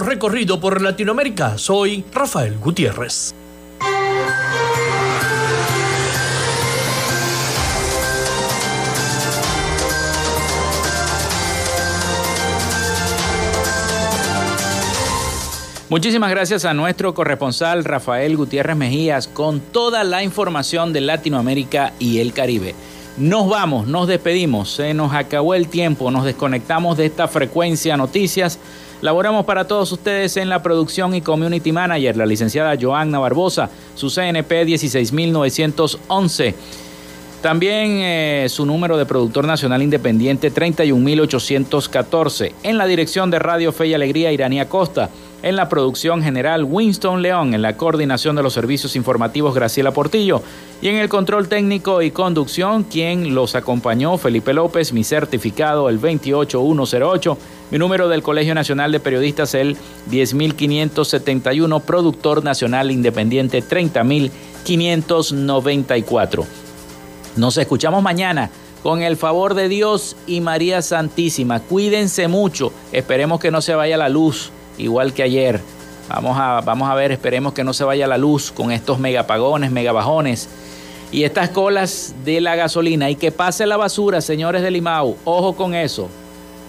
recorrido 0.00 0.60
por 0.60 0.80
Latinoamérica. 0.80 1.58
Soy 1.58 2.04
Rafael 2.12 2.58
Gutiérrez. 2.58 3.34
Muchísimas 15.90 16.30
gracias 16.30 16.66
a 16.66 16.74
nuestro 16.74 17.14
corresponsal 17.14 17.82
Rafael 17.82 18.36
Gutiérrez 18.36 18.76
Mejías 18.76 19.26
con 19.26 19.60
toda 19.60 20.04
la 20.04 20.22
información 20.22 20.92
de 20.92 21.00
Latinoamérica 21.00 21.94
y 21.98 22.18
el 22.18 22.34
Caribe. 22.34 22.74
Nos 23.16 23.48
vamos, 23.48 23.88
nos 23.88 24.06
despedimos, 24.06 24.70
se 24.70 24.94
nos 24.94 25.12
acabó 25.14 25.54
el 25.54 25.68
tiempo, 25.68 26.10
nos 26.10 26.24
desconectamos 26.24 26.98
de 26.98 27.06
esta 27.06 27.26
frecuencia 27.26 27.96
noticias. 27.96 28.58
Laboramos 29.00 29.44
para 29.44 29.68
todos 29.68 29.92
ustedes 29.92 30.36
en 30.36 30.48
la 30.48 30.60
producción 30.62 31.14
y 31.14 31.20
community 31.20 31.70
manager, 31.70 32.16
la 32.16 32.26
licenciada 32.26 32.76
Joanna 32.80 33.20
Barbosa, 33.20 33.70
su 33.94 34.10
CNP 34.10 34.64
16911. 34.64 36.54
También 37.40 38.00
eh, 38.00 38.46
su 38.48 38.66
número 38.66 38.96
de 38.96 39.06
productor 39.06 39.46
nacional 39.46 39.82
independiente 39.82 40.50
31814. 40.50 42.54
En 42.64 42.76
la 42.76 42.86
dirección 42.86 43.30
de 43.30 43.38
Radio 43.38 43.70
Fe 43.70 43.86
y 43.86 43.94
Alegría, 43.94 44.32
Iranía 44.32 44.68
Costa. 44.68 45.10
En 45.40 45.54
la 45.54 45.68
producción 45.68 46.20
general, 46.20 46.64
Winston 46.64 47.22
León. 47.22 47.54
En 47.54 47.62
la 47.62 47.76
coordinación 47.76 48.34
de 48.34 48.42
los 48.42 48.54
servicios 48.54 48.96
informativos, 48.96 49.54
Graciela 49.54 49.92
Portillo. 49.92 50.42
Y 50.82 50.88
en 50.88 50.96
el 50.96 51.08
control 51.08 51.48
técnico 51.48 52.02
y 52.02 52.10
conducción, 52.10 52.82
quien 52.82 53.36
los 53.36 53.54
acompañó, 53.54 54.18
Felipe 54.18 54.52
López. 54.52 54.92
Mi 54.92 55.04
certificado, 55.04 55.88
el 55.88 56.00
28108. 56.00 57.38
Mi 57.70 57.78
número 57.78 58.08
del 58.08 58.22
Colegio 58.22 58.54
Nacional 58.54 58.92
de 58.92 59.00
Periodistas, 59.00 59.52
el 59.54 59.76
10571. 60.06 61.80
Productor 61.80 62.42
nacional 62.42 62.90
independiente, 62.90 63.60
30594. 63.60 66.46
Nos 67.36 67.58
escuchamos 67.58 68.02
mañana. 68.02 68.50
Con 68.82 69.02
el 69.02 69.18
favor 69.18 69.52
de 69.54 69.68
Dios 69.68 70.16
y 70.26 70.40
María 70.40 70.80
Santísima, 70.80 71.60
cuídense 71.60 72.26
mucho. 72.28 72.72
Esperemos 72.92 73.38
que 73.40 73.50
no 73.50 73.60
se 73.60 73.74
vaya 73.74 73.98
la 73.98 74.08
luz 74.08 74.50
igual 74.78 75.12
que 75.12 75.24
ayer. 75.24 75.60
Vamos 76.08 76.38
a, 76.38 76.62
vamos 76.62 76.88
a 76.88 76.94
ver, 76.94 77.12
esperemos 77.12 77.52
que 77.52 77.64
no 77.64 77.74
se 77.74 77.84
vaya 77.84 78.06
la 78.06 78.16
luz 78.16 78.50
con 78.50 78.72
estos 78.72 78.98
megapagones, 78.98 79.70
megabajones 79.72 80.48
y 81.12 81.24
estas 81.24 81.50
colas 81.50 82.14
de 82.24 82.40
la 82.40 82.56
gasolina 82.56 83.10
y 83.10 83.16
que 83.16 83.30
pase 83.32 83.66
la 83.66 83.76
basura, 83.76 84.22
señores 84.22 84.62
de 84.62 84.70
Limau. 84.70 85.18
Ojo 85.24 85.54
con 85.54 85.74
eso. 85.74 86.08